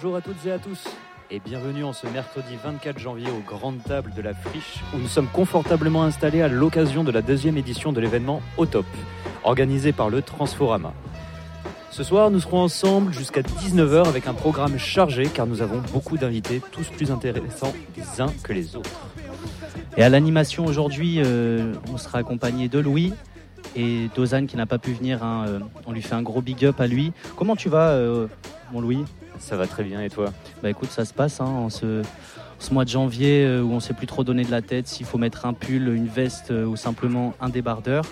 Bonjour 0.00 0.14
à 0.14 0.20
toutes 0.20 0.46
et 0.46 0.52
à 0.52 0.60
tous 0.60 0.84
et 1.28 1.40
bienvenue 1.40 1.82
en 1.82 1.92
ce 1.92 2.06
mercredi 2.06 2.54
24 2.62 3.00
janvier 3.00 3.26
aux 3.32 3.42
grandes 3.44 3.82
tables 3.82 4.14
de 4.14 4.22
la 4.22 4.32
Friche 4.32 4.84
où 4.94 4.98
nous 4.98 5.08
sommes 5.08 5.26
confortablement 5.26 6.04
installés 6.04 6.40
à 6.40 6.46
l'occasion 6.46 7.02
de 7.02 7.10
la 7.10 7.20
deuxième 7.20 7.56
édition 7.56 7.92
de 7.92 8.00
l'événement 8.00 8.40
Au 8.58 8.66
Top, 8.66 8.86
organisé 9.42 9.92
par 9.92 10.08
le 10.08 10.22
Transforama. 10.22 10.94
Ce 11.90 12.04
soir, 12.04 12.30
nous 12.30 12.38
serons 12.38 12.60
ensemble 12.60 13.12
jusqu'à 13.12 13.40
19h 13.40 14.06
avec 14.06 14.28
un 14.28 14.34
programme 14.34 14.78
chargé 14.78 15.24
car 15.24 15.48
nous 15.48 15.62
avons 15.62 15.82
beaucoup 15.92 16.16
d'invités, 16.16 16.62
tous 16.70 16.86
plus 16.90 17.10
intéressants 17.10 17.72
les 17.96 18.20
uns 18.20 18.32
que 18.44 18.52
les 18.52 18.76
autres. 18.76 19.00
Et 19.96 20.04
à 20.04 20.08
l'animation 20.08 20.64
aujourd'hui, 20.64 21.20
euh, 21.24 21.74
on 21.92 21.98
sera 21.98 22.18
accompagné 22.18 22.68
de 22.68 22.78
Louis 22.78 23.14
et 23.74 24.08
d'Ozane 24.14 24.46
qui 24.46 24.56
n'a 24.56 24.66
pas 24.66 24.78
pu 24.78 24.92
venir. 24.92 25.24
hein, 25.24 25.46
euh, 25.48 25.58
on 25.88 25.92
lui 25.92 26.02
fait 26.02 26.14
un 26.14 26.22
gros 26.22 26.40
big 26.40 26.64
up 26.64 26.80
à 26.80 26.86
lui. 26.86 27.12
Comment 27.34 27.56
tu 27.56 27.68
vas, 27.68 27.88
euh, 27.88 28.28
mon 28.70 28.80
Louis? 28.80 29.04
Ça 29.38 29.56
va 29.56 29.66
très 29.66 29.84
bien 29.84 30.02
et 30.02 30.10
toi 30.10 30.32
Bah 30.62 30.70
écoute, 30.70 30.90
ça 30.90 31.04
se 31.04 31.14
passe 31.14 31.40
hein, 31.40 31.46
en 31.46 31.70
ce, 31.70 32.02
ce 32.58 32.74
mois 32.74 32.84
de 32.84 32.90
janvier 32.90 33.44
euh, 33.44 33.62
où 33.62 33.72
on 33.72 33.80
sait 33.80 33.94
plus 33.94 34.06
trop 34.06 34.24
donner 34.24 34.44
de 34.44 34.50
la 34.50 34.62
tête 34.62 34.88
s'il 34.88 35.06
faut 35.06 35.18
mettre 35.18 35.46
un 35.46 35.52
pull, 35.52 35.88
une 35.88 36.08
veste 36.08 36.50
euh, 36.50 36.64
ou 36.64 36.76
simplement 36.76 37.34
un 37.40 37.48
débardeur. 37.48 38.04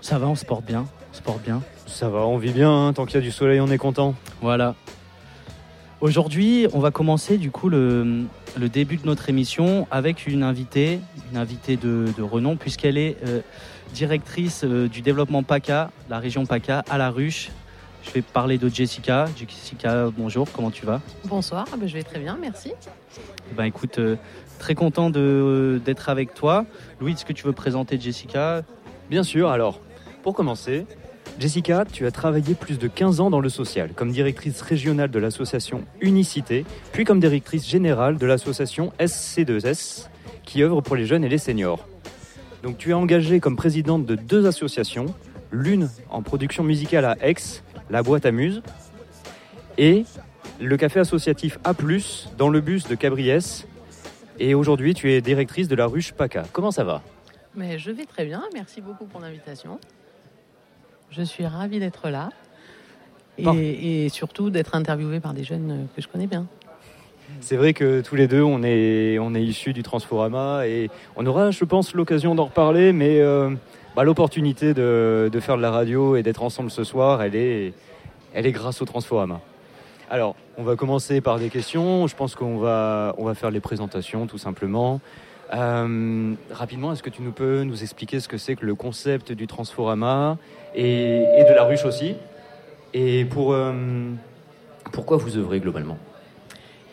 Ça 0.00 0.18
va, 0.18 0.26
on 0.28 0.34
se 0.34 0.44
porte 0.44 0.64
bien. 0.64 0.86
On 1.12 1.14
se 1.14 1.22
porte 1.22 1.42
bien. 1.42 1.62
Ça 1.86 2.08
va, 2.08 2.20
on 2.20 2.38
vit 2.38 2.52
bien, 2.52 2.70
hein, 2.70 2.92
tant 2.92 3.04
qu'il 3.04 3.16
y 3.16 3.18
a 3.18 3.20
du 3.20 3.30
soleil 3.30 3.60
on 3.60 3.68
est 3.68 3.78
content. 3.78 4.14
Voilà. 4.40 4.74
Aujourd'hui, 6.00 6.66
on 6.72 6.80
va 6.80 6.90
commencer 6.90 7.38
du 7.38 7.50
coup 7.50 7.68
le, 7.68 8.24
le 8.58 8.68
début 8.68 8.96
de 8.96 9.06
notre 9.06 9.28
émission 9.28 9.86
avec 9.90 10.26
une 10.26 10.42
invitée, 10.42 10.98
une 11.30 11.38
invitée 11.38 11.76
de, 11.76 12.06
de 12.16 12.22
renom, 12.22 12.56
puisqu'elle 12.56 12.98
est 12.98 13.16
euh, 13.26 13.40
directrice 13.94 14.64
du 14.64 15.02
développement 15.02 15.42
PACA, 15.44 15.90
la 16.08 16.18
région 16.18 16.44
PACA, 16.46 16.82
à 16.90 16.98
la 16.98 17.10
ruche. 17.10 17.50
Je 18.02 18.10
vais 18.12 18.22
parler 18.22 18.58
de 18.58 18.68
Jessica. 18.68 19.26
Jessica, 19.36 20.08
bonjour, 20.16 20.48
comment 20.52 20.70
tu 20.70 20.84
vas? 20.86 21.00
Bonsoir, 21.24 21.64
ah 21.72 21.76
ben, 21.76 21.88
je 21.88 21.94
vais 21.94 22.02
très 22.02 22.18
bien, 22.18 22.36
merci. 22.40 22.72
Eh 23.50 23.54
Ben 23.54 23.64
écoute, 23.64 23.98
euh, 23.98 24.16
très 24.58 24.74
content 24.74 25.10
de- 25.10 25.80
d'être 25.84 26.08
avec 26.08 26.34
toi. 26.34 26.64
Louis, 27.00 27.12
est-ce 27.12 27.24
que 27.24 27.32
tu 27.32 27.44
veux 27.44 27.52
présenter 27.52 27.98
Jessica? 28.00 28.62
Bien 29.08 29.22
sûr, 29.22 29.50
alors, 29.50 29.80
pour 30.22 30.34
commencer, 30.34 30.86
Jessica, 31.38 31.84
tu 31.90 32.06
as 32.06 32.10
travaillé 32.10 32.54
plus 32.54 32.78
de 32.78 32.88
15 32.88 33.20
ans 33.20 33.30
dans 33.30 33.40
le 33.40 33.48
social, 33.48 33.90
comme 33.94 34.10
directrice 34.10 34.60
régionale 34.60 35.10
de 35.10 35.18
l'association 35.18 35.82
Unicité, 36.00 36.64
puis 36.92 37.04
comme 37.04 37.20
directrice 37.20 37.66
générale 37.66 38.18
de 38.18 38.26
l'association 38.26 38.92
SC2S, 38.98 40.08
qui 40.44 40.62
œuvre 40.62 40.80
pour 40.80 40.96
les 40.96 41.06
jeunes 41.06 41.24
et 41.24 41.28
les 41.28 41.38
seniors. 41.38 41.86
Donc 42.62 42.78
tu 42.78 42.90
es 42.90 42.94
engagée 42.94 43.40
comme 43.40 43.56
présidente 43.56 44.04
de 44.06 44.14
deux 44.14 44.46
associations, 44.46 45.06
l'une 45.50 45.88
en 46.10 46.22
production 46.22 46.62
musicale 46.64 47.04
à 47.04 47.16
Aix, 47.20 47.34
la 47.92 48.02
boîte 48.02 48.24
Amuse, 48.24 48.62
et 49.76 50.04
le 50.60 50.76
café 50.78 50.98
associatif 51.00 51.58
A+, 51.62 51.74
dans 52.38 52.48
le 52.48 52.60
bus 52.60 52.88
de 52.88 52.94
Cabriès. 52.94 53.66
Et 54.40 54.54
aujourd'hui, 54.54 54.94
tu 54.94 55.12
es 55.12 55.20
directrice 55.20 55.68
de 55.68 55.76
la 55.76 55.86
ruche 55.86 56.12
PACA. 56.12 56.44
Comment 56.52 56.70
ça 56.70 56.84
va? 56.84 57.02
Mais 57.54 57.78
je 57.78 57.90
vais 57.90 58.06
très 58.06 58.24
bien, 58.24 58.42
merci 58.54 58.80
beaucoup 58.80 59.04
pour 59.04 59.20
l'invitation. 59.20 59.78
Je 61.10 61.22
suis 61.22 61.44
ravie 61.44 61.80
d'être 61.80 62.08
là 62.08 62.30
et, 63.36 64.08
surtout 64.08 64.48
d'être 64.48 64.74
interviewée 64.74 65.20
par 65.20 65.34
des 65.34 65.44
jeunes 65.44 65.86
que 65.94 66.00
je 66.00 66.08
connais 66.08 66.26
bien. 66.26 66.46
C'est 67.40 67.56
vrai 67.56 67.74
que 67.74 68.00
tous 68.00 68.14
les 68.14 68.26
deux, 68.26 68.42
on 68.42 68.62
est, 68.62 69.18
on 69.18 69.34
est 69.34 69.42
issus 69.42 69.74
du 69.74 69.82
Transforama 69.82 70.66
et 70.66 70.88
on 71.16 71.26
aura, 71.26 71.50
je 71.50 71.64
pense, 71.66 71.94
l'occasion 71.94 72.34
d'en 72.34 72.46
reparler, 72.46 72.94
mais 72.94 73.20
euh, 73.20 73.50
bah, 73.94 74.04
l'opportunité 74.04 74.74
de, 74.74 75.28
de 75.32 75.40
faire 75.40 75.56
de 75.56 75.62
la 75.62 75.70
radio 75.70 76.16
et 76.16 76.22
d'être 76.22 76.42
ensemble 76.42 76.70
ce 76.70 76.84
soir, 76.84 77.22
elle 77.22 77.34
est, 77.36 77.72
elle 78.34 78.46
est 78.46 78.52
grâce 78.52 78.82
au 78.82 78.84
Transforama. 78.84 79.40
Alors, 80.10 80.34
on 80.58 80.62
va 80.62 80.76
commencer 80.76 81.20
par 81.20 81.38
des 81.38 81.48
questions. 81.48 82.06
Je 82.06 82.14
pense 82.14 82.34
qu'on 82.34 82.58
va, 82.58 83.14
on 83.18 83.24
va 83.24 83.34
faire 83.34 83.50
les 83.50 83.60
présentations 83.60 84.26
tout 84.26 84.38
simplement. 84.38 85.00
Euh, 85.54 86.34
rapidement, 86.50 86.92
est-ce 86.92 87.02
que 87.02 87.10
tu 87.10 87.22
nous 87.22 87.32
peux 87.32 87.62
nous 87.62 87.82
expliquer 87.82 88.20
ce 88.20 88.28
que 88.28 88.38
c'est 88.38 88.56
que 88.56 88.64
le 88.64 88.74
concept 88.74 89.32
du 89.32 89.46
Transforama 89.46 90.38
et, 90.74 91.24
et 91.38 91.44
de 91.44 91.54
la 91.54 91.64
ruche 91.64 91.84
aussi? 91.84 92.14
Et 92.94 93.24
pour, 93.24 93.52
euh, 93.52 93.72
pourquoi 94.92 95.16
vous 95.16 95.36
œuvrez 95.36 95.60
globalement? 95.60 95.98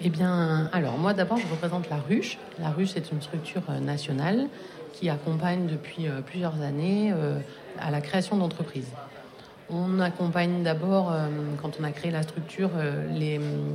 Eh 0.01 0.09
bien, 0.09 0.69
alors 0.71 0.97
moi 0.97 1.13
d'abord, 1.13 1.37
je 1.37 1.47
représente 1.47 1.89
la 1.89 1.97
Ruche. 1.97 2.37
La 2.57 2.69
Ruche, 2.69 2.91
c'est 2.93 3.11
une 3.11 3.21
structure 3.21 3.63
euh, 3.69 3.79
nationale 3.79 4.47
qui 4.93 5.09
accompagne 5.09 5.67
depuis 5.67 6.07
euh, 6.07 6.21
plusieurs 6.21 6.61
années 6.61 7.11
euh, 7.13 7.39
à 7.79 7.91
la 7.91 8.01
création 8.01 8.37
d'entreprises. 8.37 8.91
On 9.69 9.99
accompagne 9.99 10.63
d'abord, 10.63 11.11
euh, 11.11 11.27
quand 11.61 11.77
on 11.79 11.83
a 11.83 11.91
créé 11.91 12.11
la 12.11 12.23
structure, 12.23 12.71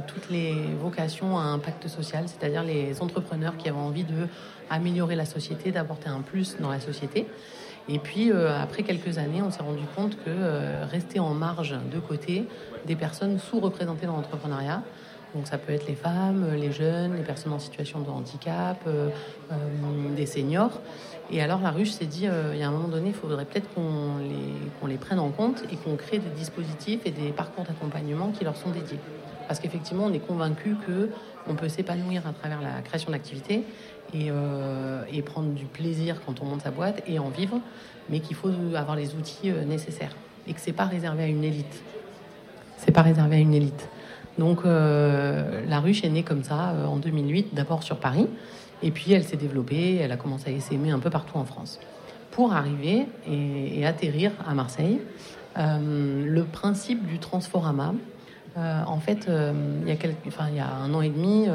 toutes 0.09 0.29
les 0.29 0.55
vocations 0.81 1.39
à 1.39 1.43
impact 1.43 1.87
social, 1.87 2.25
c'est-à-dire 2.27 2.65
les 2.65 3.01
entrepreneurs 3.01 3.57
qui 3.57 3.69
avaient 3.69 3.79
envie 3.79 4.05
de 4.05 4.27
améliorer 4.71 5.15
la 5.15 5.25
société, 5.25 5.71
d'apporter 5.71 6.09
un 6.09 6.21
plus 6.21 6.57
dans 6.59 6.71
la 6.71 6.81
société. 6.81 7.27
Et 7.89 7.99
puis, 7.99 8.33
après 8.33 8.83
quelques 8.83 9.19
années, 9.19 9.43
on 9.43 9.51
s'est 9.51 9.63
rendu 9.63 9.85
compte 9.95 10.17
que 10.25 10.31
rester 10.91 11.21
en 11.21 11.35
marge 11.35 11.77
de 11.93 12.01
côté 12.01 12.49
des 12.87 12.97
personnes 12.97 13.39
sous-représentées 13.39 14.07
dans 14.07 14.17
l'entrepreneuriat, 14.17 14.83
donc 15.35 15.47
ça 15.47 15.59
peut 15.59 15.73
être 15.73 15.87
les 15.87 15.95
femmes, 15.95 16.55
les 16.55 16.71
jeunes, 16.71 17.17
les 17.17 17.23
personnes 17.23 17.53
en 17.53 17.59
situation 17.59 18.01
de 18.01 18.11
handicap, 18.11 18.81
euh, 18.87 19.09
euh, 19.51 19.57
des 20.15 20.27
seniors. 20.27 20.81
Et 21.31 21.41
alors 21.41 21.61
la 21.61 21.71
ruche 21.71 21.91
s'est 21.91 22.07
dit, 22.07 22.27
euh, 22.27 22.51
il 22.53 22.61
y 22.61 22.63
a 22.63 22.69
un 22.69 22.71
moment 22.71 22.89
donné, 22.89 23.09
il 23.09 23.15
faudrait 23.15 23.45
peut-être 23.45 23.73
qu'on 23.75 24.19
les, 24.87 24.97
prenne 24.97 25.19
en 25.19 25.31
compte 25.31 25.65
et 25.73 25.77
qu'on 25.77 25.97
crée 25.97 26.19
des 26.19 26.31
dispositifs 26.31 27.01
et 27.05 27.11
des 27.11 27.31
parcours 27.31 27.65
d'accompagnement 27.65 28.31
qui 28.31 28.45
leur 28.45 28.57
sont 28.57 28.71
dédiés. 28.71 28.99
Parce 29.49 29.61
qu'effectivement, 29.61 30.05
on 30.05 30.13
est 30.13 30.25
convaincu 30.25 30.77
que 30.87 31.11
on 31.49 31.55
peut 31.55 31.69
s'épanouir 31.69 32.27
à 32.27 32.33
travers 32.33 32.61
la 32.63 32.81
création 32.83 33.11
d'activités 33.11 33.65
et, 34.13 34.29
euh, 34.31 35.03
prendre 35.25 35.53
du 35.55 35.65
plaisir 35.65 36.21
quand 36.25 36.41
on 36.43 36.45
monte 36.45 36.63
sa 36.63 36.71
boîte 36.71 37.03
et 37.07 37.19
en 37.19 37.31
vivre, 37.31 37.61
mais 38.11 38.21
qu'il 38.21 38.37
faut 38.37 38.51
avoir 38.75 38.97
les 38.97 39.15
outils 39.15 39.51
euh, 39.51 39.65
nécessaires 39.65 40.15
et 40.47 40.53
que 40.53 40.61
c'est 40.61 40.73
pas 40.73 40.85
réservé 40.85 41.25
à 41.25 41.27
une 41.27 41.43
élite. 41.43 41.83
C'est 42.77 42.93
pas 42.93 43.03
réservé 43.03 43.37
à 43.37 43.41
une 43.41 43.55
élite. 43.55 43.89
Donc 44.39 44.61
euh, 44.65 45.65
la 45.69 45.81
ruche 45.81 46.05
est 46.05 46.09
née 46.09 46.23
comme 46.23 46.43
ça 46.43 46.71
euh, 46.71 46.87
en 46.87 46.97
2008, 46.97 47.55
d'abord 47.55 47.83
sur 47.83 47.99
Paris, 47.99 48.27
et 48.83 48.91
puis 48.91 49.13
elle 49.13 49.25
s'est 49.25 49.37
développée, 49.37 49.97
elle 49.97 50.13
a 50.13 50.17
commencé 50.17 50.55
à 50.55 50.61
s'aimer 50.61 50.91
un 50.91 50.99
peu 50.99 51.11
partout 51.11 51.39
en 51.39 51.45
France, 51.45 51.79
pour 52.31 52.53
arriver 52.53 53.07
et, 53.29 53.87
atterrir 53.87 54.33
à 54.47 54.55
Marseille. 54.55 55.01
Euh, 55.57 56.25
le 56.27 56.45
principe 56.45 57.07
du 57.07 57.19
Transforama, 57.19 57.95
en 58.57 59.01
fait, 59.01 59.29
il, 59.29 59.89
y 59.89 59.91
a 59.91 60.49
il 60.49 60.57
y 60.57 60.61
a 60.61 60.75
un 60.77 60.95
an 60.95 61.01
et 61.03 61.09
demi, 61.09 61.49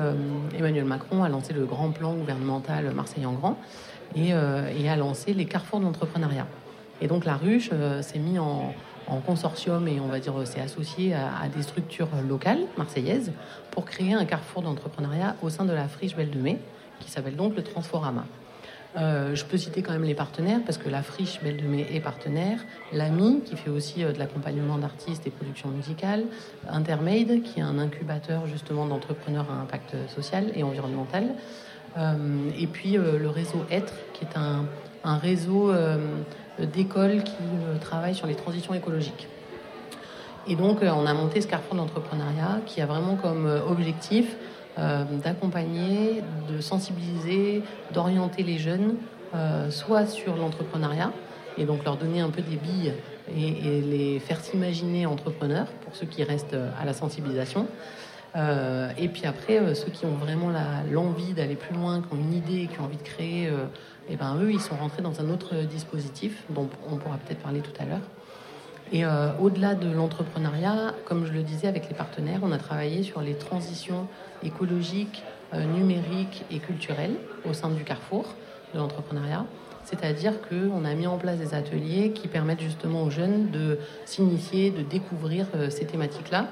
Emmanuel 0.57 0.83
Macron 0.83 1.23
a 1.23 1.29
lancé 1.29 1.53
le 1.53 1.65
grand 1.65 1.91
plan 1.91 2.13
gouvernemental 2.13 2.93
Marseille 2.93 3.25
en 3.25 3.31
grand 3.31 3.57
et, 4.17 4.31
et 4.31 4.89
a 4.89 4.95
lancé 4.97 5.33
les 5.33 5.45
carrefours 5.45 5.79
de 5.79 5.85
l'entrepreneuriat. 5.85 6.45
Et 6.99 7.07
donc 7.07 7.23
la 7.23 7.37
ruche 7.37 7.69
s'est 8.01 8.19
mis 8.19 8.37
en, 8.37 8.73
en 9.09 9.19
consortium 9.19 9.87
et 9.87 9.99
on 9.99 10.07
va 10.07 10.19
dire 10.19 10.33
s'est 10.45 10.61
associé 10.61 11.13
à, 11.13 11.47
des 11.55 11.63
structures 11.63 12.09
locales 12.27 12.61
marseillaises 12.77 13.31
pour 13.71 13.85
créer 13.85 14.13
un 14.13 14.25
carrefour 14.25 14.61
d'entrepreneuriat 14.61 15.35
au 15.41 15.49
sein 15.49 15.65
de 15.65 15.73
la 15.73 15.87
friche 15.87 16.15
Belle 16.15 16.29
de 16.29 16.39
Mai 16.39 16.59
qui 16.99 17.09
s'appelle 17.09 17.35
donc 17.35 17.55
le 17.55 17.63
Transforama. 17.63 18.25
Euh, 18.97 19.35
je 19.35 19.45
peux 19.45 19.57
citer 19.57 19.83
quand 19.83 19.91
même 19.93 20.03
les 20.03 20.15
partenaires 20.15 20.61
parce 20.65 20.79
que 20.79 20.89
la 20.89 21.03
friche 21.03 21.39
Belle 21.43 21.57
de 21.57 21.67
Mai 21.67 21.85
est 21.91 21.99
partenaire, 21.99 22.59
l'AMI 22.91 23.41
qui 23.45 23.55
fait 23.55 23.69
aussi 23.69 24.03
euh, 24.03 24.11
de 24.11 24.17
l'accompagnement 24.17 24.79
d'artistes 24.79 25.27
et 25.27 25.29
production 25.29 25.69
musicale, 25.69 26.25
Intermade 26.67 27.43
qui 27.43 27.59
est 27.59 27.63
un 27.63 27.77
incubateur 27.77 28.47
justement 28.47 28.87
d'entrepreneurs 28.87 29.45
à 29.51 29.61
impact 29.61 29.95
social 30.15 30.51
et 30.55 30.63
environnemental, 30.63 31.35
Euh, 31.97 32.51
et 32.55 32.67
puis 32.67 32.91
le 32.91 33.29
réseau 33.29 33.65
Être 33.71 33.93
qui 34.13 34.23
est 34.23 34.37
un, 34.37 35.17
réseau 35.17 35.73
d'écoles 36.65 37.23
qui 37.23 37.33
euh, 37.41 37.77
travaillent 37.79 38.15
sur 38.15 38.27
les 38.27 38.35
transitions 38.35 38.73
écologiques. 38.73 39.27
Et 40.47 40.55
donc, 40.55 40.81
euh, 40.81 40.91
on 40.91 41.05
a 41.05 41.13
monté 41.13 41.41
ce 41.41 41.47
carrefour 41.47 41.75
d'entrepreneuriat 41.75 42.61
qui 42.65 42.81
a 42.81 42.85
vraiment 42.85 43.15
comme 43.15 43.45
euh, 43.45 43.61
objectif 43.67 44.35
euh, 44.77 45.03
d'accompagner, 45.23 46.23
de 46.49 46.61
sensibiliser, 46.61 47.63
d'orienter 47.93 48.43
les 48.43 48.57
jeunes, 48.57 48.95
euh, 49.35 49.69
soit 49.69 50.05
sur 50.05 50.35
l'entrepreneuriat, 50.35 51.11
et 51.57 51.65
donc 51.65 51.83
leur 51.83 51.97
donner 51.97 52.21
un 52.21 52.29
peu 52.29 52.41
des 52.41 52.55
billes 52.55 52.93
et, 53.35 53.81
les 53.81 54.19
faire 54.19 54.39
s'imaginer 54.39 55.05
entrepreneurs, 55.05 55.67
pour 55.83 55.95
ceux 55.95 56.05
qui 56.05 56.23
restent 56.23 56.53
euh, 56.53 56.71
à 56.81 56.85
la 56.85 56.93
sensibilisation. 56.93 57.67
Euh, 58.35 58.89
et 58.97 59.07
puis 59.07 59.25
après, 59.25 59.59
euh, 59.59 59.73
ceux 59.73 59.91
qui 59.91 60.05
ont 60.05 60.15
vraiment 60.15 60.51
l'envie 60.91 61.33
d'aller 61.33 61.55
plus 61.55 61.75
loin, 61.75 62.01
qui 62.01 62.13
ont 62.13 62.17
une 62.17 62.33
idée, 62.33 62.67
qui 62.67 62.79
ont 62.79 62.85
envie 62.85 62.97
de 62.97 63.03
créer, 63.03 63.49
euh, 64.09 64.13
eh 64.13 64.15
ben, 64.15 64.37
eux, 64.41 64.51
ils 64.51 64.61
sont 64.61 64.75
rentrés 64.75 65.01
dans 65.01 65.21
un 65.21 65.29
autre 65.29 65.55
dispositif, 65.63 66.43
dont 66.49 66.69
on 66.89 66.97
pourra 66.97 67.17
peut-être 67.17 67.41
parler 67.41 67.61
tout 67.61 67.73
à 67.79 67.85
l'heure. 67.85 68.01
Et 68.91 69.05
euh, 69.05 69.29
au-delà 69.39 69.75
de 69.75 69.91
l'entrepreneuriat, 69.91 70.95
comme 71.05 71.25
je 71.25 71.31
le 71.31 71.43
disais 71.43 71.67
avec 71.67 71.87
les 71.89 71.95
partenaires, 71.95 72.39
on 72.41 72.51
a 72.51 72.57
travaillé 72.57 73.03
sur 73.03 73.21
les 73.21 73.35
transitions 73.35 74.07
écologiques, 74.41 75.23
euh, 75.53 75.63
numériques 75.63 76.43
et 76.51 76.57
culturelles 76.59 77.15
au 77.47 77.53
sein 77.53 77.69
du 77.69 77.83
carrefour 77.83 78.25
de 78.73 78.79
l'entrepreneuriat. 78.79 79.45
C'est-à-dire 79.85 80.33
qu'on 80.41 80.85
a 80.85 80.93
mis 80.93 81.07
en 81.07 81.17
place 81.17 81.37
des 81.37 81.53
ateliers 81.53 82.11
qui 82.11 82.27
permettent 82.27 82.61
justement 82.61 83.03
aux 83.03 83.09
jeunes 83.09 83.49
de 83.51 83.79
s'initier, 84.05 84.71
de 84.71 84.81
découvrir 84.81 85.45
euh, 85.55 85.69
ces 85.69 85.85
thématiques-là, 85.85 86.47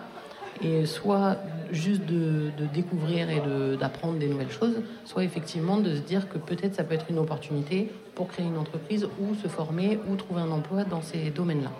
et 0.61 0.85
soit 0.85 1.37
juste 1.71 2.05
de, 2.05 2.51
découvrir 2.73 3.29
et 3.29 3.41
d'apprendre 3.77 4.17
des 4.19 4.27
nouvelles 4.27 4.51
choses, 4.51 4.81
soit 5.05 5.23
effectivement 5.23 5.77
de 5.77 5.95
se 5.95 6.01
dire 6.01 6.29
que 6.29 6.37
peut-être 6.37 6.75
ça 6.75 6.83
peut 6.83 6.95
être 6.95 7.07
une 7.09 7.19
opportunité 7.19 7.89
pour 8.15 8.27
créer 8.27 8.45
une 8.45 8.57
entreprise 8.57 9.07
ou 9.19 9.35
se 9.35 9.47
former 9.47 9.99
ou 10.09 10.15
trouver 10.15 10.41
un 10.41 10.51
emploi 10.51 10.83
dans 10.83 11.01
ces 11.01 11.29
domaines-là. 11.29 11.71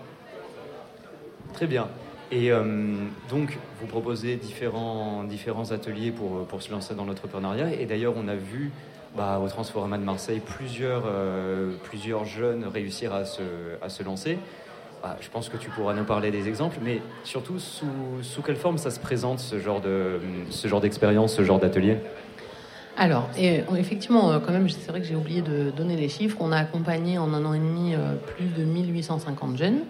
Très 1.54 1.66
bien. 1.66 1.88
Et 2.30 2.52
euh, 2.52 2.94
donc, 3.30 3.58
vous 3.80 3.86
proposez 3.86 4.36
différents, 4.36 5.24
ateliers 5.70 6.12
pour, 6.12 6.62
se 6.62 6.70
lancer 6.70 6.94
dans 6.94 7.06
l'entrepreneuriat. 7.06 7.72
Et 7.72 7.86
d'ailleurs, 7.86 8.14
on 8.16 8.28
a 8.28 8.34
vu 8.34 8.70
bah, 9.16 9.40
au 9.42 9.48
Transforma 9.48 9.96
de 9.96 10.04
Marseille 10.04 10.40
plusieurs, 10.44 11.04
euh, 11.06 11.72
jeunes 12.24 12.64
réussir 12.64 13.14
à 13.14 13.24
se 13.24 14.02
lancer. 14.02 14.38
Bah, 15.02 15.16
je 15.20 15.28
pense 15.28 15.48
que 15.48 15.56
tu 15.56 15.70
pourras 15.70 15.94
nous 15.94 16.04
parler 16.04 16.30
des 16.30 16.48
exemples, 16.48 16.78
mais 16.82 17.00
surtout 17.24 17.58
sous, 17.58 18.42
quelle 18.44 18.56
forme 18.56 18.78
ça 18.78 18.90
se 18.90 18.98
présente 18.98 19.38
ce 19.38 19.58
genre 19.58 19.80
de 19.80 20.20
ce 20.50 20.66
genre 20.66 20.80
d'expérience, 20.80 21.34
ce 21.34 21.44
genre 21.44 21.60
d'atelier? 21.60 21.98
Alors, 22.96 23.28
et, 23.38 23.62
effectivement, 23.76 24.32
euh, 24.32 24.38
quand 24.40 24.52
même, 24.52 24.68
c'est 24.68 24.90
vrai 24.90 25.00
que 25.00 25.06
j'ai 25.06 25.14
oublié 25.14 25.40
de 25.40 25.70
donner 25.70 25.96
les 25.96 26.08
chiffres. 26.08 26.38
On 26.40 26.50
a 26.50 26.56
accompagné 26.56 27.16
en 27.18 27.32
un 27.32 27.44
an 27.44 27.54
et 27.54 27.60
demi 27.60 27.94
plus 28.34 28.46
de 28.46 28.64
1850 28.64 29.56
jeunes 29.56 29.82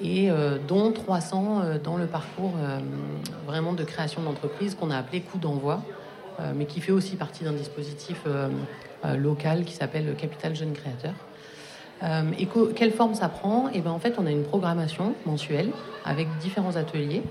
et 0.00 0.30
euh, 0.30 0.58
dont 0.66 0.92
300 0.92 1.60
euh, 1.62 1.78
dans 1.78 1.96
le 1.96 2.06
parcours 2.06 2.54
euh, 2.58 2.78
vraiment 3.46 3.72
de 3.72 3.84
création 3.84 4.22
d'entreprise 4.22 4.74
qu'on 4.74 4.90
a 4.90 4.96
appelé 4.96 5.20
coup 5.20 5.38
d'envoi, 5.38 5.82
mais 6.54 6.66
qui 6.66 6.82
fait 6.82 6.92
aussi 6.92 7.16
partie 7.16 7.44
d'un 7.44 7.54
dispositif 7.54 8.24
local 9.16 9.64
qui 9.64 9.72
s'appelle 9.72 10.14
Capital 10.18 10.54
Jeune 10.54 10.74
Créateur. 10.74 11.14
Et 12.02 12.46
quelle 12.74 12.92
forme 12.92 13.14
ça 13.14 13.28
prend 13.28 13.68
Et 13.68 13.76
eh 13.76 13.80
ben 13.80 13.90
en 13.90 13.98
fait, 13.98 14.16
on 14.18 14.26
a 14.26 14.30
une 14.30 14.44
programmation 14.44 15.14
mensuelle 15.24 15.70
avec 16.04 16.28
différents 16.38 16.76
ateliers 16.76 17.22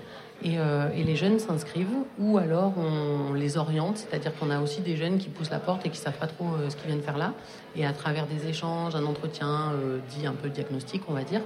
et, 0.43 0.55
et 0.55 1.03
les 1.03 1.15
jeunes 1.15 1.37
s'inscrivent 1.37 1.87
ou 2.19 2.37
alors 2.39 2.73
on 2.77 3.33
les 3.33 3.57
oriente, 3.57 3.97
c'est-à-dire 3.97 4.33
qu'on 4.37 4.49
a 4.49 4.59
aussi 4.59 4.81
des 4.81 4.95
jeunes 4.95 5.17
qui 5.19 5.29
poussent 5.29 5.51
la 5.51 5.59
porte 5.59 5.85
et 5.85 5.89
qui 5.89 5.97
savent 5.97 6.17
pas 6.17 6.27
trop 6.27 6.47
ce 6.67 6.75
qu'ils 6.75 6.87
viennent 6.87 7.03
faire 7.03 7.17
là. 7.17 7.33
Et 7.75 7.85
à 7.85 7.93
travers 7.93 8.25
des 8.25 8.47
échanges, 8.47 8.95
un 8.95 9.05
entretien 9.05 9.73
dit 10.09 10.25
un 10.25 10.33
peu 10.33 10.49
diagnostic, 10.49 11.03
on 11.07 11.13
va 11.13 11.23
dire, 11.23 11.41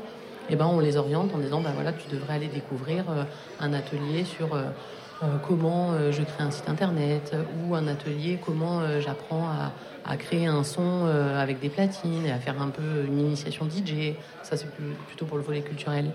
eh 0.50 0.56
ben, 0.56 0.66
on 0.66 0.80
les 0.80 0.98
oriente 0.98 1.34
en 1.34 1.38
disant 1.38 1.62
bah, 1.62 1.72
voilà, 1.74 1.94
tu 1.94 2.10
devrais 2.10 2.36
aller 2.36 2.48
découvrir 2.48 3.06
euh, 3.10 3.24
un 3.60 3.74
atelier 3.74 4.24
sur 4.24 4.56
euh, 4.56 4.64
euh, 5.22 5.28
comment 5.48 5.92
je 6.12 6.24
crée 6.24 6.44
un 6.44 6.52
site 6.52 6.70
internet 6.70 7.36
ou 7.62 7.76
un 7.76 7.88
atelier 7.88 8.40
comment 8.44 8.82
j'apprends 9.02 9.48
à, 9.50 9.72
créer 10.18 10.48
un 10.48 10.64
son 10.64 11.06
avec 11.06 11.60
des 11.60 11.70
platines 11.70 12.26
et 12.26 12.32
à 12.32 12.40
faire 12.40 12.62
un 12.62 12.70
peu 12.70 13.06
une 13.08 13.20
initiation 13.20 13.66
DJ. 13.66 14.16
Ça, 14.44 14.58
c'est 14.58 14.68
plutôt 15.08 15.26
pour 15.26 15.38
le 15.38 15.44
volet 15.44 15.62
culturel. 15.62 16.12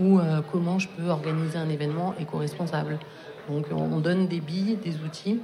Ou 0.00 0.20
comment 0.50 0.78
je 0.78 0.88
peux 0.88 1.08
organiser 1.08 1.58
un 1.58 1.68
événement 1.68 2.14
éco-responsable. 2.18 2.98
Donc, 3.48 3.66
on 3.70 3.98
donne 3.98 4.26
des 4.26 4.40
billes, 4.40 4.78
des 4.82 4.94
outils. 5.04 5.40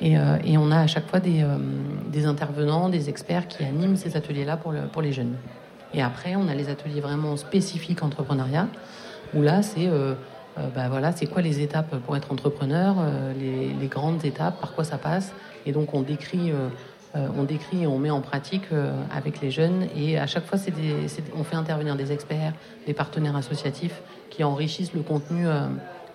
Et, 0.00 0.16
on 0.56 0.70
a 0.70 0.80
à 0.80 0.86
chaque 0.86 1.08
fois 1.08 1.20
des, 1.20 2.26
intervenants, 2.26 2.88
des 2.88 3.08
experts 3.08 3.48
qui 3.48 3.64
animent 3.64 3.96
ces 3.96 4.16
ateliers-là 4.16 4.56
pour 4.56 5.02
les 5.02 5.12
jeunes. 5.12 5.36
Et 5.94 6.02
après, 6.02 6.34
on 6.36 6.48
a 6.48 6.54
les 6.54 6.68
ateliers 6.68 7.00
vraiment 7.00 7.36
spécifiques 7.36 8.02
entrepreneuriat, 8.02 8.66
où 9.32 9.42
là, 9.42 9.62
c'est 9.62 9.86
euh, 9.86 10.14
euh, 10.58 10.68
bah 10.74 10.88
voilà, 10.88 11.12
c'est 11.12 11.26
quoi 11.26 11.40
les 11.40 11.60
étapes 11.60 11.96
pour 12.04 12.16
être 12.16 12.32
entrepreneur, 12.32 12.96
euh, 12.98 13.32
les, 13.80 13.86
grandes 13.86 14.24
étapes, 14.24 14.60
par 14.60 14.74
quoi 14.74 14.82
ça 14.82 14.98
passe. 14.98 15.32
Et 15.66 15.72
donc, 15.72 15.94
on 15.94 16.02
décrit, 16.02 16.52
on 17.14 17.44
décrit 17.44 17.84
et 17.84 17.86
on 17.86 17.98
met 17.98 18.10
en 18.10 18.20
pratique 18.20 18.64
avec 19.14 19.40
les 19.40 19.50
jeunes. 19.50 19.86
Et 19.96 20.18
à 20.18 20.26
chaque 20.26 20.44
fois, 20.46 20.58
on 21.36 21.44
fait 21.44 21.56
intervenir 21.56 21.96
des 21.96 22.12
experts, 22.12 22.52
des 22.86 22.94
partenaires 22.94 23.36
associatifs 23.36 24.02
qui 24.30 24.42
enrichissent 24.42 24.94
le 24.94 25.02
contenu 25.02 25.46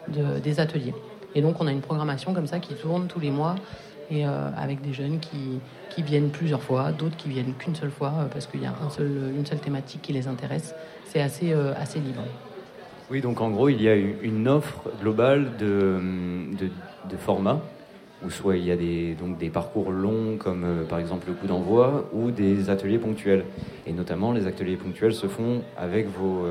des 0.08 0.60
ateliers. 0.60 0.94
Et 1.36 1.42
donc, 1.42 1.62
on 1.62 1.68
a 1.68 1.72
une 1.72 1.82
programmation 1.82 2.34
comme 2.34 2.48
ça 2.48 2.60
qui 2.60 2.74
tourne 2.74 3.08
tous 3.08 3.20
les 3.20 3.32
mois 3.32 3.56
et 4.12 4.26
avec 4.26 4.82
des 4.82 4.94
jeunes 4.94 5.20
qui, 5.20 5.60
viennent 6.02 6.30
plusieurs 6.30 6.62
fois, 6.62 6.94
d'autres 6.94 7.18
qui 7.18 7.28
viennent 7.28 7.54
qu'une 7.56 7.76
seule 7.76 7.92
fois 7.92 8.14
euh, 8.20 8.26
parce 8.32 8.48
qu'il 8.48 8.62
y 8.62 8.66
a 8.66 8.74
une 9.38 9.46
seule 9.46 9.60
thématique 9.60 10.02
qui 10.02 10.14
les 10.14 10.28
intéresse. 10.30 10.74
C'est 11.04 11.20
assez, 11.20 11.52
euh, 11.52 11.74
libre. 11.96 12.22
Oui, 13.12 13.20
donc 13.20 13.42
en 13.42 13.50
gros, 13.50 13.68
il 13.68 13.82
y 13.82 13.90
a 13.90 13.96
une 13.96 14.48
offre 14.48 14.84
globale 15.02 15.58
de, 15.58 16.00
de 17.10 17.18
formats, 17.18 17.62
où 18.26 18.30
soit 18.30 18.58
il 18.58 18.66
y 18.66 18.72
a 18.72 18.76
des, 18.76 19.16
donc 19.16 19.38
des 19.38 19.50
parcours 19.50 19.92
longs 19.92 20.38
comme 20.38 20.64
euh, 20.64 20.84
par 20.84 21.00
exemple 21.00 21.28
le 21.28 21.34
coup 21.34 21.48
d'envoi, 21.48 22.10
ou 22.14 22.32
des 22.32 22.70
ateliers 22.70 23.00
ponctuels. 23.00 23.46
Et 23.88 23.94
notamment, 23.94 24.32
les 24.32 24.48
ateliers 24.48 24.76
ponctuels 24.76 25.14
se 25.14 25.28
font 25.28 25.62
avec 25.78 26.08
vos, 26.08 26.46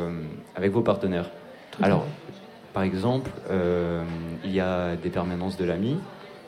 avec 0.56 0.72
vos 0.72 0.82
partenaires. 0.82 1.30
Alors, 1.80 2.04
par 2.72 2.82
exemple, 2.82 3.30
il 4.44 4.50
y 4.50 4.58
a 4.58 4.96
des 4.96 5.10
permanences 5.10 5.56
de 5.56 5.64
l'AMI, 5.64 5.98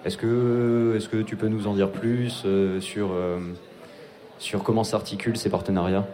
est-ce 0.05 0.17
que, 0.17 0.97
est 0.97 1.11
que 1.11 1.21
tu 1.21 1.37
peux 1.37 1.49
nous 1.49 1.67
en 1.67 1.75
dire 1.75 1.91
plus 1.91 2.43
euh, 2.47 2.81
sur, 2.81 3.11
euh, 3.13 3.39
sur 4.39 4.63
comment 4.63 4.83
s'articulent 4.83 5.37
ces 5.37 5.51
partenariats? 5.51 6.07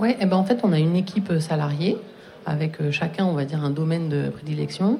Oui, 0.00 0.16
eh 0.20 0.26
ben 0.26 0.36
en 0.36 0.44
fait, 0.44 0.60
on 0.64 0.72
a 0.72 0.80
une 0.80 0.96
équipe 0.96 1.38
salariée 1.38 1.96
avec 2.44 2.80
euh, 2.80 2.90
chacun, 2.90 3.24
on 3.24 3.34
va 3.34 3.44
dire, 3.44 3.62
un 3.62 3.70
domaine 3.70 4.08
de 4.08 4.30
prédilection. 4.30 4.98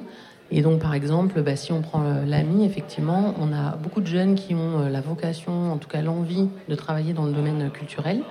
Et 0.51 0.61
donc, 0.61 0.79
par 0.79 0.93
exemple, 0.93 1.41
bah, 1.41 1.55
si 1.55 1.71
on 1.71 1.81
prend 1.81 2.03
l'AMI, 2.25 2.65
effectivement, 2.65 3.35
on 3.39 3.53
a 3.53 3.75
beaucoup 3.75 4.01
de 4.01 4.07
jeunes 4.07 4.35
qui 4.35 4.55
ont 4.55 4.89
la 4.89 5.01
vocation, 5.01 5.71
en 5.71 5.77
tout 5.77 5.87
cas 5.87 6.01
l'envie 6.01 6.49
de 6.67 6.75
travailler 6.75 7.13
dans 7.13 7.25
le 7.25 7.31
domaine 7.31 7.69
culturel. 7.69 8.21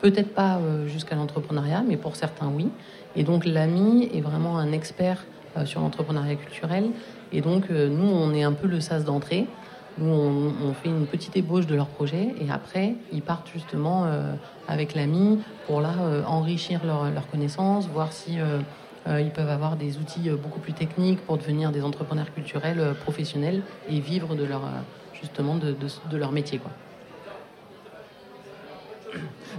Peut-être 0.00 0.32
pas 0.32 0.58
jusqu'à 0.86 1.16
l'entrepreneuriat, 1.16 1.84
mais 1.86 1.98
pour 1.98 2.16
certains, 2.16 2.48
oui. 2.48 2.68
Et 3.14 3.24
donc, 3.24 3.44
l'AMI 3.44 4.08
est 4.14 4.22
vraiment 4.22 4.56
un 4.56 4.72
expert 4.72 5.26
sur 5.66 5.80
l'entrepreneuriat 5.80 6.36
culturel 6.36 6.90
et 7.32 7.40
donc, 7.40 7.70
euh, 7.70 7.88
nous, 7.88 8.08
on 8.08 8.32
est 8.34 8.42
un 8.42 8.52
peu 8.52 8.66
le 8.66 8.80
sas 8.80 9.04
d'entrée. 9.04 9.46
Nous, 9.98 10.08
on, 10.08 10.72
fait 10.72 10.88
une 10.88 11.06
petite 11.06 11.36
ébauche 11.36 11.66
de 11.66 11.74
leur 11.74 11.88
projet 11.88 12.34
et 12.40 12.50
après, 12.50 12.94
ils 13.12 13.22
partent 13.22 13.50
justement 13.52 14.04
euh, 14.06 14.32
avec 14.66 14.94
l'ami 14.94 15.40
pour 15.66 15.80
là 15.80 15.92
euh, 16.00 16.22
enrichir 16.24 16.80
leurs 16.86 17.10
leur 17.10 17.28
connaissances, 17.28 17.88
voir 17.88 18.12
si 18.12 18.38
ils 19.06 19.30
peuvent 19.30 19.48
avoir 19.48 19.76
des 19.76 19.98
outils 19.98 20.28
beaucoup 20.30 20.60
plus 20.60 20.72
techniques 20.72 21.20
pour 21.22 21.38
devenir 21.38 21.72
des 21.72 21.82
entrepreneurs 21.82 22.32
culturels 22.34 22.94
professionnels 23.02 23.62
et 23.88 23.98
vivre 23.98 24.34
de 24.34 24.44
leur 24.44 24.62
justement 25.14 25.56
de, 25.56 26.16
leur 26.16 26.32
métier, 26.32 26.58
quoi. 26.58 26.70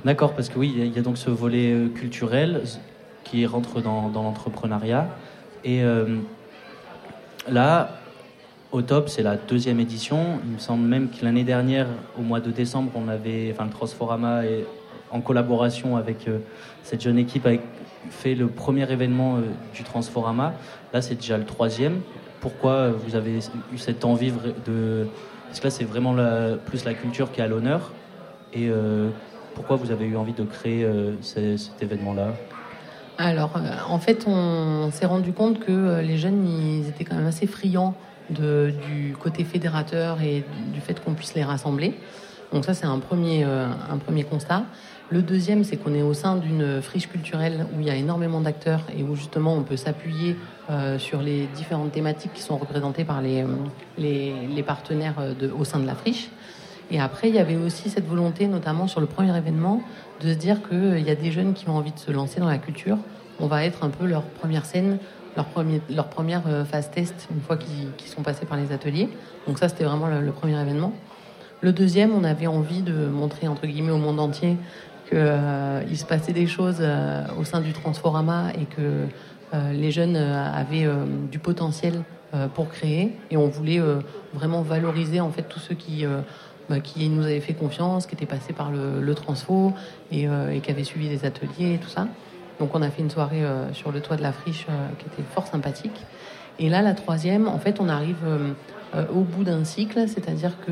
D'accord, 0.05 0.33
parce 0.33 0.49
que 0.49 0.57
oui, 0.57 0.73
il 0.75 0.95
y, 0.95 0.99
a 0.99 1.01
donc 1.01 1.17
ce 1.17 1.29
volet 1.29 1.75
culturel 1.93 2.61
qui 3.23 3.45
rentre 3.45 3.81
dans, 3.81 4.09
l'entrepreneuriat 4.13 5.07
et 5.63 5.83
Là, 7.49 7.97
au 8.71 8.81
top, 8.83 9.09
c'est 9.09 9.23
la 9.23 9.35
deuxième 9.35 9.79
édition. 9.79 10.39
Il 10.45 10.51
me 10.51 10.59
semble 10.59 10.87
même 10.87 11.09
que 11.09 11.25
l'année 11.25 11.43
dernière, 11.43 11.87
au 12.17 12.21
mois 12.21 12.39
de 12.39 12.51
décembre, 12.51 12.91
on 12.95 13.07
avait, 13.07 13.51
enfin, 13.51 13.65
le 13.65 13.71
Transforama, 13.71 14.45
et, 14.45 14.65
en 15.09 15.19
collaboration 15.19 15.97
avec 15.97 16.27
euh, 16.27 16.37
cette 16.83 17.01
jeune 17.01 17.17
équipe, 17.17 17.45
a 17.45 17.53
fait 18.09 18.35
le 18.35 18.47
premier 18.47 18.89
événement 18.91 19.37
euh, 19.37 19.41
du 19.73 19.83
Transforama. 19.83 20.53
Là, 20.93 21.01
c'est 21.01 21.15
déjà 21.15 21.37
le 21.37 21.45
troisième. 21.45 22.01
Pourquoi 22.39 22.71
euh, 22.71 22.93
vous 23.05 23.15
avez 23.15 23.39
eu 23.73 23.77
cette 23.77 24.05
envie 24.05 24.31
de. 24.65 25.07
Parce 25.47 25.59
que 25.59 25.65
là, 25.65 25.71
c'est 25.71 25.83
vraiment 25.83 26.15
plus 26.65 26.85
la 26.85 26.93
culture 26.93 27.31
qui 27.31 27.41
est 27.41 27.47
l'honneur. 27.47 27.91
Et 28.53 28.69
pourquoi 29.53 29.75
vous 29.75 29.91
avez 29.91 30.05
eu 30.05 30.15
envie 30.15 30.31
de 30.31 30.43
créer 30.43 30.87
cet 31.19 31.81
événement-là? 31.81 32.31
Alors, 33.17 33.55
euh, 33.55 33.59
en 33.87 33.99
fait, 33.99 34.25
on 34.27 34.89
s'est 34.91 35.05
rendu 35.05 35.31
compte 35.31 35.59
que 35.59 35.71
euh, 35.71 36.01
les 36.01 36.17
jeunes, 36.17 36.47
ils 36.47 36.87
étaient 36.87 37.03
quand 37.03 37.15
même 37.15 37.27
assez 37.27 37.45
friands 37.45 37.93
du 38.29 39.13
côté 39.19 39.43
fédérateur 39.43 40.21
et 40.21 40.45
du 40.73 40.79
fait 40.79 41.03
qu'on 41.03 41.13
puisse 41.13 41.35
les 41.35 41.43
rassembler. 41.43 41.93
Donc 42.53 42.65
ça, 42.65 42.73
c'est 42.73 42.85
un 42.85 42.99
premier, 42.99 43.43
euh, 43.43 43.67
un 43.89 43.97
premier 43.97 44.23
constat. 44.23 44.63
Le 45.11 45.21
deuxième, 45.21 45.63
c'est 45.63 45.75
qu'on 45.75 45.93
est 45.93 46.01
au 46.01 46.13
sein 46.13 46.37
d'une 46.37 46.81
friche 46.81 47.09
culturelle 47.09 47.65
où 47.75 47.81
il 47.81 47.87
y 47.87 47.89
a 47.89 47.95
énormément 47.95 48.39
d'acteurs 48.39 48.81
et 48.97 49.03
où 49.03 49.15
justement 49.15 49.53
on 49.53 49.63
peut 49.63 49.75
s'appuyer 49.75 50.37
sur 50.99 51.21
les 51.21 51.47
différentes 51.47 51.91
thématiques 51.91 52.31
qui 52.33 52.41
sont 52.41 52.57
représentées 52.57 53.03
par 53.03 53.21
les, 53.21 53.43
les, 53.97 54.63
partenaires 54.63 55.15
au 55.59 55.65
sein 55.65 55.79
de 55.79 55.85
la 55.85 55.95
friche. 55.95 56.29
Et 56.91 56.99
après, 56.99 57.29
il 57.29 57.35
y 57.35 57.39
avait 57.39 57.55
aussi 57.55 57.89
cette 57.89 58.05
volonté, 58.05 58.47
notamment 58.47 58.85
sur 58.85 58.99
le 58.99 59.07
premier 59.07 59.35
événement, 59.35 59.81
de 60.19 60.33
se 60.33 60.37
dire 60.37 60.61
qu'il 60.67 60.77
euh, 60.77 60.99
y 60.99 61.09
a 61.09 61.15
des 61.15 61.31
jeunes 61.31 61.53
qui 61.53 61.69
ont 61.69 61.77
envie 61.77 61.93
de 61.93 61.99
se 61.99 62.11
lancer 62.11 62.41
dans 62.41 62.49
la 62.49 62.57
culture. 62.57 62.97
On 63.39 63.47
va 63.47 63.63
être 63.65 63.85
un 63.85 63.89
peu 63.89 64.05
leur 64.05 64.23
première 64.23 64.65
scène, 64.65 64.97
leur, 65.37 65.45
premier, 65.45 65.81
première 66.11 66.43
euh, 66.47 66.65
phase 66.65 66.91
test, 66.91 67.29
une 67.33 67.39
fois 67.39 67.55
qu'ils 67.55 68.07
sont 68.07 68.23
passés 68.23 68.45
par 68.45 68.57
les 68.57 68.73
ateliers. 68.73 69.07
Donc 69.47 69.57
ça, 69.57 69.69
c'était 69.69 69.85
vraiment 69.85 70.07
le, 70.07 70.31
premier 70.31 70.59
événement. 70.59 70.91
Le 71.61 71.71
deuxième, 71.71 72.13
on 72.13 72.25
avait 72.25 72.47
envie 72.47 72.81
de 72.81 73.07
montrer, 73.07 73.47
entre 73.47 73.67
guillemets, 73.67 73.91
au 73.91 73.97
monde 73.97 74.19
entier 74.19 74.57
qu'il 75.11 75.19
euh, 75.19 75.95
se 75.95 76.05
passait 76.05 76.33
des 76.33 76.47
choses 76.47 76.81
au 77.37 77.43
sein 77.43 77.61
du 77.61 77.73
Transforama 77.73 78.51
et 78.53 78.65
que 78.65 79.07
les 79.73 79.91
jeunes 79.91 80.15
avaient 80.15 80.87
du 81.29 81.37
potentiel 81.37 82.03
pour 82.55 82.69
créer. 82.69 83.17
Et 83.29 83.35
on 83.35 83.47
voulait 83.47 83.81
vraiment 84.33 84.61
valoriser 84.61 85.19
en 85.19 85.29
fait 85.29 85.43
tous 85.43 85.59
ceux 85.59 85.75
qui 85.75 86.05
bah, 86.71 86.79
qui 86.79 87.09
nous 87.09 87.23
avait 87.25 87.41
fait 87.41 87.53
confiance, 87.53 88.05
qui 88.05 88.15
était 88.15 88.25
passé 88.25 88.53
par 88.53 88.71
le, 88.71 89.13
transfo 89.13 89.73
euh, 90.13 90.51
et, 90.51 90.61
qui 90.61 90.71
avait 90.71 90.85
suivi 90.85 91.09
des 91.09 91.25
ateliers 91.25 91.73
et 91.73 91.77
tout 91.77 91.89
ça. 91.89 92.07
Donc 92.61 92.73
on 92.73 92.81
a 92.81 92.89
fait 92.89 93.01
une 93.01 93.09
soirée 93.09 93.43
euh, 93.43 93.73
sur 93.73 93.91
le 93.91 93.99
toit 93.99 94.15
de 94.15 94.21
la 94.21 94.31
friche 94.31 94.67
euh, 94.69 94.87
qui 94.97 95.07
était 95.07 95.27
fort 95.33 95.47
sympathique. 95.47 96.05
Et 96.59 96.69
là, 96.69 96.81
la 96.81 96.93
troisième, 96.93 97.49
en 97.49 97.59
fait, 97.59 97.81
on 97.81 97.89
arrive 97.89 98.23
au 99.15 99.21
bout 99.21 99.43
d'un 99.43 99.63
cycle, 99.63 100.07
c'est-à-dire 100.07 100.51
que 100.65 100.71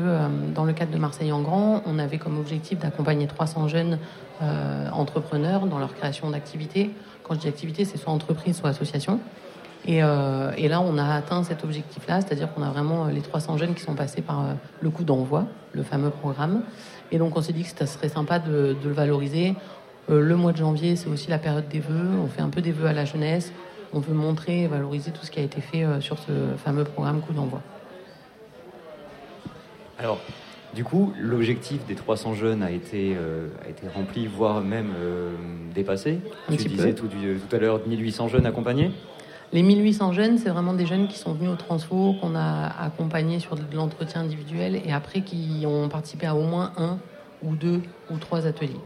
dans 0.54 0.64
le 0.64 0.72
cadre 0.72 0.92
de 0.92 0.98
Marseille 0.98 1.32
en 1.32 1.40
Grand, 1.40 1.82
on 1.84 1.98
avait 1.98 2.18
comme 2.18 2.38
objectif 2.38 2.78
d'accompagner 2.78 3.26
300 3.26 3.66
jeunes 3.66 3.98
entrepreneurs 4.92 5.66
dans 5.66 5.78
leur 5.78 5.94
création 5.94 6.30
d'activités. 6.30 6.90
Quand 7.22 7.34
je 7.34 7.40
dis 7.40 7.48
activité, 7.48 7.84
c'est 7.84 7.98
soit 7.98 8.12
entreprise, 8.12 8.56
soit 8.56 8.70
association. 8.70 9.20
Et, 9.86 10.00
là, 10.00 10.80
on 10.80 10.98
a 10.98 11.14
atteint 11.14 11.42
cet 11.42 11.64
objectif-là, 11.64 12.20
c'est-à-dire 12.20 12.52
qu'on 12.52 12.62
a 12.62 12.70
vraiment 12.70 13.06
les 13.06 13.20
300 13.20 13.56
jeunes 13.58 13.74
qui 13.74 13.82
sont 13.82 13.94
passés 13.94 14.22
par 14.22 14.44
le 14.80 14.90
coup 14.90 15.04
d'envoi, 15.04 15.44
le 15.72 15.82
fameux 15.82 16.10
programme. 16.10 16.62
Et 17.12 17.18
donc, 17.18 17.36
on 17.36 17.42
s'est 17.42 17.52
dit 17.52 17.64
que 17.64 17.70
ça 17.70 17.86
serait 17.86 18.08
sympa 18.08 18.38
de 18.38 18.76
le 18.82 18.92
valoriser 18.92 19.54
euh, 20.10 20.20
le 20.20 20.36
mois 20.36 20.52
de 20.52 20.56
janvier, 20.56 20.96
c'est 20.96 21.08
aussi 21.08 21.30
la 21.30 21.38
période 21.38 21.68
des 21.68 21.80
vœux. 21.80 22.18
On 22.22 22.26
fait 22.26 22.42
un 22.42 22.48
peu 22.48 22.60
des 22.60 22.72
vœux 22.72 22.86
à 22.86 22.92
la 22.92 23.04
jeunesse. 23.04 23.52
On 23.92 24.00
veut 24.00 24.14
montrer 24.14 24.62
et 24.62 24.66
valoriser 24.66 25.10
tout 25.10 25.24
ce 25.24 25.30
qui 25.30 25.40
a 25.40 25.42
été 25.42 25.60
fait 25.60 25.84
euh, 25.84 26.00
sur 26.00 26.18
ce 26.18 26.32
fameux 26.56 26.84
programme 26.84 27.20
Coup 27.20 27.32
d'envoi. 27.32 27.60
Alors, 29.98 30.18
du 30.74 30.84
coup, 30.84 31.12
l'objectif 31.20 31.84
des 31.86 31.94
300 31.94 32.34
jeunes 32.34 32.62
a 32.62 32.70
été, 32.70 33.16
euh, 33.16 33.48
a 33.64 33.68
été 33.68 33.88
rempli, 33.88 34.26
voire 34.26 34.60
même 34.60 34.92
dépassé. 35.74 36.20
tu 36.48 36.56
disais 36.68 36.94
tout, 36.94 37.08
tout, 37.08 37.56
à 37.56 37.58
l'heure 37.58 37.80
1800 37.86 38.28
jeunes 38.28 38.46
accompagnés 38.46 38.90
Les 39.52 39.62
1800 39.62 40.12
jeunes, 40.12 40.38
c'est 40.38 40.50
vraiment 40.50 40.74
des 40.74 40.86
jeunes 40.86 41.08
qui 41.08 41.18
sont 41.18 41.32
venus 41.32 41.50
au 41.50 41.56
Transfo, 41.56 42.14
qu'on 42.20 42.34
a 42.34 42.66
accompagnés 42.84 43.40
sur 43.40 43.56
de 43.56 43.62
l'entretien 43.74 44.22
individuel 44.22 44.80
et 44.84 44.92
après 44.92 45.22
qui 45.22 45.64
ont 45.66 45.88
participé 45.88 46.26
à 46.26 46.34
au 46.34 46.42
moins 46.42 46.72
un 46.76 46.98
ou 47.42 47.54
deux 47.54 47.80
ou 48.10 48.18
trois 48.18 48.46
ateliers. 48.46 48.80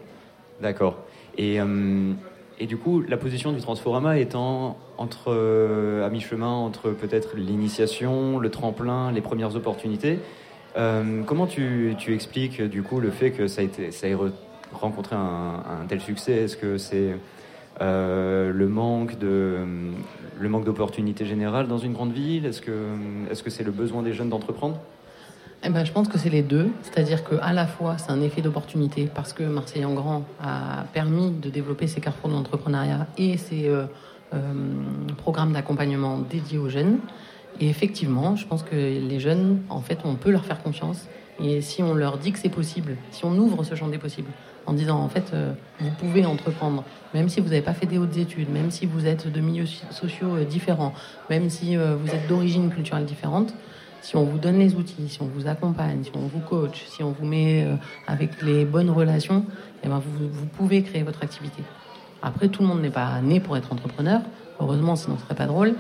D'accord. 0.61 0.97
Et, 1.37 1.61
euh, 1.61 2.13
et, 2.59 2.67
du 2.67 2.77
coup, 2.77 3.03
la 3.03 3.17
position 3.17 3.53
du 3.53 3.61
Transforama 3.61 4.19
étant 4.19 4.79
entre, 4.97 5.27
euh, 5.29 6.07
à 6.07 6.11
mi-chemin 6.11 6.51
entre 6.51 6.91
peut-être 6.91 7.37
l'initiation, 7.37 8.39
le 8.39 8.51
tremplin, 8.51 9.11
les 9.11 9.21
premières 9.21 9.57
opportunités, 9.57 10.21
euh, 10.77 11.23
comment 11.25 11.47
tu, 11.47 11.97
expliques 12.09 12.63
du 12.63 12.83
coup 12.83 13.01
le 13.01 13.11
fait 13.11 13.31
que 13.31 13.47
ça, 13.47 13.63
ait 13.63 14.17
rencontré 14.73 15.17
un, 15.17 15.87
tel 15.89 16.01
succès? 16.01 16.33
Est-ce 16.33 16.57
que 16.57 16.79
c'est 16.79 17.17
le 17.81 18.67
manque 18.69 19.19
de 19.19 19.59
le 20.41 20.49
manque 20.49 20.65
d'opportunités 20.65 21.25
générales 21.25 21.69
dans 21.69 21.79
une 21.79 21.93
grande 21.93 22.13
ville? 22.13 22.47
Est-ce 22.47 22.61
que 22.61 22.73
que 23.45 23.51
c'est 23.51 23.65
le 23.65 23.73
besoin 23.73 24.03
des 24.03 24.13
jeunes 24.13 24.31
d'entreprendre? 24.31 24.79
Eh 25.67 25.71
ben, 25.71 25.83
je 25.85 25.93
pense 25.93 26.09
que 26.09 26.19
c'est 26.19 26.29
les 26.29 26.43
deux. 26.43 26.69
C'est-à-dire 26.83 27.25
qu'à 27.25 27.53
la 27.55 27.67
fois, 27.67 27.97
c'est 27.97 28.11
un 28.11 28.21
effet 28.21 28.43
d'opportunité 28.43 29.09
parce 29.13 29.33
que 29.33 29.43
Marseille 29.45 29.85
en 29.87 29.95
Grand 29.95 30.25
a 30.43 30.85
permis 30.93 31.31
de 31.31 31.49
développer 31.49 31.87
ses 31.87 32.03
carrefours 32.03 32.29
de 32.29 32.35
l'entrepreneuriat 32.35 33.07
et 33.17 33.39
ses 33.39 33.69
euh, 33.69 33.87
euh, 34.35 34.39
programmes 35.17 35.55
d'accompagnement 35.55 36.19
dédiés 36.19 36.59
aux 36.59 36.69
jeunes. 36.69 36.99
Et 37.61 37.69
effectivement, 37.69 38.37
je 38.37 38.47
pense 38.47 38.63
que 38.63 38.75
les 38.75 39.21
jeunes, 39.21 39.61
en 39.69 39.81
fait, 39.81 39.99
on 40.05 40.15
peut 40.15 40.31
leur 40.31 40.45
faire 40.45 40.63
confiance. 40.63 41.09
Et 41.43 41.61
si 41.61 41.83
on 41.83 41.95
leur 41.95 42.19
dit 42.19 42.33
que 42.33 42.39
c'est 42.39 42.49
possible, 42.49 42.97
si 43.11 43.25
on 43.25 43.33
ouvre 43.37 43.65
ce 43.65 43.75
champ 43.75 43.89
des 43.89 43.99
possibles, 43.99 44.31
en 44.67 44.73
disant 44.73 44.99
en 44.99 45.09
fait, 45.09 45.33
euh, 45.35 45.53
vous 45.81 45.91
pouvez 45.91 46.25
entreprendre, 46.25 46.85
même 47.13 47.29
si 47.29 47.41
vous 47.41 47.49
n'avez 47.49 47.63
pas 47.63 47.75
fait 47.75 47.87
des 47.87 47.99
hautes 47.99 48.17
études, 48.17 48.51
même 48.51 48.71
si 48.71 48.87
vous 48.87 49.07
êtes 49.07 49.31
de 49.31 49.41
milieux 49.41 49.67
sociaux 49.91 50.39
différents, 50.49 50.95
même 51.29 51.51
si 51.51 51.77
vous 51.77 52.15
êtes 52.15 52.29
d'origine 52.29 52.71
culturelle 52.71 53.05
différente, 53.05 53.55
si 54.05 54.17
on 54.17 54.25
vous 54.25 54.37
donne 54.37 54.59
les 54.59 54.75
outils, 54.75 55.09
si 55.09 55.23
on 55.23 55.27
vous 55.27 55.47
accompagne, 55.47 56.05
si 56.05 56.11
on 56.15 56.27
vous 56.27 56.41
coach, 56.41 56.85
si 56.89 57.03
on 57.03 57.13
vous 57.13 57.25
met 57.25 57.65
euh, 57.65 57.77
avec 58.07 58.43
les 58.43 58.67
bonnes 58.67 58.91
relations, 58.91 59.47
eh 59.83 59.89
ben 59.89 59.99
vous, 59.99 60.29
vous, 60.29 60.47
pouvez 60.47 60.83
créer 60.83 61.03
votre 61.03 61.23
activité. 61.23 61.63
Après, 62.23 62.49
tout 62.49 62.61
le 62.61 62.69
monde 62.69 62.83
n'est 62.83 62.91
pas 62.91 63.23
né 63.23 63.41
pour 63.41 63.57
être 63.57 63.73
entrepreneur, 63.73 64.21
heureusement, 64.61 64.95
sinon 64.95 65.17
ce 65.17 65.25
serait 65.25 65.35
pas 65.35 65.47
drôle. 65.47 65.75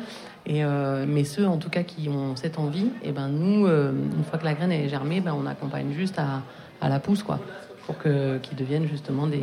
Euh, 0.48 1.04
mais 1.08 1.24
ceux, 1.24 1.46
en 1.46 1.56
tout 1.56 1.70
cas, 1.70 1.82
qui 1.82 2.08
ont 2.08 2.36
cette 2.36 2.58
envie, 2.58 2.86
et 3.02 3.08
eh 3.08 3.12
ben 3.12 3.28
nous, 3.28 3.66
euh, 3.66 3.92
une 3.92 4.24
fois 4.24 4.38
que 4.38 4.44
la 4.44 4.54
graine 4.54 4.72
est 4.72 4.88
germée, 4.88 5.20
ben 5.20 5.34
on 5.38 5.46
accompagne 5.46 5.92
juste 5.92 6.18
à, 6.18 6.42
la 6.88 7.00
pousse, 7.00 7.22
quoi, 7.22 7.40
pour 7.86 7.96
que 7.96 8.36
qu'ils 8.38 8.58
deviennent 8.58 8.86
justement 8.86 9.26
des, 9.26 9.40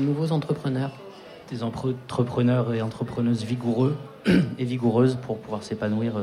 nouveaux 0.00 0.32
entrepreneurs. 0.32 0.92
Des 1.50 1.62
entrepreneurs 1.62 2.72
et 2.72 2.80
entrepreneuses 2.80 3.44
vigoureux 3.44 3.96
et 4.58 4.64
vigoureuses 4.64 5.18
pour 5.20 5.38
pouvoir 5.38 5.62
s'épanouir 5.62 6.14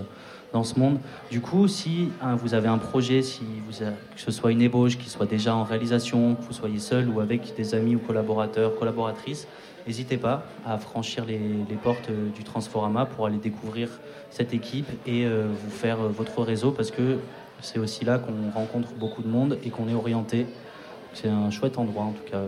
dans 0.52 0.64
ce 0.64 0.80
monde. 0.80 0.98
Du 1.30 1.40
coup, 1.40 1.68
si 1.68 2.10
hein, 2.24 2.36
vous 2.36 2.56
avez 2.56 2.68
un 2.68 2.80
projet, 2.80 3.22
si 3.22 3.44
que 3.70 4.22
ce 4.22 4.32
soit 4.32 4.52
une 4.52 4.64
ébauche 4.64 4.98
qui 4.98 5.12
soit 5.12 5.28
déjà 5.28 5.56
en 5.56 5.64
réalisation, 5.64 6.34
que 6.34 6.42
vous 6.42 6.54
soyez 6.54 6.80
seul 6.80 7.08
ou 7.08 7.20
avec 7.20 7.56
des 7.56 7.76
amis 7.76 7.96
ou 7.96 8.00
collaborateurs, 8.00 8.76
collaboratrices, 8.76 9.48
n'hésitez 9.88 10.18
pas 10.18 10.44
à 10.66 10.78
franchir 10.78 11.26
les, 11.26 11.76
portes 11.84 12.10
euh, 12.10 12.30
du 12.30 12.44
Transforama 12.44 13.06
pour 13.06 13.26
aller 13.26 13.38
découvrir 13.38 13.90
cette 14.30 14.54
équipe 14.54 14.90
et 15.06 15.26
euh, 15.26 15.48
vous 15.52 15.72
faire 15.72 16.02
euh, 16.02 16.10
votre 16.10 16.42
réseau 16.42 16.72
parce 16.72 16.92
que 16.92 17.20
c'est 17.62 17.80
aussi 17.80 18.06
là 18.06 18.20
qu'on 18.20 18.52
rencontre 18.54 18.94
beaucoup 18.94 19.22
de 19.22 19.28
monde 19.28 19.58
et 19.64 19.70
qu'on 19.70 19.88
est 19.88 19.94
orienté. 19.94 20.48
C'est 21.14 21.30
un 21.30 21.52
chouette 21.52 21.78
endroit 21.78 22.04
en 22.04 22.12
tout 22.12 22.30
cas. 22.32 22.42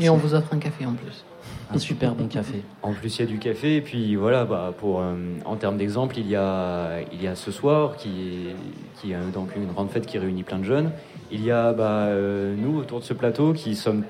Et 0.00 0.08
on 0.08 0.16
vous 0.16 0.34
offre 0.34 0.52
un 0.52 0.58
café 0.58 0.84
en 0.84 0.94
plus. 0.94 1.24
Un 1.72 1.78
super 1.78 2.14
bon 2.14 2.28
café. 2.28 2.62
En 2.82 2.92
plus, 2.92 3.18
il 3.18 3.20
y 3.20 3.22
a 3.24 3.26
du 3.26 3.38
café. 3.38 3.76
Et 3.76 3.80
puis 3.80 4.14
voilà, 4.16 4.44
bah, 4.44 4.72
pour, 4.76 5.00
euh, 5.00 5.14
en 5.44 5.56
termes 5.56 5.76
d'exemple, 5.76 6.18
il, 6.18 6.28
y 6.28 6.36
a, 6.36 7.00
il 7.12 7.22
y 7.22 7.26
a 7.26 7.34
ce 7.34 7.50
soir 7.50 7.96
qui, 7.96 8.48
qui 8.96 9.12
est 9.12 9.32
donc 9.32 9.56
une 9.56 9.66
grande 9.66 9.90
fête 9.90 10.06
qui 10.06 10.18
réunit 10.18 10.44
plein 10.44 10.58
de 10.58 10.64
jeunes. 10.64 10.92
Il 11.32 11.44
y 11.44 11.50
a 11.50 11.72
bah, 11.72 12.06
euh, 12.06 12.54
nous 12.56 12.78
autour 12.78 13.00
de 13.00 13.04
ce 13.04 13.14
plateau 13.14 13.52
qui 13.52 13.74
sommes 13.74 14.04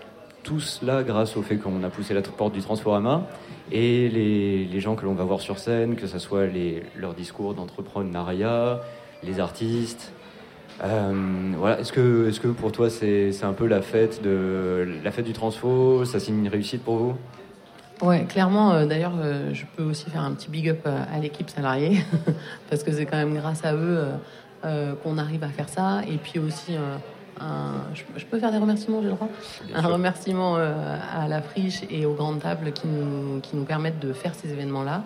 tous 0.47 0.81
là 0.83 1.03
grâce 1.03 1.37
au 1.37 1.43
fait 1.43 1.57
qu'on 1.57 1.83
a 1.83 1.91
poussé 1.91 2.15
la 2.15 2.23
porte 2.23 2.55
du 2.55 2.61
Transforama 2.61 3.27
et 3.73 4.09
les, 4.09 4.81
gens 4.81 4.95
que 4.95 5.05
l'on 5.05 5.15
va 5.15 5.25
voir 5.25 5.41
sur 5.41 5.59
scène, 5.59 5.97
que 5.97 6.07
ce 6.07 6.21
soit 6.21 6.47
les, 6.47 6.85
leurs 6.97 7.15
discours 7.15 7.55
d'entrepreneuriat, 7.55 8.81
les 9.25 9.41
artistes, 9.41 10.13
euh, 10.85 11.53
voilà. 11.57 11.81
Est-ce 11.81 11.93
que, 11.93 12.29
est-ce 12.29 12.39
que 12.39 12.49
pour 12.49 12.71
toi 12.71 12.91
c'est, 12.91 13.33
c'est 13.33 13.45
un 13.45 13.55
peu 13.55 13.67
la 13.67 13.83
fête 13.83 14.23
de 14.23 14.87
la 15.03 15.11
fête 15.11 15.25
du 15.25 15.33
transfo? 15.33 16.05
Ça 16.05 16.21
signe 16.21 16.39
une 16.39 16.49
réussite 16.49 16.85
pour 16.85 16.97
vous? 16.97 17.15
Ouais, 18.03 18.25
clairement. 18.25 18.73
Euh, 18.73 18.87
d'ailleurs, 18.87 19.15
euh, 19.19 19.53
je 19.53 19.65
peux 19.77 19.83
aussi 19.83 20.11
faire 20.11 20.23
un 20.23 20.33
petit 20.33 20.51
big 20.51 20.69
up 20.69 20.87
à 20.87 21.19
l'équipe 21.19 21.51
salariée 21.51 22.05
parce 22.71 22.85
que 22.85 22.93
c'est 22.93 23.07
quand 23.07 23.17
même 23.17 23.35
grâce 23.35 23.65
à 23.65 23.75
eux 23.75 24.05
qu'on 25.03 25.17
arrive 25.19 25.43
à 25.43 25.49
faire 25.49 25.69
ça. 25.69 26.03
Et 26.09 26.19
puis 26.19 26.39
aussi, 26.39 26.77
un, 27.41 27.95
je, 27.95 28.25
peux 28.25 28.39
faire 28.39 28.51
des 28.51 28.59
remerciements, 28.59 29.01
j'ai 29.03 29.09
le 29.09 29.15
droit. 29.15 29.29
un 29.75 29.87
remerciement 29.87 30.57
à 30.57 31.29
la 31.29 31.43
friche 31.43 31.83
et 31.91 32.07
aux 32.07 32.15
grandes 32.15 32.41
tables 32.41 32.73
qui 32.73 32.87
nous, 32.87 33.41
qui 33.41 33.57
nous 33.57 33.65
permettent 33.65 34.01
de 34.01 34.13
faire 34.13 34.35
ces 34.35 34.53
événements-là. 34.53 35.05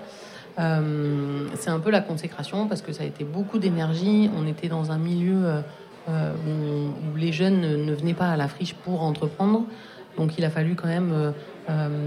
Euh, 0.59 1.47
c'est 1.55 1.71
un 1.71 1.79
peu 1.79 1.91
la 1.91 2.01
consécration 2.01 2.67
parce 2.67 2.83
que 2.83 2.93
ça 2.93 3.03
a 3.03 3.07
été 3.07 3.25
beaucoup 3.25 3.59
d'énergie. 3.59 4.31
On 4.37 4.47
était 4.47 4.69
dans 4.69 4.91
un 4.91 4.99
milieu 4.99 5.45
euh, 5.45 5.61
euh, 6.09 6.33
où, 7.13 7.17
les 7.17 7.33
jeunes 7.33 7.85
ne 7.85 7.93
venaient 7.95 8.15
pas 8.15 8.29
à 8.29 8.37
la 8.37 8.49
friche 8.49 8.75
pour 8.75 9.03
entreprendre. 9.03 9.65
Donc 10.17 10.39
il 10.39 10.45
a 10.45 10.51
fallu 10.51 10.75
quand 10.75 10.89
même 10.89 11.33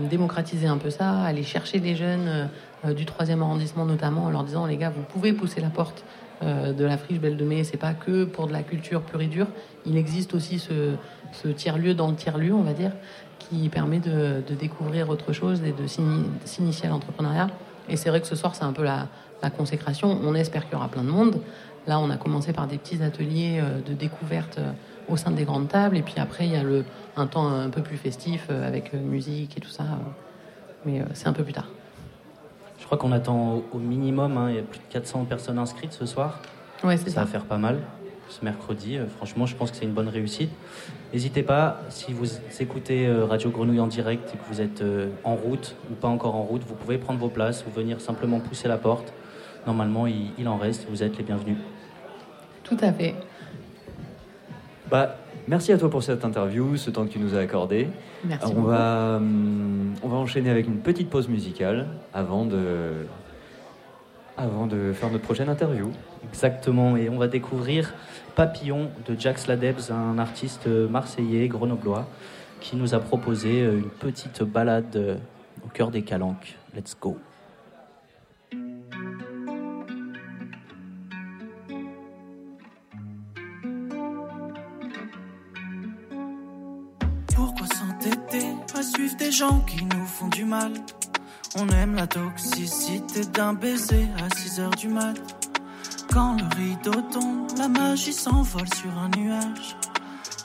démocratiser 0.10 0.68
un 0.68 0.78
peu 0.78 0.90
ça, 0.90 1.22
aller 1.22 1.44
chercher 1.44 1.80
des 1.80 1.96
jeunes 1.96 2.50
du 2.96 3.06
troisième 3.06 3.42
arrondissement 3.42 3.86
notamment 3.86 4.26
en 4.26 4.30
leur 4.30 4.44
disant 4.44 4.66
les 4.66 4.76
gars, 4.76 4.90
vous 4.90 5.04
pouvez 5.04 5.32
pousser 5.32 5.62
la 5.62 5.70
porte 5.70 6.04
de 6.44 6.86
la 6.86 6.98
friche 6.98 7.20
Belle 7.20 7.38
de 7.38 7.46
Mai, 7.46 7.64
c'est 7.64 7.78
pas 7.78 7.94
que 7.94 8.26
pour 8.26 8.48
de 8.48 8.54
la 8.54 8.64
culture 8.64 9.02
pure 9.02 9.22
et 9.22 9.28
dure. 9.28 9.48
Il 9.86 9.98
existe 9.98 10.34
aussi 10.34 10.60
ce, 10.60 11.48
tiers-lieu 11.56 11.94
dans 11.94 12.10
le 12.10 12.16
tiers-lieu, 12.16 12.54
on 12.54 12.64
va 12.64 12.74
dire, 12.74 12.92
qui 13.40 13.70
permet 13.70 14.00
de, 14.00 14.42
découvrir 14.60 15.10
autre 15.10 15.34
chose 15.34 15.62
et 15.64 15.72
de 15.72 15.88
s'initier 15.88 16.88
à 16.88 16.90
l'entrepreneuriat. 16.90 17.48
Et 17.90 17.98
c'est 17.98 18.10
vrai 18.10 18.22
que 18.22 18.28
ce 18.28 18.36
soir, 18.36 18.56
c'est 18.56 18.64
un 18.64 18.74
peu 18.74 18.84
la, 18.84 19.08
consécration. 19.58 20.18
On 20.24 20.36
espère 20.36 20.64
qu'il 20.64 20.74
y 20.74 20.76
aura 20.76 20.88
plein 20.88 21.04
de 21.04 21.10
monde. 21.10 21.42
Là, 21.86 22.00
on 22.00 22.10
a 22.10 22.16
commencé 22.16 22.54
par 22.54 22.66
des 22.66 22.78
petits 22.78 23.04
ateliers 23.04 23.60
euh, 23.62 23.82
de 23.82 23.94
découverte 23.94 24.58
euh, 24.58 24.72
au 25.10 25.18
sein 25.18 25.32
des 25.32 25.44
grandes 25.44 25.68
tables. 25.68 25.98
Et 25.98 26.02
puis 26.02 26.16
après, 26.18 26.46
il 26.46 26.54
y 26.54 26.56
a 26.56 26.64
un 27.18 27.28
temps 27.28 27.50
un 27.50 27.70
peu 27.70 27.82
plus 27.82 27.98
festif 27.98 28.48
euh, 28.50 28.66
avec 28.66 28.94
musique 28.94 29.58
et 29.58 29.60
tout 29.60 29.70
ça. 29.70 29.84
Mais 30.86 31.04
c'est 31.14 31.28
un 31.28 31.34
peu 31.34 31.44
plus 31.44 31.52
tard. 31.52 31.68
Crois 32.94 33.10
qu'on 33.10 33.12
attend 33.12 33.64
au 33.72 33.80
minimum, 33.80 34.38
hein, 34.38 34.52
il 34.52 34.56
y 34.56 34.60
a 34.60 34.62
plus 34.62 34.78
de 34.78 34.84
400 34.92 35.26
personnes 35.26 35.58
inscrites 35.58 35.94
ce 35.94 36.06
soir. 36.06 36.40
Ouais, 36.84 36.96
c'est 36.96 37.10
ça. 37.10 37.16
Ça 37.16 37.20
va 37.22 37.26
faire 37.26 37.46
pas 37.46 37.58
mal 37.58 37.80
ce 38.30 38.46
mercredi. 38.46 39.00
franchement, 39.18 39.48
je 39.48 39.56
pense 39.56 39.72
que 39.72 39.78
c'est 39.78 39.86
une 39.86 39.94
bonne 39.94 40.10
réussite. 40.10 40.52
N'hésitez 41.12 41.42
pas, 41.42 41.82
si 41.90 42.14
vous 42.14 42.28
écoutez 42.60 43.08
euh, 43.08 43.26
Radio 43.26 43.50
Grenouille 43.50 43.80
en 43.80 43.88
direct 43.88 44.30
et 44.36 44.38
que 44.38 44.44
vous 44.48 44.62
êtes 44.62 44.84
euh, 44.84 45.10
en 45.24 45.34
route 45.34 45.76
ou 45.90 45.96
pas 45.96 46.08
encore 46.08 46.36
en 46.36 46.44
route, 46.44 46.62
vous 46.68 46.76
pouvez 46.76 47.00
prendre 47.00 47.20
vos 47.20 47.30
places 47.30 47.66
ou 47.68 47.72
venir 47.72 48.00
simplement 48.00 48.40
pousser 48.40 48.68
la 48.68 48.78
porte. 48.78 49.12
Normalement, 49.66 50.06
il, 50.06 50.48
en 50.48 50.58
reste, 50.58 50.86
vous 50.88 51.02
êtes 51.02 51.18
les 51.18 51.24
bienvenus. 51.24 51.58
Tout 52.64 52.78
à 52.80 52.94
fait. 52.94 53.16
Bah, 54.94 55.16
merci 55.48 55.72
à 55.72 55.80
toi 55.80 55.90
pour 55.90 56.04
cette 56.04 56.24
interview, 56.24 56.78
ce 56.78 56.92
temps 56.92 57.08
que 57.08 57.12
tu 57.12 57.18
nous 57.18 57.34
as 57.34 57.40
accordé. 57.40 57.88
Merci. 58.26 58.54
on, 58.56 58.62
va, 58.62 59.16
hum, 59.16 59.96
on 60.04 60.08
va 60.08 60.18
enchaîner 60.18 60.52
avec 60.52 60.68
une 60.68 60.78
petite 60.78 61.10
pause 61.10 61.28
musicale 61.30 61.88
avant 62.14 62.46
de, 62.46 63.08
avant 64.38 64.68
de 64.68 64.94
faire 64.94 65.10
notre 65.10 65.24
prochaine 65.24 65.50
interview. 65.50 65.90
Exactement, 66.30 66.96
et 66.96 67.10
on 67.10 67.18
va 67.18 67.28
découvrir 67.28 67.92
Papillon 68.36 68.92
de 69.08 69.20
Jax 69.20 69.48
Ladebs, 69.48 69.90
un 69.90 70.20
artiste 70.20 70.68
marseillais, 70.68 71.48
grenoblois, 71.48 72.08
qui 72.60 72.76
nous 72.76 72.94
a 72.94 73.00
proposé 73.00 73.62
une 73.62 73.90
petite 73.90 74.44
balade 74.44 75.20
au 75.66 75.70
cœur 75.70 75.90
des 75.90 76.04
calanques. 76.04 76.56
Let's 76.76 76.96
go. 77.02 77.18
Gens 89.34 89.62
qui 89.62 89.84
nous 89.84 90.06
font 90.06 90.28
du 90.28 90.46
mal. 90.46 90.74
On 91.56 91.68
aime 91.70 91.96
la 91.96 92.06
toxicité 92.06 93.26
d'un 93.26 93.54
baiser 93.54 94.08
à 94.18 94.36
6 94.36 94.60
heures 94.60 94.76
du 94.76 94.90
mat. 94.90 95.16
Quand 96.12 96.38
le 96.38 96.46
rideau 96.56 97.02
tombe, 97.12 97.48
la 97.58 97.68
magie 97.68 98.14
s'envole 98.14 98.72
sur 98.76 98.92
un 98.96 99.10
nuage. 99.18 99.76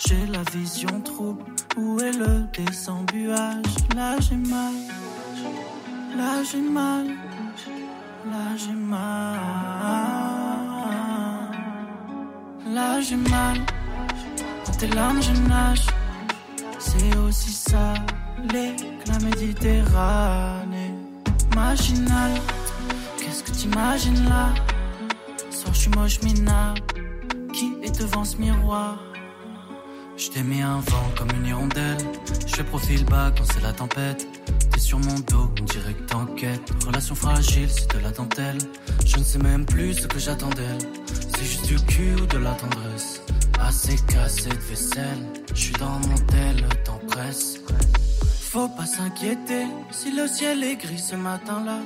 J'ai 0.07 0.27
la 0.27 0.43
vision 0.53 1.01
trouble, 1.03 1.45
où 1.77 2.01
est 2.01 2.13
le 2.13 2.47
désembuage 2.57 3.75
Là 3.95 4.17
j'ai 4.21 4.37
mal, 4.37 4.75
là 6.17 6.43
j'ai 6.51 6.63
mal, 6.63 7.07
là 8.31 8.57
j'ai 8.57 8.73
mal. 8.73 9.39
Là 12.75 13.01
j'ai 13.03 13.17
mal, 13.17 13.59
dans 14.65 14.73
tes 14.73 14.89
larmes 14.89 15.21
je 15.21 15.33
nage. 15.49 15.87
C'est 16.79 17.17
aussi 17.19 17.53
ça, 17.53 17.93
que 18.47 19.09
la 19.09 19.19
Méditerranée. 19.19 20.95
Machinal, 21.55 22.33
qu'est-ce 23.19 23.43
que 23.43 23.51
t'imagines 23.51 24.29
là? 24.29 24.55
Soir 25.51 25.75
je 25.75 25.79
suis 25.79 25.91
moche 25.91 26.21
minable, 26.23 26.81
qui 27.53 27.73
est 27.83 27.99
devant 27.99 28.25
ce 28.25 28.37
miroir? 28.37 28.99
Je 30.17 30.31
t'ai 30.31 30.43
mis 30.43 30.63
un 30.63 30.81
vent 30.81 31.11
comme 31.17 31.31
une 31.37 31.47
hirondelle. 31.47 31.99
Je 32.47 32.57
fais 32.57 32.65
profil 32.65 33.05
bas 33.05 33.33
quand 33.37 33.45
c'est 33.53 33.63
la 33.63 33.73
tempête. 33.73 34.27
T'es 34.71 34.81
sur 34.81 34.99
mon 34.99 35.19
dos, 35.21 35.51
on 35.61 35.65
dirait 35.65 35.95
que 35.95 36.03
t'enquêtes. 36.03 36.73
Relation 36.87 37.15
fragile, 37.15 37.69
c'est 37.71 37.93
de 37.95 38.01
la 38.01 38.11
dentelle. 38.11 38.59
Je 39.07 39.17
ne 39.17 39.23
sais 39.23 39.39
même 39.39 39.65
plus 39.65 39.95
ce 39.95 40.07
que 40.07 40.19
j'attends 40.19 40.51
d'elle. 40.51 40.79
C'est 41.37 41.45
juste 41.45 41.67
du 41.67 41.77
cul 41.87 42.15
ou 42.21 42.27
de 42.27 42.39
la 42.39 42.53
tendresse. 42.53 43.23
Assez 43.61 43.97
cassé 44.07 44.51
de 44.51 44.55
vaisselle. 44.69 45.27
Je 45.55 45.61
suis 45.61 45.75
dans 45.75 45.99
mon 46.01 46.19
tel, 46.27 46.69
temps 46.85 47.01
presse. 47.09 47.59
Faut 48.59 48.67
pas 48.67 48.87
s'inquiéter 48.87 49.69
si 49.93 50.11
le 50.11 50.27
ciel 50.27 50.65
est 50.65 50.75
gris 50.75 50.99
ce 50.99 51.15
matin-là. 51.15 51.79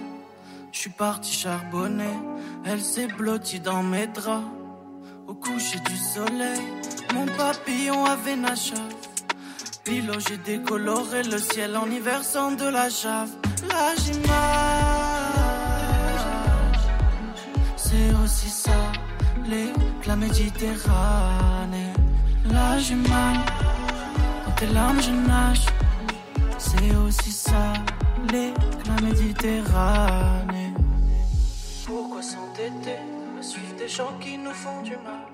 Je 0.72 0.78
suis 0.78 0.88
parti 0.88 1.30
charbonner. 1.30 2.16
Elle 2.64 2.80
s'est 2.80 3.08
blottie 3.08 3.60
dans 3.60 3.82
mes 3.82 4.06
draps. 4.06 4.46
Au 5.26 5.34
coucher 5.34 5.80
du 5.80 5.94
soleil, 5.94 6.62
mon 7.12 7.26
papillon 7.26 8.06
avait 8.06 8.36
nacha. 8.36 8.82
Pilo, 9.84 10.14
j'ai 10.26 10.38
décoloré 10.38 11.24
le 11.24 11.36
ciel 11.36 11.76
en 11.76 11.90
y 11.90 12.00
versant 12.00 12.52
de 12.52 12.64
la 12.64 12.88
chave. 12.88 13.32
Là 13.68 13.92
j'ai 14.02 14.14
C'est 17.76 18.14
aussi 18.24 18.48
ça, 18.48 18.80
la 20.06 20.16
Méditerranée. 20.16 21.92
J'ai 22.78 22.94
mal, 22.94 23.36
dans 24.46 24.52
tes 24.52 24.68
larmes 24.68 25.02
je 25.02 25.10
nage. 25.10 25.66
C'est 26.64 26.94
aussi 26.94 27.32
ça, 27.32 27.72
les 28.30 28.54
la 28.86 28.96
Méditerranée. 29.02 30.72
Pourquoi 31.86 32.22
s'entêter? 32.22 33.00
suivre 33.42 33.74
des 33.76 33.88
gens 33.88 34.12
qui 34.20 34.38
nous 34.38 34.52
font 34.52 34.82
du 34.82 34.96
mal? 34.98 35.26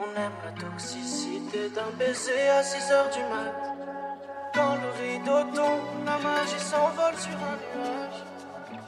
On 0.00 0.10
aime 0.18 0.38
la 0.46 0.52
toxicité 0.52 1.68
d'un 1.74 1.90
baiser 1.98 2.48
à 2.48 2.62
6 2.62 2.90
heures 2.90 3.10
du 3.10 3.20
mat. 3.32 3.52
Quand 4.54 4.76
le 4.82 4.90
rideau 5.02 5.40
tombe, 5.54 6.06
la 6.06 6.18
magie 6.18 6.64
s'envole 6.70 7.16
sur 7.18 7.38
un 7.52 7.58
nuage. 7.68 8.24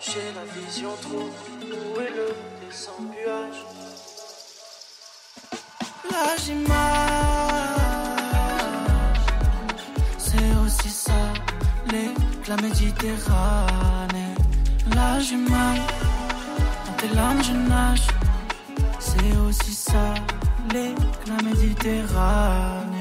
J'ai 0.01 0.33
la 0.39 0.45
vision 0.59 0.93
trop, 1.03 1.29
où 1.29 2.01
est 2.01 2.15
le 2.21 2.35
désembuage 2.65 3.61
Là 6.11 6.37
j'ai 6.39 6.55
C'est 6.55 7.00
la 12.49 12.57
Méditerranée. 12.57 14.35
Là 14.95 15.19
j'ai 15.21 15.37
mal, 15.37 15.79
dans 16.87 16.93
tes 16.97 17.15
larmes 17.15 17.43
je 17.43 17.53
nage. 17.53 18.07
C'est 18.99 19.37
aussi 19.49 19.73
ça, 19.73 20.15
la 20.75 21.43
Méditerranée. 21.43 22.97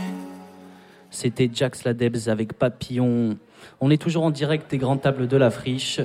C'était 1.12 1.50
Jax 1.54 1.84
Ladebs 1.84 2.28
avec 2.28 2.54
Papillon. 2.54 3.38
On 3.82 3.92
est 3.92 4.02
toujours 4.02 4.24
en 4.24 4.32
direct 4.32 4.72
des 4.72 4.78
grandes 4.78 5.02
tables 5.02 5.28
de 5.28 5.38
la 5.38 5.50
friche. 5.50 6.00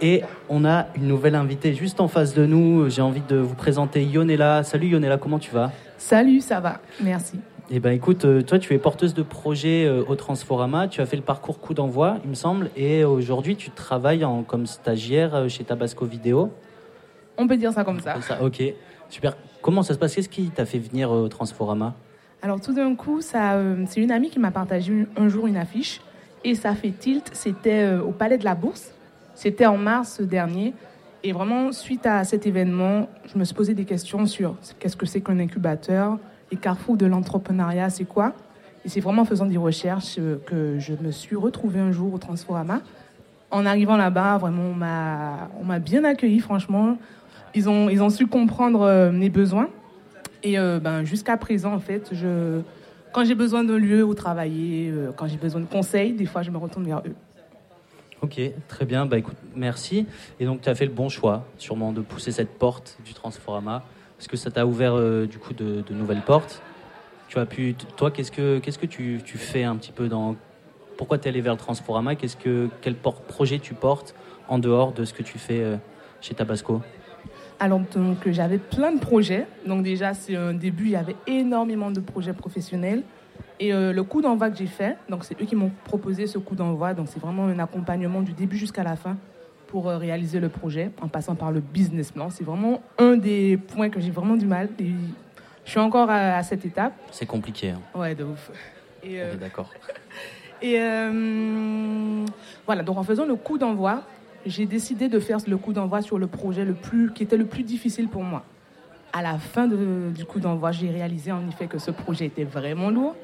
Et 0.00 0.22
on 0.48 0.64
a 0.64 0.86
une 0.96 1.08
nouvelle 1.08 1.34
invitée 1.34 1.74
juste 1.74 2.00
en 2.00 2.08
face 2.08 2.34
de 2.34 2.46
nous. 2.46 2.88
J'ai 2.88 3.02
envie 3.02 3.22
de 3.28 3.36
vous 3.36 3.54
présenter 3.54 4.04
Yonella. 4.04 4.62
Salut 4.62 4.88
Yonella, 4.88 5.18
comment 5.18 5.38
tu 5.38 5.50
vas? 5.50 5.72
Salut, 5.98 6.40
ça 6.40 6.60
va, 6.60 6.80
merci. 7.00 7.40
Eh 7.74 7.80
ben 7.80 7.90
écoute, 7.92 8.26
euh, 8.26 8.42
toi 8.42 8.58
tu 8.58 8.74
es 8.74 8.78
porteuse 8.78 9.14
de 9.14 9.22
projet 9.22 9.86
euh, 9.86 10.04
au 10.06 10.14
Transforama, 10.14 10.88
tu 10.88 11.00
as 11.00 11.06
fait 11.06 11.16
le 11.16 11.22
parcours 11.22 11.58
coup 11.58 11.72
d'envoi, 11.72 12.18
il 12.22 12.28
me 12.28 12.34
semble, 12.34 12.68
et 12.76 13.02
aujourd'hui 13.02 13.56
tu 13.56 13.70
travailles 13.70 14.26
en, 14.26 14.42
comme 14.42 14.66
stagiaire 14.66 15.34
euh, 15.34 15.48
chez 15.48 15.64
Tabasco 15.64 16.04
Vidéo. 16.04 16.52
On 17.38 17.48
peut 17.48 17.56
dire 17.56 17.72
ça 17.72 17.82
comme 17.82 18.00
ça. 18.00 18.20
ça 18.20 18.42
ok. 18.42 18.62
Super. 19.08 19.38
Comment 19.62 19.82
ça 19.82 19.94
se 19.94 19.98
passe? 19.98 20.14
Qu'est-ce 20.14 20.28
qui 20.28 20.50
t'a 20.50 20.66
fait 20.66 20.78
venir 20.78 21.10
au 21.10 21.28
Transforama? 21.28 21.94
Alors 22.42 22.60
tout 22.60 22.74
d'un 22.74 22.94
coup, 22.94 23.22
ça, 23.22 23.54
euh, 23.54 23.84
c'est 23.86 24.02
une 24.02 24.10
amie 24.10 24.28
qui 24.28 24.38
m'a 24.38 24.50
partagé 24.50 25.06
un 25.16 25.28
jour 25.28 25.46
une 25.46 25.56
affiche 25.56 26.02
et 26.44 26.54
ça 26.54 26.74
fait 26.74 26.90
tilt. 26.90 27.30
C'était 27.32 27.84
euh, 27.84 28.02
au 28.02 28.10
Palais 28.10 28.36
de 28.36 28.44
la 28.44 28.54
Bourse. 28.54 28.92
C'était 29.34 29.64
en 29.64 29.78
mars 29.78 30.20
dernier. 30.20 30.74
Et 31.22 31.32
vraiment, 31.32 31.72
suite 31.72 32.04
à 32.04 32.24
cet 32.24 32.46
événement, 32.46 33.08
je 33.32 33.38
me 33.38 33.44
suis 33.44 33.54
posé 33.54 33.72
des 33.72 33.84
questions 33.86 34.26
sur 34.26 34.56
qu'est-ce 34.78 34.96
que 34.96 35.06
c'est 35.06 35.20
qu'un 35.20 35.38
incubateur, 35.38 36.18
les 36.52 36.58
carrefours 36.58 36.96
de 36.96 37.06
l'entrepreneuriat, 37.06 37.90
c'est 37.90 38.04
quoi? 38.04 38.34
Et 38.84 38.88
c'est 38.88 39.00
vraiment 39.00 39.22
en 39.22 39.24
faisant 39.24 39.46
des 39.46 39.56
recherches 39.56 40.16
euh, 40.18 40.36
que 40.46 40.78
je 40.78 40.92
me 41.00 41.10
suis 41.10 41.34
retrouvée 41.34 41.80
un 41.80 41.92
jour 41.92 42.12
au 42.14 42.18
Transforama. 42.18 42.82
En 43.50 43.66
arrivant 43.66 43.96
là-bas, 43.96 44.38
vraiment, 44.38 44.70
on 45.60 45.64
m'a 45.64 45.78
bien 45.78 46.04
accueilli, 46.04 46.40
franchement 46.40 46.96
ils 47.54 47.68
ont, 47.68 47.90
ils 47.90 48.02
ont 48.02 48.08
su 48.08 48.26
comprendre 48.26 48.80
euh, 48.80 49.12
mes 49.12 49.28
besoins. 49.28 49.68
Et 50.42 50.58
euh, 50.58 50.80
ben, 50.80 51.04
jusqu'à 51.04 51.36
présent, 51.36 51.74
en 51.74 51.80
fait, 51.80 52.08
je, 52.12 52.62
quand 53.12 53.24
j'ai 53.26 53.34
besoin 53.34 53.62
d'un 53.62 53.76
lieu 53.76 54.02
où 54.02 54.14
travailler, 54.14 54.90
quand 55.16 55.26
j'ai 55.26 55.36
besoin 55.36 55.60
de 55.60 55.66
conseils, 55.66 56.12
des 56.12 56.24
fois, 56.24 56.42
je 56.42 56.50
me 56.50 56.56
retourne 56.56 56.86
vers 56.86 57.02
eux. 57.06 57.14
Ok, 58.22 58.40
très 58.68 58.86
bien. 58.86 59.04
Bah, 59.04 59.18
écoute, 59.18 59.36
merci. 59.54 60.06
Et 60.40 60.46
donc, 60.46 60.62
tu 60.62 60.68
as 60.70 60.74
fait 60.74 60.86
le 60.86 60.92
bon 60.92 61.10
choix, 61.10 61.44
sûrement, 61.58 61.92
de 61.92 62.00
pousser 62.00 62.32
cette 62.32 62.56
porte 62.58 62.98
du 63.04 63.12
Transforama, 63.12 63.82
parce 64.22 64.30
que 64.30 64.36
ça 64.36 64.52
t'a 64.52 64.66
ouvert 64.66 64.96
du 65.26 65.38
coup 65.38 65.52
de, 65.52 65.82
nouvelles 65.90 66.22
portes? 66.22 66.62
Tu 67.26 67.40
as 67.40 67.46
pu, 67.46 67.74
toi, 67.96 68.12
qu'est-ce 68.12 68.30
que, 68.30 68.86
tu, 68.86 69.18
fais 69.36 69.64
un 69.64 69.74
petit 69.74 69.90
peu 69.90 70.06
dans. 70.06 70.36
Pourquoi 70.96 71.18
tu 71.18 71.24
es 71.24 71.28
allé 71.28 71.40
vers 71.40 71.54
le 71.54 71.58
Transforama? 71.58 72.14
Qu'est-ce 72.14 72.36
que, 72.36 72.68
Quel 72.82 72.94
projet 72.94 73.58
tu 73.58 73.74
portes 73.74 74.14
en 74.46 74.60
dehors 74.60 74.92
de 74.92 75.04
ce 75.04 75.12
que 75.12 75.24
tu 75.24 75.40
fais 75.40 75.76
chez 76.20 76.34
Tabasco? 76.34 76.80
Alors, 77.58 77.80
donc, 77.94 78.28
j'avais 78.28 78.58
plein 78.58 78.92
de 78.92 79.00
projets. 79.00 79.44
Donc, 79.66 79.82
déjà, 79.82 80.14
c'est 80.14 80.36
un 80.36 80.54
début, 80.54 80.84
il 80.84 80.90
y 80.90 80.96
avait 80.96 81.16
énormément 81.26 81.90
de 81.90 81.98
projets 81.98 82.32
professionnels. 82.32 83.02
Et 83.58 83.74
euh, 83.74 83.92
le 83.92 84.04
coup 84.04 84.20
d'envoi 84.20 84.50
que 84.50 84.56
j'ai 84.56 84.66
fait, 84.66 84.96
donc 85.08 85.24
c'est 85.24 85.40
eux 85.40 85.46
qui 85.46 85.56
m'ont 85.56 85.72
proposé 85.84 86.28
ce 86.28 86.38
coup 86.38 86.54
d'envoi. 86.54 86.94
Donc, 86.94 87.08
c'est 87.08 87.20
vraiment 87.20 87.46
un 87.46 87.58
accompagnement 87.58 88.22
du 88.22 88.34
début 88.34 88.56
jusqu'à 88.56 88.84
la 88.84 88.94
fin 88.94 89.16
pour 89.72 89.88
euh, 89.88 89.96
réaliser 89.96 90.38
le 90.38 90.50
projet 90.50 90.90
en 91.00 91.08
passant 91.08 91.34
par 91.34 91.50
le 91.50 91.60
business 91.60 92.12
plan. 92.12 92.28
C'est 92.28 92.44
vraiment 92.44 92.82
un 92.98 93.16
des 93.16 93.56
points 93.56 93.88
que 93.88 94.00
j'ai 94.00 94.10
vraiment 94.10 94.36
du 94.36 94.44
mal. 94.44 94.68
Et 94.78 94.90
je 95.64 95.70
suis 95.70 95.80
encore 95.80 96.10
à, 96.10 96.42
cette 96.42 96.66
étape. 96.66 96.92
C'est 97.10 97.24
compliqué. 97.24 97.70
Hein. 97.70 97.80
Ouais, 97.94 98.14
de 98.14 98.22
ouf. 98.22 98.50
Et, 99.02 99.22
euh, 99.22 99.34
D'accord. 99.34 99.70
Et 100.60 100.76
voilà, 102.66 102.82
donc 102.82 102.98
en 102.98 103.02
faisant 103.02 103.24
le 103.24 103.34
coup 103.34 103.56
d'envoi, 103.56 104.02
j'ai 104.44 104.66
décidé 104.66 105.08
de 105.08 105.18
faire 105.18 105.38
le 105.48 105.56
coup 105.56 105.72
d'envoi 105.72 106.02
sur 106.02 106.18
le 106.18 106.26
projet 106.26 106.64
le 106.64 106.74
plus, 106.74 107.10
qui 107.12 107.22
était 107.22 107.38
le 107.38 107.46
plus 107.46 107.64
difficile 107.64 108.08
pour 108.08 108.22
moi. 108.22 108.44
À 109.12 109.22
la 109.22 109.38
fin 109.38 109.66
du 109.66 110.24
coup 110.24 110.38
d'envoi, 110.38 110.70
j'ai 110.70 110.90
réalisé 110.90 111.32
en 111.32 111.48
effet 111.48 111.66
que 111.66 111.78
ce 111.78 111.90
projet 111.90 112.26
était 112.26 112.44
vraiment 112.44 112.90
lourd. 112.90 113.16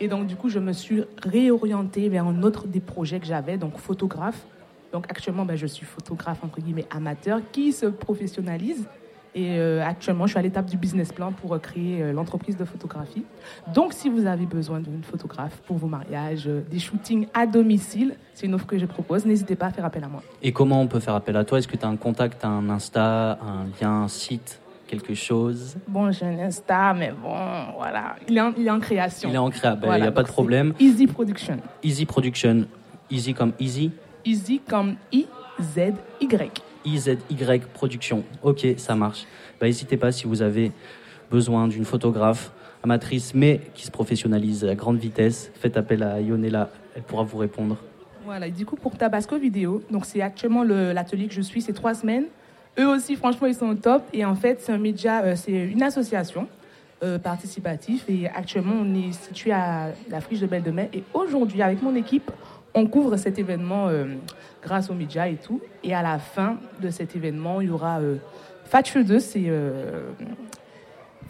Et 0.00 0.08
donc, 0.08 0.26
du 0.26 0.36
coup, 0.36 0.48
je 0.48 0.58
me 0.58 0.72
suis 0.72 1.02
réorientée 1.22 2.08
vers 2.08 2.26
un 2.26 2.42
autre 2.42 2.66
des 2.66 2.80
projets 2.80 3.18
que 3.18 3.26
j'avais, 3.26 3.56
donc 3.56 3.78
photographe. 3.78 4.46
Donc, 4.94 5.10
actuellement, 5.10 5.44
ben, 5.44 5.56
je 5.56 5.66
suis 5.66 5.84
photographe, 5.84 6.38
entre 6.44 6.60
guillemets, 6.60 6.86
amateur, 6.88 7.40
qui 7.50 7.72
se 7.72 7.86
professionnalise. 7.86 8.86
Et 9.34 9.58
euh, 9.58 9.84
actuellement, 9.84 10.26
je 10.26 10.30
suis 10.30 10.38
à 10.38 10.42
l'étape 10.42 10.66
du 10.66 10.76
business 10.76 11.12
plan 11.12 11.32
pour 11.32 11.52
euh, 11.52 11.58
créer 11.58 12.00
euh, 12.00 12.12
l'entreprise 12.12 12.56
de 12.56 12.64
photographie. 12.64 13.24
Donc, 13.74 13.92
si 13.92 14.08
vous 14.08 14.24
avez 14.26 14.46
besoin 14.46 14.78
d'une 14.78 15.02
photographe 15.02 15.60
pour 15.66 15.78
vos 15.78 15.88
mariages, 15.88 16.48
des 16.70 16.78
shootings 16.78 17.26
à 17.34 17.44
domicile, 17.48 18.14
c'est 18.34 18.46
une 18.46 18.54
offre 18.54 18.68
que 18.68 18.78
je 18.78 18.86
propose. 18.86 19.26
N'hésitez 19.26 19.56
pas 19.56 19.66
à 19.66 19.70
faire 19.72 19.84
appel 19.84 20.04
à 20.04 20.06
moi. 20.06 20.22
Et 20.40 20.52
comment 20.52 20.80
on 20.80 20.86
peut 20.86 21.00
faire 21.00 21.16
appel 21.16 21.36
à 21.36 21.44
toi? 21.44 21.58
Est-ce 21.58 21.66
que 21.66 21.76
tu 21.76 21.84
as 21.84 21.88
un 21.88 21.96
contact, 21.96 22.44
un 22.44 22.70
Insta, 22.70 23.32
un 23.42 23.66
lien, 23.80 24.02
un 24.04 24.08
site 24.08 24.60
quelque 24.86 25.14
chose? 25.14 25.76
Bon, 25.88 26.12
j'ai 26.12 26.26
un 26.26 26.38
Insta, 26.38 26.94
mais 26.94 27.12
bon, 27.20 27.34
voilà. 27.76 28.14
Il 28.28 28.36
est 28.36 28.40
en, 28.40 28.52
il 28.56 28.64
est 28.64 28.70
en 28.70 28.78
création. 28.78 29.28
Il 29.28 29.34
est 29.34 29.38
en 29.38 29.50
création, 29.50 29.80
ben, 29.80 29.96
il 29.96 30.02
n'y 30.02 30.06
a 30.06 30.12
pas 30.12 30.22
de 30.22 30.28
problème. 30.28 30.72
Easy 30.78 31.08
Production. 31.08 31.56
Easy 31.82 32.06
Production. 32.06 32.68
Easy 33.10 33.34
comme 33.34 33.54
easy? 33.58 33.90
Easy 34.24 34.60
comme 34.68 34.96
I-Z-Y. 35.12 36.50
IZY 36.84 37.16
Production. 37.72 38.24
Ok, 38.42 38.66
ça 38.76 38.94
marche. 38.94 39.24
Bah, 39.60 39.66
n'hésitez 39.66 39.96
pas 39.96 40.12
si 40.12 40.26
vous 40.26 40.42
avez 40.42 40.72
besoin 41.30 41.68
d'une 41.68 41.84
photographe 41.84 42.52
amatrice 42.82 43.32
mais 43.34 43.60
qui 43.74 43.86
se 43.86 43.90
professionnalise 43.90 44.64
à 44.64 44.74
grande 44.74 44.98
vitesse. 44.98 45.50
Faites 45.54 45.76
appel 45.76 46.02
à 46.02 46.20
Ionella, 46.20 46.70
elle 46.94 47.02
pourra 47.02 47.22
vous 47.22 47.38
répondre. 47.38 47.78
Voilà, 48.24 48.46
et 48.46 48.50
du 48.50 48.64
coup, 48.66 48.76
pour 48.76 48.96
Tabasco 48.96 49.38
Vidéo, 49.38 49.82
donc 49.90 50.04
c'est 50.06 50.20
actuellement 50.22 50.62
le- 50.64 50.92
l'atelier 50.92 51.26
que 51.26 51.34
je 51.34 51.42
suis, 51.42 51.60
c'est 51.62 51.72
trois 51.74 51.94
semaines. 51.94 52.24
Eux 52.78 52.86
aussi, 52.88 53.16
franchement, 53.16 53.46
ils 53.46 53.54
sont 53.54 53.68
au 53.68 53.74
top. 53.74 54.02
Et 54.12 54.24
en 54.24 54.34
fait, 54.34 54.60
c'est 54.60 54.72
un 54.72 54.78
média, 54.78 55.22
euh, 55.22 55.36
c'est 55.36 55.52
une 55.52 55.82
association 55.82 56.48
euh, 57.02 57.18
participative. 57.18 58.02
Et 58.08 58.26
actuellement, 58.28 58.74
on 58.80 58.94
est 58.94 59.12
situé 59.12 59.52
à 59.52 59.90
la 60.10 60.20
Friche 60.20 60.40
de 60.40 60.46
Belle 60.46 60.62
de 60.62 60.70
Mai. 60.70 60.88
Et 60.94 61.02
aujourd'hui, 61.12 61.60
avec 61.62 61.82
mon 61.82 61.94
équipe, 61.94 62.30
on 62.74 62.86
couvre 62.86 63.16
cet 63.16 63.38
événement 63.38 63.88
euh, 63.88 64.06
grâce 64.62 64.90
aux 64.90 64.94
médias 64.94 65.28
et 65.28 65.36
tout. 65.36 65.60
Et 65.82 65.94
à 65.94 66.02
la 66.02 66.18
fin 66.18 66.56
de 66.80 66.90
cet 66.90 67.16
événement, 67.16 67.60
il 67.60 67.68
y 67.68 67.70
aura 67.70 68.00
euh, 68.00 68.16
Fatch 68.64 68.96
2, 68.96 69.20
c'est 69.20 69.44
euh, 69.46 70.10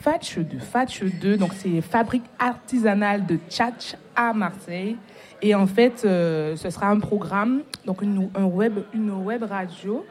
Fatch 0.00 0.38
2, 0.38 0.58
Fatch 0.58 1.02
2, 1.02 1.36
donc 1.36 1.52
c'est 1.54 1.80
fabrique 1.80 2.24
artisanale 2.38 3.26
de 3.26 3.38
tchatch 3.48 3.96
à 4.14 4.32
Marseille. 4.32 4.96
Et 5.42 5.54
en 5.54 5.66
fait, 5.66 6.04
euh, 6.04 6.56
ce 6.56 6.70
sera 6.70 6.88
un 6.88 6.98
programme, 6.98 7.62
donc 7.84 8.02
une, 8.02 8.30
un 8.34 8.44
web, 8.44 8.78
une 8.94 9.10
web 9.10 9.42
radio, 9.42 10.04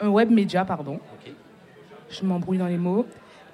un 0.00 0.08
web 0.08 0.30
média, 0.30 0.64
pardon. 0.64 1.00
Je 2.10 2.24
m'embrouille 2.24 2.58
dans 2.58 2.66
les 2.66 2.76
mots. 2.76 3.06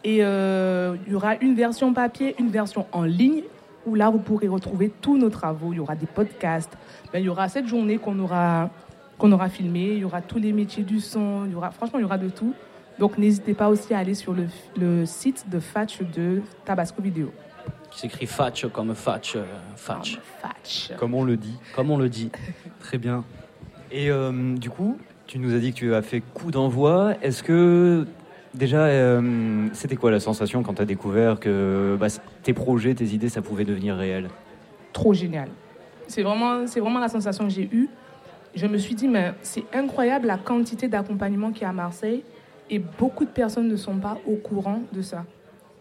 Et 0.04 0.18
euh, 0.20 0.96
il 1.06 1.12
y 1.12 1.14
aura 1.14 1.37
une 1.37 1.54
version 1.54 1.92
papier, 1.94 2.35
une 2.38 2.48
version 2.48 2.87
en 2.92 3.04
ligne, 3.04 3.42
où 3.87 3.94
là, 3.94 4.11
vous 4.11 4.18
pourrez 4.18 4.48
retrouver 4.48 4.92
tous 5.00 5.16
nos 5.16 5.30
travaux. 5.30 5.72
Il 5.72 5.76
y 5.76 5.80
aura 5.80 5.94
des 5.94 6.06
podcasts. 6.06 6.72
Ben, 7.12 7.18
il 7.18 7.25
y 7.25 7.29
aura 7.29 7.48
cette 7.48 7.66
journée 7.66 7.98
qu'on 7.98 8.18
aura, 8.18 8.70
qu'on 9.18 9.33
aura 9.33 9.48
filmée. 9.48 9.90
Il 9.92 9.98
y 9.98 10.05
aura 10.05 10.22
tous 10.22 10.38
les 10.38 10.53
métiers 10.53 10.83
du 10.83 11.01
son. 11.01 11.44
Il 11.46 11.53
y 11.53 11.55
aura, 11.55 11.70
franchement, 11.70 11.98
il 11.98 12.03
y 12.03 12.05
aura 12.07 12.18
de 12.18 12.29
tout. 12.29 12.55
Donc, 12.98 13.18
n'hésitez 13.18 13.55
pas 13.55 13.68
aussi 13.68 13.94
à 13.94 13.98
aller 13.98 14.14
sur 14.14 14.33
le, 14.33 14.46
le 14.79 15.07
site 15.07 15.46
de 15.51 15.61
Fatch 15.61 16.01
de 16.14 16.42
Tabasco 16.64 17.03
Vidéo. 17.03 17.33
Qui 17.90 18.01
s'écrit 18.01 18.27
Fatch 18.27 18.66
comme 18.68 18.94
Fatch. 18.94 19.37
euh, 19.37 19.44
Fatch. 19.77 20.18
Fatch. 20.40 20.92
Comme 20.98 21.14
on 21.14 21.25
le 21.25 21.37
dit. 21.37 21.59
Comme 21.75 21.90
on 21.90 21.98
le 21.98 22.09
dit. 22.09 22.31
Très 22.81 22.98
bien. 22.98 23.25
Et 23.90 24.11
euh, 24.11 24.55
du 24.57 24.70
coup, 24.70 24.96
tu 25.27 25.38
nous 25.38 25.55
as 25.55 25.59
dit 25.59 25.72
que 25.72 25.79
tu 25.79 25.94
as 25.94 26.01
fait 26.03 26.20
coup 26.20 26.51
d'envoi. 26.51 27.14
Est-ce 27.20 27.42
que 27.42 28.07
déjà, 28.55 28.85
euh, 28.85 29.68
c'était 29.75 29.96
quoi 29.96 30.11
la 30.11 30.20
sensation 30.20 30.62
quand 30.62 30.75
tu 30.75 30.83
as 30.83 30.87
découvert 30.87 31.38
que 31.38 31.96
bah, 32.01 32.07
tes 32.42 32.55
projets, 32.55 32.94
tes 32.94 33.05
idées, 33.07 33.29
ça 33.29 33.42
pouvait 33.42 33.64
devenir 33.64 33.96
réel? 33.96 34.31
Trop 34.94 35.12
génial. 35.12 35.48
C'est 36.08 36.22
vraiment, 36.22 36.66
c'est 36.66 36.80
vraiment 36.80 36.98
la 36.98 37.08
sensation 37.08 37.44
que 37.44 37.50
j'ai 37.50 37.68
eue. 37.72 37.88
Je 38.54 38.66
me 38.66 38.76
suis 38.76 38.94
dit, 38.94 39.08
mais 39.08 39.32
c'est 39.42 39.64
incroyable 39.72 40.26
la 40.26 40.36
quantité 40.36 40.88
d'accompagnement 40.88 41.52
qu'il 41.52 41.62
y 41.62 41.64
a 41.64 41.70
à 41.70 41.72
Marseille 41.72 42.22
et 42.68 42.78
beaucoup 42.78 43.24
de 43.24 43.30
personnes 43.30 43.68
ne 43.68 43.76
sont 43.76 43.96
pas 43.96 44.18
au 44.26 44.36
courant 44.36 44.82
de 44.92 45.02
ça. 45.02 45.24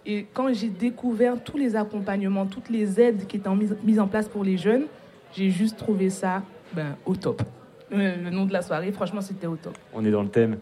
Et 0.06 0.26
quand 0.34 0.52
j'ai 0.54 0.70
découvert 0.70 1.42
tous 1.44 1.58
les 1.58 1.76
accompagnements, 1.76 2.46
toutes 2.46 2.70
les 2.70 3.00
aides 3.00 3.28
qui 3.28 3.38
étaient 3.38 3.48
en 3.48 3.56
mise, 3.56 3.76
mises 3.84 4.00
en 4.00 4.08
place 4.08 4.28
pour 4.28 4.44
les 4.44 4.58
jeunes, 4.58 4.86
j'ai 5.34 5.50
juste 5.50 5.78
trouvé 5.78 6.10
ça 6.10 6.42
ben, 6.74 6.96
au 7.06 7.16
top. 7.16 7.44
Le 7.92 8.30
nom 8.30 8.46
de 8.46 8.54
la 8.54 8.62
soirée, 8.62 8.92
franchement, 8.92 9.22
c'était 9.22 9.48
au 9.48 9.58
top. 9.58 9.78
On 9.94 10.04
est 10.06 10.12
dans 10.12 10.24
le 10.24 10.30
thème. 10.30 10.58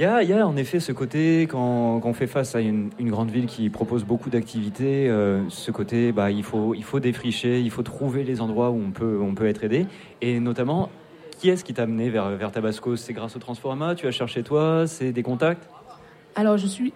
Il 0.00 0.04
y 0.04 0.32
a, 0.32 0.46
en 0.46 0.56
effet 0.56 0.78
ce 0.78 0.92
côté, 0.92 1.48
quand, 1.50 2.00
on 2.04 2.12
fait 2.12 2.28
face 2.28 2.54
à 2.54 2.60
une, 2.60 2.90
grande 3.00 3.32
ville 3.32 3.46
qui 3.46 3.68
propose 3.68 4.04
beaucoup 4.04 4.30
d'activités, 4.30 5.08
euh, 5.08 5.42
ce 5.48 5.72
côté, 5.72 6.12
bah, 6.12 6.30
il, 6.30 6.44
faut, 6.44 7.00
défricher, 7.00 7.60
il 7.60 7.70
faut 7.72 7.82
trouver 7.82 8.22
les 8.22 8.40
endroits 8.40 8.70
où 8.70 8.80
on 8.80 8.92
peut, 8.92 9.48
être 9.48 9.64
aidé. 9.64 9.86
Et 10.20 10.38
notamment, 10.38 10.88
qui 11.40 11.48
est-ce 11.48 11.64
qui 11.64 11.74
t'a 11.74 11.82
amené 11.82 12.10
vers, 12.10 12.52
Tabasco? 12.52 12.94
C'est 12.94 13.12
grâce 13.12 13.34
au 13.34 13.40
Transforma? 13.40 13.96
Tu 13.96 14.06
as 14.06 14.12
cherché 14.12 14.44
toi? 14.44 14.86
C'est 14.86 15.10
des 15.10 15.24
contacts? 15.24 15.68
Alors, 16.36 16.58
je 16.58 16.68
suis, 16.68 16.92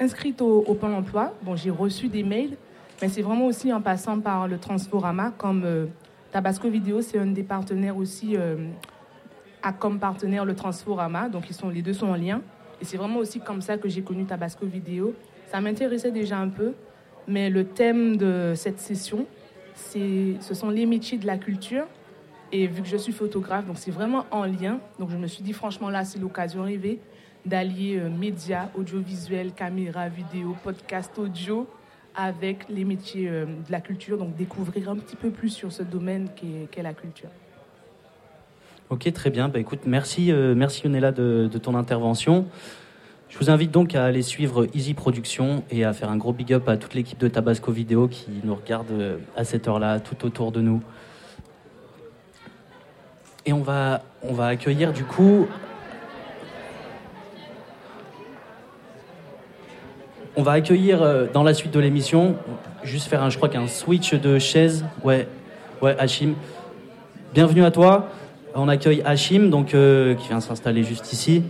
inscrite 0.00 0.42
au, 0.42 0.64
au 0.66 0.74
Pôle 0.74 0.94
emploi. 0.94 1.32
Bon, 1.44 1.54
j'ai 1.54 1.70
reçu 1.70 2.08
des 2.08 2.24
mails, 2.24 2.56
mais 3.00 3.08
c'est 3.08 3.22
vraiment 3.22 3.46
aussi 3.46 3.72
en 3.72 3.80
passant 3.80 4.18
par 4.18 4.48
le 4.48 4.58
Transforama, 4.58 5.32
comme 5.38 5.62
euh, 5.64 5.86
Tabasco 6.32 6.68
Vidéo, 6.68 7.02
c'est 7.02 7.18
un 7.18 7.26
des 7.26 7.44
partenaires 7.44 7.96
aussi, 7.96 8.36
euh, 8.36 8.56
a 9.66 9.72
comme 9.72 9.98
partenaire 9.98 10.44
le 10.44 10.54
Transforama. 10.54 11.28
Donc, 11.28 11.50
ils 11.50 11.54
sont, 11.54 11.68
les 11.68 11.82
deux 11.82 11.92
sont 11.92 12.06
en 12.06 12.14
lien. 12.14 12.40
Et 12.80 12.84
c'est 12.84 12.96
vraiment 12.96 13.18
aussi 13.18 13.40
comme 13.40 13.60
ça 13.62 13.76
que 13.76 13.88
j'ai 13.88 14.02
connu 14.02 14.24
Tabasco 14.24 14.64
Vidéo. 14.64 15.14
Ça 15.50 15.60
m'intéressait 15.60 16.12
déjà 16.12 16.38
un 16.38 16.48
peu, 16.48 16.74
mais 17.26 17.50
le 17.50 17.64
thème 17.64 18.16
de 18.16 18.52
cette 18.54 18.78
session, 18.78 19.26
ce 19.74 20.54
sont 20.54 20.70
les 20.70 20.86
métiers 20.86 21.18
de 21.18 21.26
la 21.26 21.36
culture. 21.36 21.84
Et 22.52 22.68
vu 22.68 22.82
que 22.82 22.88
je 22.88 22.96
suis 22.96 23.12
photographe, 23.12 23.66
donc 23.66 23.76
c'est 23.78 23.90
vraiment 23.90 24.24
en 24.30 24.44
lien. 24.44 24.78
Donc 25.00 25.10
je 25.10 25.16
me 25.16 25.26
suis 25.26 25.42
dit, 25.42 25.52
franchement, 25.52 25.90
là, 25.90 26.04
c'est 26.04 26.20
l'occasion 26.20 26.62
rêvée 26.62 27.00
d'allier 27.44 27.98
euh, 27.98 28.08
médias, 28.08 28.68
audiovisuels, 28.76 29.52
caméra, 29.52 30.08
vidéo, 30.08 30.56
podcast 30.62 31.16
audio 31.18 31.68
avec 32.14 32.68
les 32.68 32.84
métiers 32.84 33.28
euh, 33.28 33.46
de 33.46 33.72
la 33.72 33.80
culture. 33.80 34.16
Donc 34.16 34.36
découvrir 34.36 34.90
un 34.90 34.96
petit 34.96 35.16
peu 35.16 35.30
plus 35.30 35.50
sur 35.50 35.72
ce 35.72 35.82
domaine 35.82 36.28
qu'est 36.70 36.82
la 36.82 36.94
culture. 36.94 37.30
Ok, 38.88 39.12
très 39.12 39.30
bien. 39.30 39.48
Bah, 39.48 39.58
écoute, 39.58 39.80
merci, 39.84 40.30
euh, 40.30 40.54
merci 40.54 40.82
de 40.82 41.58
ton 41.58 41.74
intervention. 41.74 42.46
Je 43.28 43.36
vous 43.36 43.50
invite 43.50 43.72
donc 43.72 43.96
à 43.96 44.04
aller 44.04 44.22
suivre 44.22 44.68
Easy 44.74 44.94
Production 44.94 45.64
et 45.72 45.84
à 45.84 45.92
faire 45.92 46.08
un 46.08 46.16
gros 46.16 46.32
big 46.32 46.52
up 46.52 46.68
à 46.68 46.76
toute 46.76 46.94
l'équipe 46.94 47.18
de 47.18 47.26
Tabasco 47.26 47.72
Vidéo 47.72 48.06
qui 48.06 48.28
nous 48.44 48.54
regarde 48.54 48.92
euh, 48.92 49.16
à 49.36 49.42
cette 49.42 49.66
heure-là, 49.66 49.98
tout 49.98 50.24
autour 50.24 50.52
de 50.52 50.60
nous. 50.60 50.80
Et 53.44 53.52
on 53.52 53.62
va, 53.62 54.02
on 54.22 54.32
va 54.32 54.46
accueillir 54.46 54.92
du 54.92 55.02
coup. 55.02 55.48
On 60.36 60.44
va 60.44 60.52
accueillir 60.52 61.02
euh, 61.02 61.26
dans 61.32 61.42
la 61.42 61.54
suite 61.54 61.72
de 61.72 61.80
l'émission, 61.80 62.36
juste 62.84 63.08
faire 63.08 63.24
un, 63.24 63.30
je 63.30 63.36
crois 63.36 63.48
qu'un 63.48 63.66
switch 63.66 64.14
de 64.14 64.38
chaise. 64.38 64.84
Ouais, 65.02 65.26
ouais, 65.82 65.96
Hachim. 65.98 66.34
Bienvenue 67.34 67.64
à 67.64 67.72
toi. 67.72 68.10
On 68.58 68.68
accueille 68.68 69.02
Hachim, 69.04 69.50
donc, 69.50 69.74
euh, 69.74 70.14
qui 70.14 70.28
vient 70.28 70.40
s'installer 70.40 70.82
juste 70.82 71.12
ici. 71.12 71.42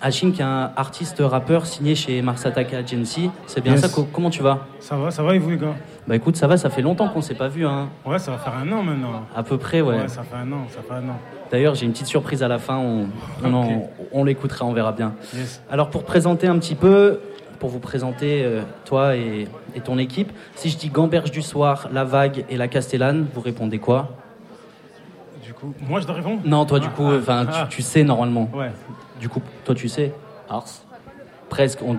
Hachim, 0.00 0.32
qui 0.32 0.40
est 0.40 0.44
un 0.44 0.70
artiste 0.76 1.16
rappeur 1.20 1.66
signé 1.66 1.94
chez 1.94 2.22
Mars 2.22 2.46
Attack 2.46 2.72
Agency. 2.72 3.30
C'est 3.46 3.60
bien 3.62 3.72
Yes. 3.72 3.82
ça. 3.82 3.88
co- 3.88 4.06
Comment 4.12 4.30
tu 4.30 4.42
vas? 4.42 4.66
Ça 4.80 4.96
va, 4.96 5.10
ça 5.10 5.22
va 5.22 5.34
et 5.34 5.38
vous 5.38 5.50
les 5.50 5.56
gars? 5.56 5.74
Bah 6.06 6.14
écoute, 6.16 6.36
ça 6.36 6.46
va, 6.46 6.56
ça 6.56 6.70
fait 6.70 6.82
longtemps 6.82 7.08
qu'on 7.08 7.20
s'est 7.20 7.34
pas 7.34 7.48
vu, 7.48 7.66
hein. 7.66 7.88
Ouais, 8.06 8.18
ça 8.18 8.30
va 8.30 8.38
faire 8.38 8.54
un 8.54 8.70
an 8.72 8.82
maintenant. 8.82 9.22
À 9.36 9.42
peu 9.42 9.58
près, 9.58 9.80
ouais. 9.80 10.06
ça 10.08 10.22
fait 10.22 10.36
un 10.36 10.50
an, 10.52 10.66
ça 10.70 10.80
fait 10.86 10.94
un 10.94 11.08
an. 11.08 11.16
D'ailleurs, 11.50 11.74
j'ai 11.74 11.84
une 11.86 11.92
petite 11.92 12.06
surprise 12.06 12.42
à 12.42 12.48
la 12.48 12.58
fin. 12.58 12.78
On, 12.78 13.06
on, 13.44 13.88
on 14.12 14.24
l'écoutera, 14.24 14.64
on 14.64 14.72
verra 14.72 14.92
bien. 14.92 15.14
Yes. 15.34 15.62
Alors, 15.70 15.90
pour 15.90 16.04
présenter 16.04 16.46
un 16.46 16.58
petit 16.58 16.74
peu, 16.74 17.20
pour 17.58 17.68
vous 17.70 17.80
présenter 17.80 18.42
euh, 18.44 18.62
toi 18.84 19.16
et, 19.16 19.48
et 19.74 19.80
ton 19.80 19.98
équipe, 19.98 20.30
si 20.54 20.68
je 20.70 20.76
dis 20.78 20.88
Gamberge 20.90 21.30
du 21.32 21.42
Soir, 21.42 21.88
La 21.92 22.04
Vague 22.04 22.44
et 22.48 22.56
La 22.56 22.68
Castellane, 22.68 23.26
vous 23.34 23.40
répondez 23.40 23.78
quoi? 23.78 24.10
Coup, 25.58 25.74
moi 25.88 26.00
je 26.00 26.06
dois 26.06 26.16
répondre 26.16 26.40
Non, 26.44 26.64
toi, 26.66 26.78
du 26.80 26.88
coup, 26.88 27.06
ah, 27.10 27.16
enfin, 27.18 27.46
ah. 27.50 27.66
tu, 27.68 27.76
tu 27.76 27.82
sais 27.82 28.04
normalement. 28.04 28.48
Ouais. 28.54 28.70
Du 29.20 29.28
coup, 29.28 29.42
toi, 29.64 29.74
tu 29.74 29.88
sais 29.88 30.12
Ars 30.48 30.64
Presque. 31.48 31.80
on- 31.82 31.96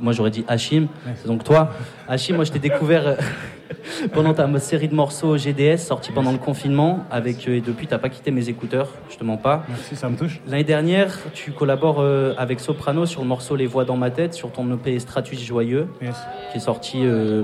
moi, 0.00 0.12
j'aurais 0.12 0.30
dit 0.30 0.44
Hachim. 0.46 0.86
C'est 1.16 1.26
donc 1.26 1.42
toi. 1.42 1.70
Hachim, 2.08 2.36
moi, 2.36 2.44
je 2.44 2.52
t'ai 2.52 2.60
découvert 2.60 3.06
euh, 3.08 3.14
pendant 4.12 4.32
ta 4.34 4.48
série 4.60 4.86
de 4.86 4.94
morceaux 4.94 5.36
GDS 5.36 5.78
sortis 5.78 6.12
pendant 6.12 6.30
le 6.30 6.38
confinement. 6.38 7.00
Avec, 7.10 7.48
euh, 7.48 7.56
et 7.56 7.60
depuis, 7.60 7.88
t'as 7.88 7.98
pas 7.98 8.08
quitté 8.08 8.30
mes 8.30 8.48
écouteurs. 8.48 8.88
Je 9.10 9.16
te 9.16 9.24
mens 9.24 9.36
pas. 9.36 9.64
Merci, 9.68 9.96
ça 9.96 10.08
me 10.08 10.16
touche. 10.16 10.40
L'année 10.46 10.62
dernière, 10.62 11.18
tu 11.32 11.50
collabores 11.50 12.00
euh, 12.00 12.34
avec 12.38 12.60
Soprano 12.60 13.04
sur 13.04 13.22
le 13.22 13.26
morceau 13.26 13.56
Les 13.56 13.66
Voix 13.66 13.84
dans 13.84 13.96
ma 13.96 14.10
tête, 14.10 14.32
sur 14.32 14.52
ton 14.52 14.72
EP 14.72 14.96
Stratus 15.00 15.42
Joyeux, 15.42 15.88
Yes. 16.00 16.14
qui 16.52 16.58
est 16.58 16.60
sorti 16.60 16.98
euh, 17.02 17.42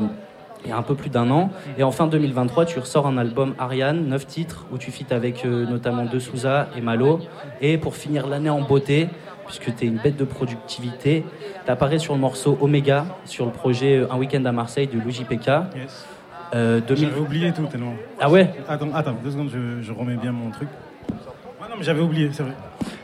il 0.65 0.71
y 0.71 0.73
a 0.73 0.77
un 0.77 0.83
peu 0.83 0.95
plus 0.95 1.11
d'un 1.11 1.31
an. 1.31 1.51
Et 1.79 1.83
en 1.83 1.91
fin 1.91 2.07
2023, 2.07 2.65
tu 2.65 2.79
ressors 2.79 3.07
un 3.07 3.19
album 3.19 3.55
Ariane, 3.59 4.07
9 4.09 4.27
titres, 4.27 4.67
où 4.73 4.79
tu 4.79 4.91
fites 4.91 5.13
avec 5.13 5.45
euh, 5.45 5.67
notamment 5.67 6.05
De 6.05 6.19
Souza 6.19 6.69
et 6.77 6.81
Malo. 6.81 7.21
Et 7.61 7.79
pour 7.79 7.97
finir 7.97 8.27
l'année 8.27 8.51
en 8.51 8.61
beauté, 8.61 9.09
puisque 9.47 9.75
tu 9.75 9.85
es 9.85 9.89
une 9.89 9.99
bête 9.99 10.17
de 10.17 10.25
productivité, 10.25 11.25
tu 11.65 11.71
apparais 11.71 11.99
sur 11.99 12.15
le 12.15 12.21
morceau 12.21 12.59
Omega, 12.61 13.07
sur 13.25 13.47
le 13.47 13.53
projet 13.53 13.99
euh, 13.99 14.13
Un 14.13 14.19
week-end 14.19 14.45
à 14.45 14.53
Marseille 14.53 14.87
de 14.87 14.99
Louis 14.99 15.13
JPK. 15.13 15.47
Yes. 15.77 16.07
Euh, 16.55 16.81
2000 16.81 17.09
J'avais 17.09 17.21
oublié 17.21 17.53
tout 17.53 17.67
tellement. 17.67 17.95
Ah 18.21 18.29
ouais? 18.31 18.51
Attends, 18.69 18.89
attends, 18.95 19.17
deux 19.23 19.31
secondes, 19.31 19.51
je, 19.53 19.83
je 19.83 19.93
remets 19.93 20.17
bien 20.17 20.33
mon 20.33 20.51
truc. 20.51 20.69
Ouais, 21.11 21.69
non, 21.69 21.77
mais 21.79 21.85
j'avais 21.85 22.01
oublié, 22.01 22.31
c'est 22.33 22.43
vrai. 22.43 22.53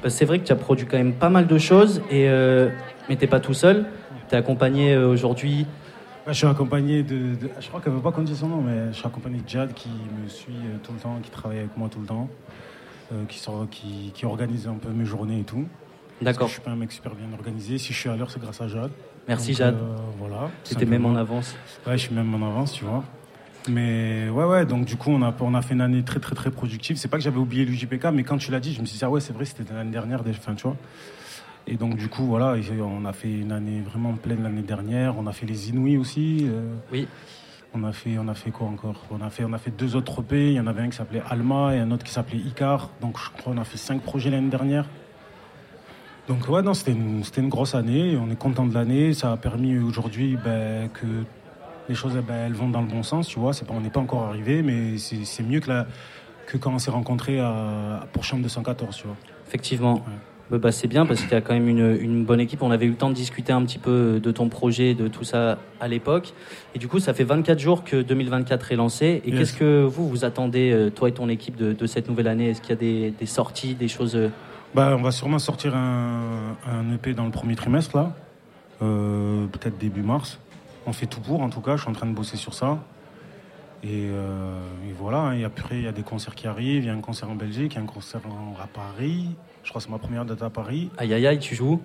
Bah, 0.02 0.10
c'est 0.10 0.24
vrai 0.24 0.38
que 0.38 0.44
tu 0.44 0.52
as 0.52 0.56
produit 0.56 0.86
quand 0.86 0.96
même 0.96 1.12
pas 1.14 1.28
mal 1.28 1.46
de 1.46 1.58
choses, 1.58 2.02
et, 2.10 2.28
euh, 2.28 2.68
mais 3.08 3.16
t'es 3.16 3.26
pas 3.26 3.40
tout 3.40 3.54
seul. 3.54 3.86
Tu 4.28 4.34
es 4.34 4.38
accompagné 4.38 4.94
euh, 4.94 5.08
aujourd'hui 5.08 5.66
je 6.28 6.32
suis 6.38 6.46
accompagné 6.46 7.02
de, 7.02 7.34
de- 7.34 7.50
Je 7.60 7.68
crois 7.68 7.80
qu'elle 7.80 7.92
veut 7.92 8.00
pas 8.00 8.12
qu'on 8.12 8.22
dise 8.22 8.38
son 8.38 8.48
nom, 8.48 8.60
mais 8.60 8.88
je 8.92 8.96
suis 8.96 9.06
accompagné 9.06 9.38
de 9.38 9.48
Jad 9.48 9.72
qui 9.74 9.88
me 9.88 10.28
suit 10.28 10.52
euh, 10.54 10.76
tout 10.82 10.92
le 10.92 10.98
temps, 10.98 11.18
qui 11.22 11.30
travaille 11.30 11.58
avec 11.58 11.76
moi 11.76 11.88
tout 11.88 12.00
le 12.00 12.06
temps, 12.06 12.28
euh, 13.12 13.24
qui, 13.28 13.38
sort, 13.38 13.66
qui, 13.70 14.10
qui 14.14 14.26
organise 14.26 14.66
un 14.66 14.74
peu 14.74 14.88
mes 14.90 15.04
journées 15.04 15.40
et 15.40 15.44
tout. 15.44 15.66
D'accord. 16.20 16.48
Je 16.48 16.54
suis 16.54 16.62
pas 16.62 16.70
un 16.70 16.76
mec 16.76 16.90
super 16.92 17.14
bien 17.14 17.26
organisé. 17.32 17.78
Si 17.78 17.92
je 17.92 17.98
suis 17.98 18.08
à 18.08 18.16
l'heure, 18.16 18.30
c'est 18.30 18.40
grâce 18.40 18.60
à 18.60 18.68
Jad. 18.68 18.90
Merci 19.28 19.52
Donc, 19.52 19.58
Jade. 19.58 19.74
euh, 19.76 19.96
voilà. 20.18 20.50
C'était 20.64 20.86
même 20.86 21.04
en 21.06 21.14
avance. 21.14 21.54
Ouais, 21.86 21.98
je 21.98 22.02
suis 22.06 22.14
même 22.14 22.32
en 22.34 22.46
avance, 22.46 22.72
tu 22.72 22.84
vois. 22.84 23.04
Mais 23.68 24.28
ouais, 24.28 24.44
ouais, 24.44 24.64
donc 24.64 24.84
du 24.84 24.96
coup, 24.96 25.10
on 25.10 25.22
a, 25.22 25.34
on 25.40 25.54
a 25.54 25.60
fait 25.60 25.74
une 25.74 25.80
année 25.80 26.02
très, 26.04 26.20
très, 26.20 26.34
très 26.36 26.50
productive. 26.52 26.96
C'est 26.96 27.08
pas 27.08 27.16
que 27.18 27.22
j'avais 27.24 27.38
oublié 27.38 27.64
l'UJPK, 27.64 28.06
mais 28.14 28.22
quand 28.22 28.38
tu 28.38 28.50
l'as 28.52 28.60
dit, 28.60 28.72
je 28.72 28.80
me 28.80 28.86
suis 28.86 28.96
dit, 28.98 29.04
ah 29.04 29.10
ouais, 29.10 29.20
c'est 29.20 29.32
vrai, 29.32 29.44
c'était 29.44 29.64
l'année 29.74 29.90
dernière, 29.90 30.22
enfin, 30.28 30.54
tu 30.54 30.62
vois. 30.62 30.76
Et 31.66 31.76
donc, 31.76 31.96
du 31.96 32.08
coup, 32.08 32.24
voilà, 32.24 32.54
on 32.80 33.04
a 33.04 33.12
fait 33.12 33.32
une 33.40 33.50
année 33.52 33.80
vraiment 33.80 34.12
pleine 34.14 34.42
l'année 34.42 34.62
dernière. 34.62 35.16
On 35.18 35.26
a 35.26 35.32
fait 35.32 35.46
les 35.46 35.70
Inouïs 35.70 35.96
aussi. 35.98 36.46
euh, 36.48 36.74
Oui. 36.92 37.08
On 37.74 37.82
a 37.84 37.92
fait, 37.92 38.16
on 38.18 38.28
a 38.28 38.34
fait 38.34 38.50
quoi 38.50 38.68
encore? 38.68 39.04
On 39.10 39.20
a 39.20 39.28
fait, 39.28 39.44
on 39.44 39.52
a 39.52 39.58
fait 39.58 39.72
deux 39.72 39.96
autres 39.96 40.20
EP. 40.22 40.46
Il 40.48 40.52
y 40.54 40.60
en 40.60 40.66
avait 40.66 40.82
un 40.82 40.88
qui 40.88 40.96
s'appelait 40.96 41.22
Alma 41.28 41.74
et 41.74 41.78
un 41.80 41.90
autre 41.90 42.04
qui 42.04 42.12
s'appelait 42.12 42.38
Icar. 42.38 42.90
Donc 43.02 43.18
je 43.18 43.28
crois 43.36 43.52
qu'on 43.52 43.60
a 43.60 43.64
fait 43.64 43.76
cinq 43.76 44.00
projets 44.00 44.30
l'année 44.30 44.48
dernière. 44.48 44.86
Donc 46.28 46.48
ouais, 46.48 46.62
non, 46.62 46.72
c'était 46.72 46.92
une, 46.92 47.22
c'était 47.22 47.40
une 47.42 47.48
grosse 47.50 47.74
année. 47.74 48.16
On 48.16 48.30
est 48.30 48.38
content 48.38 48.64
de 48.66 48.72
l'année. 48.72 49.12
Ça 49.12 49.32
a 49.32 49.36
permis 49.36 49.76
aujourd'hui 49.78 50.38
ben, 50.42 50.88
que 50.88 51.06
les 51.88 51.94
choses 51.94 52.16
eh 52.18 52.22
ben, 52.22 52.46
elles 52.46 52.54
vont 52.54 52.68
dans 52.70 52.80
le 52.80 52.88
bon 52.88 53.02
sens. 53.02 53.28
Tu 53.28 53.38
vois, 53.38 53.52
c'est 53.52 53.66
pas, 53.66 53.74
on 53.74 53.80
n'est 53.80 53.90
pas 53.90 54.00
encore 54.00 54.22
arrivé, 54.22 54.62
mais 54.62 54.96
c'est, 54.98 55.24
c'est 55.24 55.42
mieux 55.42 55.60
que, 55.60 55.68
la, 55.68 55.86
que 56.46 56.56
quand 56.56 56.72
on 56.72 56.78
s'est 56.78 56.90
rencontrés 56.90 57.40
à, 57.40 58.06
pour 58.12 58.24
Chambre 58.24 58.42
214. 58.44 58.96
Tu 58.96 59.06
vois. 59.06 59.16
Effectivement. 59.46 60.02
Bah, 60.50 60.70
c'est 60.72 60.86
bien 60.86 61.06
parce 61.06 61.22
qu'il 61.22 61.32
y 61.32 61.34
a 61.34 61.40
quand 61.40 61.54
même 61.54 61.68
une, 61.68 61.96
une, 62.00 62.24
bonne 62.24 62.38
équipe. 62.40 62.62
On 62.62 62.70
avait 62.70 62.86
eu 62.86 62.90
le 62.90 62.94
temps 62.96 63.08
de 63.10 63.14
discuter 63.14 63.52
un 63.52 63.64
petit 63.64 63.78
peu 63.78 64.20
de 64.22 64.30
ton 64.30 64.48
projet, 64.48 64.94
de 64.94 65.08
tout 65.08 65.24
ça 65.24 65.58
à 65.80 65.88
l'époque. 65.88 66.32
Et 66.74 66.78
du 66.78 66.86
coup, 66.88 67.00
ça 67.00 67.14
fait 67.14 67.24
24 67.24 67.58
jours 67.58 67.82
que 67.84 68.00
2024 68.02 68.72
est 68.72 68.76
lancé. 68.76 69.22
Et 69.24 69.30
Yes. 69.30 69.38
qu'est-ce 69.38 69.54
que 69.54 69.82
vous, 69.84 70.08
vous 70.08 70.24
attendez, 70.24 70.70
euh, 70.72 70.90
toi 70.90 71.08
et 71.08 71.12
ton 71.12 71.28
équipe, 71.28 71.56
de, 71.56 71.72
de 71.72 71.86
cette 71.86 72.08
nouvelle 72.08 72.28
année? 72.28 72.50
Est-ce 72.50 72.60
qu'il 72.60 72.70
y 72.70 72.72
a 72.74 72.76
des, 72.76 73.10
des 73.10 73.26
sorties, 73.26 73.74
des 73.74 73.88
choses 73.88 74.14
euh, 74.14 74.28
Bah, 74.74 74.94
on 74.98 75.02
va 75.02 75.10
sûrement 75.10 75.38
sortir 75.40 75.74
un, 75.74 76.56
un 76.70 76.94
EP 76.94 77.12
dans 77.14 77.24
le 77.24 77.32
premier 77.32 77.56
trimestre, 77.56 77.96
là. 77.96 78.12
Euh, 78.82 79.46
peut-être 79.46 79.78
début 79.78 80.02
mars. 80.02 80.38
On 80.86 80.92
fait 80.92 81.06
tout 81.06 81.20
pour, 81.20 81.40
en 81.40 81.48
tout 81.50 81.60
cas. 81.60 81.76
Je 81.76 81.80
suis 81.82 81.90
en 81.90 81.94
train 81.94 82.06
de 82.06 82.14
bosser 82.14 82.36
sur 82.36 82.54
ça. 82.54 82.78
Et, 83.82 83.88
euh, 84.10 84.58
et 84.88 84.92
voilà. 84.98 85.18
hein. 85.18 85.32
Et 85.32 85.44
après, 85.44 85.76
il 85.78 85.82
y 85.82 85.88
a 85.88 85.92
des 85.92 86.02
concerts 86.02 86.34
qui 86.34 86.46
arrivent. 86.46 86.84
Il 86.84 86.86
y 86.86 86.90
a 86.90 86.94
un 86.94 87.00
concert 87.00 87.30
en 87.30 87.34
Belgique, 87.34 87.72
il 87.74 87.76
y 87.76 87.80
a 87.80 87.82
un 87.82 87.86
concert 87.86 88.20
à 88.62 88.66
Paris. 88.66 89.30
Je 89.66 89.70
crois 89.70 89.80
que 89.80 89.86
c'est 89.86 89.90
ma 89.92 89.98
première 89.98 90.24
date 90.24 90.42
à 90.42 90.48
Paris. 90.48 90.90
Aïe 90.96 91.12
aïe 91.12 91.26
aïe, 91.26 91.40
tu 91.40 91.56
joues 91.56 91.82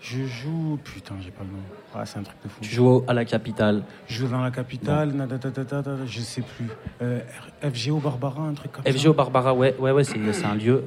Je 0.00 0.24
joue. 0.24 0.78
Putain, 0.82 1.14
j'ai 1.20 1.30
pas 1.30 1.44
le 1.44 1.50
nom. 1.50 1.62
Ah, 1.94 2.06
c'est 2.06 2.18
un 2.18 2.22
truc 2.22 2.38
de 2.42 2.48
fou. 2.48 2.56
Tu 2.62 2.74
joues 2.74 3.04
à 3.06 3.12
la 3.12 3.26
capitale. 3.26 3.82
Je 4.06 4.20
joue 4.20 4.28
dans 4.28 4.40
la 4.40 4.50
capitale. 4.50 5.12
nadatatata, 5.12 6.06
Je 6.06 6.20
sais 6.20 6.40
plus. 6.40 6.68
Euh, 7.02 7.20
FGO 7.62 7.98
Barbara, 7.98 8.40
un 8.40 8.54
truc 8.54 8.72
comme 8.72 8.82
ça. 8.82 8.90
FGO 8.90 9.12
Barbara, 9.12 9.52
ouais, 9.52 9.76
ouais, 9.78 9.90
ouais, 9.90 10.04
c'est 10.04 10.32
c'est 10.32 10.46
un 10.46 10.54
lieu. 10.54 10.84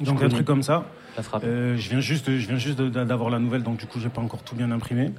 Donc, 0.00 0.22
un 0.22 0.30
truc 0.30 0.46
comme 0.46 0.62
ça. 0.62 0.86
La 1.14 1.22
frappe. 1.22 1.44
Euh, 1.44 1.76
je 1.76 1.90
viens 1.90 2.00
juste, 2.00 2.30
je 2.30 2.46
viens 2.48 2.56
juste 2.56 2.80
d'avoir 2.80 3.28
la 3.28 3.38
nouvelle, 3.38 3.62
donc 3.62 3.76
du 3.76 3.84
coup, 3.84 4.00
j'ai 4.00 4.08
pas 4.08 4.22
encore 4.22 4.42
tout 4.42 4.56
bien 4.56 4.70
imprimé. 4.70 5.12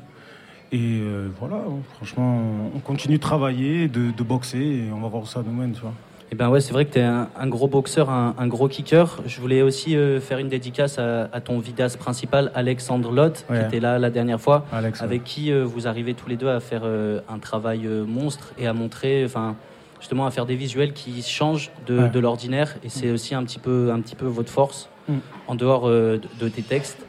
Et 0.72 1.00
euh, 1.02 1.30
voilà, 1.40 1.58
hein, 1.58 1.82
franchement, 1.96 2.72
on 2.74 2.80
continue 2.80 3.18
de 3.18 3.22
travailler, 3.22 3.88
de, 3.88 4.10
de 4.10 4.24
boxer, 4.24 4.58
et 4.58 4.92
on 4.92 5.02
va 5.02 5.08
voir 5.08 5.22
où 5.22 5.28
ça 5.28 5.44
nous 5.46 5.54
mène, 5.54 5.74
tu 5.74 5.82
vois. 5.82 5.94
Eh 6.30 6.36
ben 6.36 6.50
ouais, 6.50 6.60
c'est 6.60 6.74
vrai 6.74 6.84
que 6.86 6.92
tu 6.94 7.00
es 7.00 7.04
un, 7.04 7.30
un 7.40 7.48
gros 7.48 7.68
boxeur, 7.68 8.10
un, 8.10 8.36
un 8.38 8.48
gros 8.48 8.68
kicker. 8.68 9.22
Je 9.26 9.40
voulais 9.40 9.62
aussi 9.62 9.96
euh, 9.96 10.20
faire 10.20 10.40
une 10.40 10.50
dédicace 10.50 11.00
à, 11.00 11.30
à 11.32 11.40
ton 11.40 11.60
vidéaste 11.60 11.98
principal, 11.98 12.52
Alexandre 12.54 13.08
Ouais. 13.50 13.60
qui 13.60 13.66
était 13.66 13.80
là 13.80 13.98
la 13.98 14.10
dernière 14.10 14.40
fois, 14.42 14.66
Alex, 14.74 15.02
avec 15.02 15.24
qui 15.24 15.52
euh, 15.54 15.64
vous 15.64 15.88
arrivez 15.88 16.14
tous 16.14 16.28
les 16.28 16.36
deux 16.36 16.50
à 16.50 16.60
faire 16.60 16.82
euh, 16.84 17.22
un 17.30 17.40
travail 17.40 17.88
monstre 17.88 18.52
et 18.58 18.68
à 18.68 18.74
montrer, 18.74 19.24
enfin, 19.24 19.56
justement, 20.02 20.26
à 20.26 20.32
faire 20.32 20.46
des 20.46 20.56
visuels 20.56 20.92
qui 20.92 21.22
changent 21.22 21.72
de, 21.86 21.98
Ouais. 22.00 22.10
de 22.10 22.20
l'ordinaire. 22.20 22.76
Et 22.84 22.90
c'est 22.90 23.10
aussi 23.10 23.34
un 23.34 23.44
petit 23.46 23.60
peu, 23.60 23.92
un 23.94 24.02
petit 24.02 24.16
peu 24.16 24.26
votre 24.26 24.50
force 24.52 24.90
Mm. 25.10 25.20
en 25.48 25.56
dehors 25.56 25.88
de, 25.88 26.20
de 26.42 26.50
tes 26.50 26.62
textes. 26.62 27.06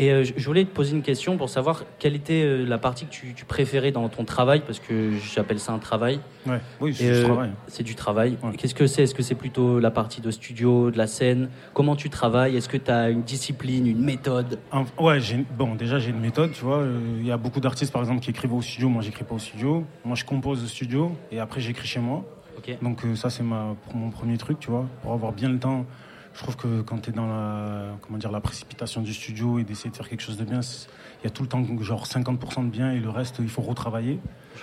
Et 0.00 0.10
euh, 0.10 0.24
je 0.24 0.46
voulais 0.46 0.64
te 0.64 0.70
poser 0.70 0.96
une 0.96 1.02
question 1.02 1.36
pour 1.36 1.50
savoir 1.50 1.84
quelle 1.98 2.14
était 2.16 2.42
euh, 2.42 2.64
la 2.64 2.78
partie 2.78 3.04
que 3.04 3.10
tu, 3.10 3.34
tu 3.34 3.44
préférais 3.44 3.92
dans 3.92 4.08
ton 4.08 4.24
travail, 4.24 4.62
parce 4.64 4.80
que 4.80 5.10
j'appelle 5.18 5.58
ça 5.60 5.72
un 5.74 5.78
travail. 5.78 6.20
ouais. 6.46 6.58
Oui, 6.80 6.94
c'est 6.94 7.04
du 7.04 7.10
euh, 7.18 7.24
travail. 7.26 7.50
C'est 7.66 7.82
du 7.82 7.94
travail. 7.94 8.38
Ouais. 8.42 8.56
Qu'est-ce 8.56 8.74
que 8.74 8.86
c'est? 8.86 9.02
Est-ce 9.02 9.14
que 9.14 9.22
c'est 9.22 9.34
plutôt 9.34 9.78
la 9.78 9.90
partie 9.90 10.22
de 10.22 10.30
studio, 10.30 10.90
de 10.90 10.96
la 10.96 11.06
scène? 11.06 11.50
Comment 11.74 11.96
tu 11.96 12.08
travailles? 12.08 12.56
Est-ce 12.56 12.70
que 12.70 12.78
tu 12.78 12.90
as 12.90 13.10
une 13.10 13.20
discipline, 13.20 13.86
une 13.86 14.02
méthode? 14.02 14.58
En- 14.72 14.86
ouais, 15.04 15.18
bon, 15.58 15.74
déjà, 15.74 15.98
j'ai 15.98 16.10
une 16.12 16.20
méthode, 16.20 16.52
tu 16.52 16.64
vois. 16.64 16.82
Il 17.18 17.26
y 17.26 17.30
a 17.30 17.36
beaucoup 17.36 17.60
d'artistes, 17.60 17.92
par 17.92 18.00
exemple, 18.00 18.20
qui 18.22 18.30
écrivent 18.30 18.54
au 18.54 18.62
studio. 18.62 18.88
Moi, 18.88 19.02
j'écris 19.02 19.24
pas 19.24 19.34
au 19.34 19.38
studio. 19.38 19.84
Moi, 20.06 20.16
je 20.16 20.24
compose 20.24 20.64
au 20.64 20.66
studio, 20.66 21.14
et 21.30 21.40
après, 21.40 21.60
j'écris 21.60 21.86
chez 21.86 22.00
moi. 22.00 22.24
Ok. 22.56 22.76
Donc 22.82 23.00
ça 23.14 23.30
c'est 23.30 23.42
ma, 23.42 23.74
mon 23.94 24.10
premier 24.10 24.36
truc, 24.36 24.58
tu 24.60 24.70
vois, 24.70 24.86
pour 25.02 25.12
avoir 25.12 25.32
bien 25.32 25.48
le 25.48 25.58
temps. 25.58 25.86
Je 26.34 26.42
trouve 26.42 26.56
que 26.56 26.80
quand 26.82 26.98
tu 26.98 27.10
es 27.10 27.12
dans 27.12 27.26
la, 27.26 27.96
comment 28.02 28.18
dire, 28.18 28.30
la 28.30 28.40
précipitation 28.40 29.00
du 29.00 29.12
studio 29.12 29.58
et 29.58 29.64
d'essayer 29.64 29.90
de 29.90 29.96
faire 29.96 30.08
quelque 30.08 30.22
chose 30.22 30.36
de 30.36 30.44
bien, 30.44 30.60
il 30.60 31.24
y 31.24 31.26
a 31.26 31.30
tout 31.30 31.42
le 31.42 31.48
temps 31.48 31.64
genre 31.80 32.06
50% 32.06 32.64
de 32.64 32.70
bien 32.70 32.92
et 32.92 33.00
le 33.00 33.10
reste 33.10 33.36
il 33.40 33.48
faut 33.48 33.62
retravailler. 33.62 34.18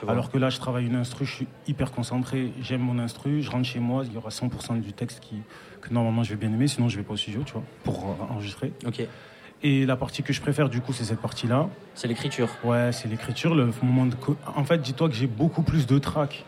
Alors 0.08 0.32
que 0.32 0.38
là 0.38 0.50
je 0.50 0.58
travaille 0.58 0.86
une 0.86 0.96
instru, 0.96 1.26
je 1.26 1.34
suis 1.34 1.48
hyper 1.68 1.92
concentré, 1.92 2.52
j'aime 2.62 2.82
mon 2.82 3.00
instru, 3.00 3.42
je 3.42 3.52
rentre 3.52 3.68
chez 3.68 3.80
moi, 3.80 4.04
il 4.06 4.14
y 4.14 4.18
aura 4.18 4.30
100% 4.30 4.80
du 4.80 4.94
texte 4.94 5.20
qui, 5.20 5.36
que 5.82 5.94
normalement 5.94 6.24
je 6.24 6.30
vais 6.30 6.36
bien 6.36 6.52
aimer, 6.52 6.68
sinon 6.68 6.90
je 6.90 6.98
vais 6.98 7.04
pas 7.04 7.14
au 7.14 7.18
studio, 7.18 7.44
tu 7.46 7.54
vois, 7.54 7.64
pour 7.84 8.06
euh, 8.06 8.34
enregistrer. 8.34 8.74
Ok. 8.86 9.02
Et 9.64 9.86
la 9.88 9.96
partie 9.96 10.22
que 10.24 10.34
je 10.34 10.42
préfère 10.42 10.70
du 10.70 10.82
coup 10.82 10.94
c'est 10.94 11.04
cette 11.04 11.22
partie-là. 11.22 11.68
C'est 11.96 12.08
l'écriture. 12.08 12.50
Ouais, 12.64 12.92
c'est 12.92 13.08
l'écriture, 13.08 13.56
le 13.56 13.72
moment 13.82 14.06
de... 14.06 14.16
En 14.56 14.64
fait, 14.64 14.80
dis-toi 14.80 15.10
que 15.10 15.16
j'ai 15.16 15.28
beaucoup 15.28 15.64
plus 15.64 15.86
de 15.86 15.98
tracks 16.00 16.46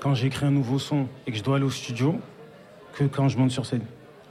quand 0.00 0.14
j'écris 0.14 0.46
un 0.46 0.50
nouveau 0.50 0.78
son 0.78 1.06
et 1.26 1.32
que 1.32 1.38
je 1.38 1.42
dois 1.42 1.56
aller 1.56 1.64
au 1.64 1.70
studio 1.70 2.18
que 2.94 3.04
quand 3.04 3.28
je 3.28 3.38
monte 3.38 3.50
sur 3.50 3.66
scène. 3.66 3.84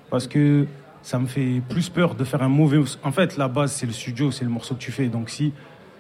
Parce 0.10 0.28
que 0.28 0.65
ça 1.02 1.20
me 1.20 1.26
fait 1.28 1.62
plus 1.70 1.89
peur 1.89 2.15
de 2.15 2.24
faire 2.24 2.41
un 2.43 2.50
mauvais... 2.50 2.80
En 3.04 3.12
fait, 3.12 3.38
la 3.38 3.48
base, 3.48 3.72
c'est 3.72 3.86
le 3.86 3.93
studio, 3.93 4.32
c'est 4.32 4.43
le 4.46 4.50
morceau 4.52 4.76
que 4.76 4.80
tu 4.80 4.91
fais. 4.91 5.08
Donc 5.08 5.30
si 5.30 5.54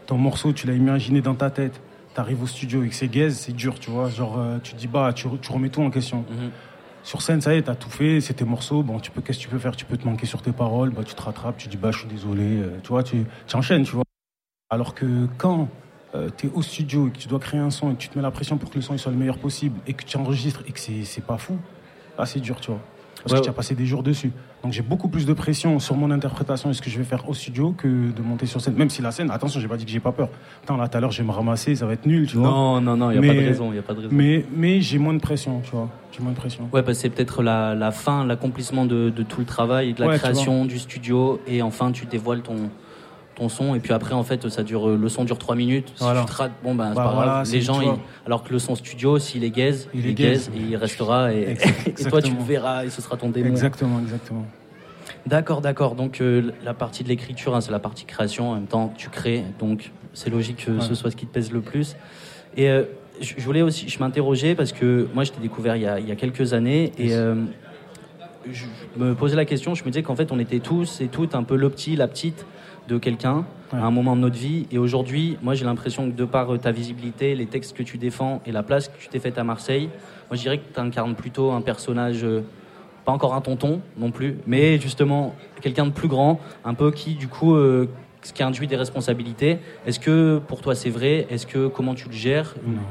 ton 0.05 0.17
morceau, 0.17 0.53
tu 0.53 0.67
l'as 0.67 0.73
imaginé 0.73 1.21
dans 1.21 1.35
ta 1.35 1.49
tête, 1.49 1.79
t'arrives 2.13 2.41
au 2.41 2.47
studio 2.47 2.83
et 2.83 2.89
que 2.89 2.95
c'est 2.95 3.07
gaze, 3.09 3.35
c'est 3.35 3.53
dur, 3.53 3.79
tu 3.79 3.89
vois. 3.91 4.09
Genre, 4.09 4.39
euh, 4.39 4.57
tu 4.63 4.73
te 4.73 4.77
dis, 4.77 4.87
bah, 4.87 5.11
tu, 5.13 5.27
re- 5.27 5.39
tu 5.39 5.51
remets 5.51 5.69
tout 5.69 5.81
en 5.81 5.89
question. 5.89 6.19
Mhm. 6.29 6.51
Sur 7.03 7.21
scène, 7.21 7.39
ça 7.41 7.53
y 7.53 7.57
est, 7.57 7.61
t'as 7.63 7.75
tout 7.75 7.89
fait, 7.89 8.19
c'est 8.21 8.33
tes 8.33 8.43
morceaux. 8.45 8.83
Bon, 8.83 8.99
tu 8.99 9.11
peux, 9.11 9.21
qu'est-ce 9.21 9.37
que 9.39 9.43
tu 9.43 9.49
peux 9.49 9.59
faire? 9.59 9.75
Tu 9.75 9.85
peux 9.85 9.97
te 9.97 10.05
manquer 10.05 10.25
sur 10.25 10.41
tes 10.41 10.51
paroles, 10.51 10.89
bah, 10.89 11.03
tu 11.05 11.13
te 11.15 11.21
rattrapes, 11.21 11.57
tu 11.57 11.67
dis, 11.67 11.77
bah, 11.77 11.91
je 11.91 11.99
suis 11.99 12.07
désolé. 12.07 12.43
euh, 12.43 12.79
tu 12.83 12.89
vois, 12.89 13.03
tu, 13.03 13.25
tu 13.47 13.55
enchaînes, 13.55 13.83
tu 13.83 13.93
vois. 13.93 14.03
Alors 14.69 14.93
que 14.95 15.27
quand 15.37 15.69
tu 16.37 16.47
es 16.47 16.49
au 16.53 16.63
studio 16.63 17.07
et 17.07 17.11
que 17.11 17.17
tu 17.17 17.27
dois 17.27 17.39
créer 17.39 17.59
un 17.59 17.69
son 17.69 17.91
et 17.91 17.93
que 17.93 17.99
tu 17.99 18.09
te 18.09 18.17
mets 18.17 18.23
la 18.23 18.31
pression 18.31 18.57
pour 18.57 18.71
que 18.71 18.75
le 18.75 18.81
son 18.81 18.93
il 18.95 18.99
soit 18.99 19.11
le 19.11 19.17
meilleur 19.17 19.37
possible 19.37 19.79
et 19.85 19.93
que 19.93 20.03
tu 20.03 20.17
enregistres 20.17 20.63
et 20.67 20.71
que 20.71 20.79
c'est 20.79 21.23
pas 21.23 21.37
fou, 21.37 21.59
là, 22.17 22.25
c'est 22.25 22.39
dur, 22.39 22.59
tu 22.59 22.71
vois. 22.71 22.81
Parce 23.23 23.33
Ouais, 23.33 23.39
que 23.39 23.43
tu 23.45 23.49
as 23.49 23.53
passé 23.53 23.75
des 23.75 23.85
jours 23.85 24.03
dessus. 24.03 24.31
Donc 24.63 24.73
j'ai 24.73 24.81
beaucoup 24.81 25.07
plus 25.07 25.25
de 25.25 25.33
pression 25.33 25.79
sur 25.79 25.95
mon 25.95 26.11
interprétation 26.11 26.69
et 26.69 26.73
ce 26.73 26.81
que 26.81 26.89
je 26.89 26.97
vais 26.97 27.03
faire 27.03 27.27
au 27.29 27.33
studio 27.33 27.73
que 27.77 27.87
de 27.87 28.21
monter 28.21 28.45
sur 28.45 28.61
scène. 28.61 28.75
Même 28.75 28.89
si 28.89 29.01
la 29.01 29.11
scène, 29.11 29.31
attention, 29.31 29.59
j'ai 29.59 29.67
pas 29.67 29.77
dit 29.77 29.85
que 29.85 29.91
j'ai 29.91 29.99
pas 29.99 30.11
peur. 30.11 30.29
Attends, 30.63 30.77
là, 30.77 30.87
tout 30.87 30.97
à 30.97 31.01
l'heure, 31.01 31.11
je 31.11 31.21
vais 31.21 31.27
me 31.27 31.31
ramasser, 31.33 31.75
ça 31.75 31.85
va 31.85 31.93
être 31.93 32.05
nul, 32.05 32.27
tu 32.27 32.37
vois. 32.37 32.47
Non, 32.49 32.81
non, 32.81 32.95
non, 32.97 33.11
il 33.11 33.19
n'y 33.19 33.27
a 33.29 33.33
pas 33.33 33.39
de 33.39 33.45
raison. 33.45 33.73
Y 33.73 33.77
a 33.79 33.81
pas 33.81 33.93
de 33.93 33.99
raison. 34.01 34.09
Mais, 34.13 34.45
mais 34.55 34.81
j'ai 34.81 34.97
moins 34.99 35.13
de 35.13 35.19
pression, 35.21 35.61
tu 35.63 35.71
vois. 35.71 35.89
J'ai 36.11 36.21
moins 36.23 36.31
de 36.31 36.37
pression. 36.37 36.63
Ouais, 36.73 36.83
parce 36.83 36.97
que 36.97 37.01
c'est 37.03 37.09
peut-être 37.09 37.43
la, 37.43 37.75
la 37.75 37.91
fin, 37.91 38.25
l'accomplissement 38.25 38.85
de, 38.85 39.09
de 39.09 39.23
tout 39.23 39.39
le 39.39 39.45
travail, 39.45 39.93
de 39.93 40.01
la 40.01 40.07
Ouais, 40.07 40.17
création, 40.17 40.65
du 40.65 40.79
studio, 40.79 41.39
et 41.47 41.61
enfin 41.61 41.91
tu 41.91 42.05
dévoiles 42.05 42.41
ton, 42.41 42.69
ton 43.37 43.49
son, 43.49 43.75
et 43.75 43.79
puis 43.79 43.93
après 43.93 44.13
en 44.15 44.23
fait 44.23 44.49
ça 44.49 44.63
dure, 44.63 44.89
le 44.89 45.09
son 45.09 45.23
dure 45.23 45.37
3 45.37 45.55
minutes. 45.55 45.89
Si 45.95 46.03
Voilà. 46.03 46.21
tu 46.21 46.25
te 46.27 46.37
rates, 46.37 46.51
bon 46.63 46.73
ben 46.75 46.89
c'est 46.89 46.95
Bah 46.95 47.03
pas 47.03 47.13
voilà, 47.13 47.31
grave. 47.31 47.51
Les 47.51 47.61
gens, 47.61 47.81
ils- 47.81 47.89
alors 48.25 48.43
que 48.43 48.51
le 48.51 48.59
son 48.59 48.75
studio, 48.75 49.19
s'il 49.19 49.43
est 49.43 49.51
gaze, 49.51 49.87
Il 49.93 50.07
est 50.07 50.13
gaze, 50.13 50.49
et 50.55 50.59
il 50.59 50.75
restera, 50.75 51.31
et, 51.33 51.55
et 51.99 52.03
toi 52.09 52.21
tu 52.21 52.33
le 52.33 52.43
verras, 52.43 52.83
et 52.85 52.89
ce 52.89 53.01
sera 53.01 53.15
ton 53.15 53.29
démon. 53.29 53.49
Exactement, 53.49 53.99
exactement. 53.99 54.45
D'accord, 55.27 55.61
d'accord. 55.61 55.93
Donc 55.95 56.19
euh, 56.21 56.51
la 56.63 56.73
partie 56.73 57.03
de 57.03 57.09
l'écriture, 57.09 57.55
hein, 57.55 57.61
c'est 57.61 57.71
la 57.71 57.79
partie 57.79 58.05
création. 58.05 58.51
En 58.51 58.55
même 58.55 58.65
temps, 58.67 58.91
tu 58.97 59.09
crées, 59.09 59.43
donc 59.59 59.91
c'est 60.13 60.29
logique 60.29 60.65
que 60.65 60.79
ce 60.79 60.95
soit 60.95 61.11
ce 61.11 61.15
qui 61.15 61.25
te 61.27 61.33
pèse 61.33 61.51
le 61.51 61.61
plus. 61.61 61.95
Et 62.55 62.69
euh, 62.69 62.83
je 63.21 63.39
voulais 63.41 63.61
aussi, 63.61 63.87
je 63.89 63.99
m'interrogeais 63.99 64.55
parce 64.55 64.71
que 64.71 65.07
moi, 65.13 65.23
je 65.25 65.31
t'ai 65.31 65.41
découvert 65.41 65.75
il 65.75 65.83
y, 65.83 65.87
a, 65.87 65.99
il 65.99 66.07
y 66.07 66.11
a 66.11 66.15
quelques 66.15 66.53
années 66.53 66.91
et 66.97 67.13
euh, 67.13 67.35
je 68.51 68.65
me 68.97 69.13
posais 69.15 69.35
la 69.35 69.45
question. 69.45 69.75
Je 69.75 69.83
me 69.83 69.89
disais 69.89 70.01
qu'en 70.01 70.15
fait, 70.15 70.31
on 70.31 70.39
était 70.39 70.59
tous 70.59 71.01
et 71.01 71.07
toutes 71.07 71.35
un 71.35 71.43
peu 71.43 71.55
le 71.55 71.69
petit, 71.69 71.95
la 71.95 72.07
petite 72.07 72.45
de 72.87 72.97
quelqu'un 72.97 73.45
Ouais. 73.73 73.79
à 73.79 73.85
un 73.85 73.91
moment 73.91 74.15
de 74.15 74.21
notre 74.21 74.37
vie. 74.37 74.65
Et 74.71 74.77
aujourd'hui, 74.77 75.37
moi, 75.41 75.53
j'ai 75.53 75.65
l'impression 75.65 76.09
que 76.09 76.15
de 76.15 76.23
par 76.23 76.53
euh, 76.53 76.57
ta 76.57 76.71
visibilité, 76.71 77.35
les 77.35 77.47
textes 77.47 77.75
que 77.75 77.83
tu 77.83 77.97
défends 77.97 78.41
et 78.45 78.53
la 78.53 78.63
place 78.63 78.87
que 78.87 78.97
tu 78.97 79.09
t'es 79.09 79.19
faite 79.19 79.37
à 79.37 79.43
Marseille, 79.43 79.89
moi, 80.29 80.37
je 80.37 80.41
dirais 80.41 80.57
que 80.59 80.73
tu 80.73 80.79
incarnes 80.79 81.15
plutôt 81.15 81.51
un 81.51 81.59
personnage. 81.61 82.23
euh, 82.23 82.43
pas 83.03 83.11
encore 83.13 83.33
un 83.35 83.41
tonton 83.41 83.79
non 83.97 84.11
plus, 84.11 84.37
mais 84.47 84.79
justement 84.79 85.33
quelqu'un 85.61 85.85
de 85.85 85.91
plus 85.91 86.09
grand, 86.09 86.41
un 86.65 86.73
peu 86.73 86.91
qui 86.91 87.15
du 87.15 87.29
coup, 87.29 87.55
euh, 87.55 87.87
ce 88.21 88.33
qui 88.33 88.43
induit 88.43 88.67
des 88.67 88.75
responsabilités. 88.75 89.59
Est-ce 89.85 89.97
que 90.01 90.41
pour 90.45 90.59
toi 90.59 90.75
c'est 90.75 90.89
vrai? 90.89 91.25
Est-ce 91.29 91.47
que 91.47 91.67
comment 91.67 91.95
tu 91.95 92.07
le 92.09 92.13
gères? 92.13 92.53
Non. 92.65 92.81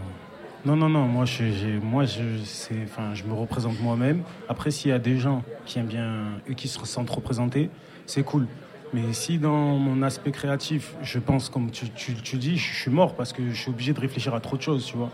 Non, 0.65 0.75
non, 0.75 0.89
non, 0.89 1.05
moi, 1.07 1.27
je, 1.27 1.45
moi 1.83 2.05
je, 2.07 2.23
c'est, 2.45 2.83
enfin, 2.85 3.15
je 3.15 3.25
me 3.25 3.35
représente 3.35 3.79
moi-même. 3.83 4.23
Après, 4.49 4.71
s'il 4.71 4.91
y 4.91 4.95
a 4.95 4.99
des 4.99 5.19
gens 5.19 5.43
qui 5.67 5.79
aiment 5.79 5.87
bien, 5.87 6.11
eux 6.51 6.55
qui 6.55 6.67
se 6.67 6.85
sentent 6.87 7.11
représentés, 7.11 7.69
c'est 8.07 8.23
cool. 8.25 8.47
Mais 8.93 9.13
si 9.13 9.39
dans 9.39 9.79
mon 9.79 10.03
aspect 10.03 10.31
créatif, 10.33 10.95
je 11.03 11.19
pense, 11.19 11.49
comme 11.49 11.71
tu, 11.71 11.91
tu, 11.91 12.15
tu 12.15 12.37
dis, 12.37 12.57
je 12.57 12.75
suis 12.83 12.91
mort 12.91 13.17
parce 13.17 13.33
que 13.33 13.51
je 13.51 13.55
suis 13.61 13.71
obligé 13.71 13.93
de 13.93 14.01
réfléchir 14.01 14.35
à 14.35 14.41
trop 14.41 14.57
de 14.57 14.63
choses, 14.63 14.85
tu 14.87 14.97
vois. 14.97 15.11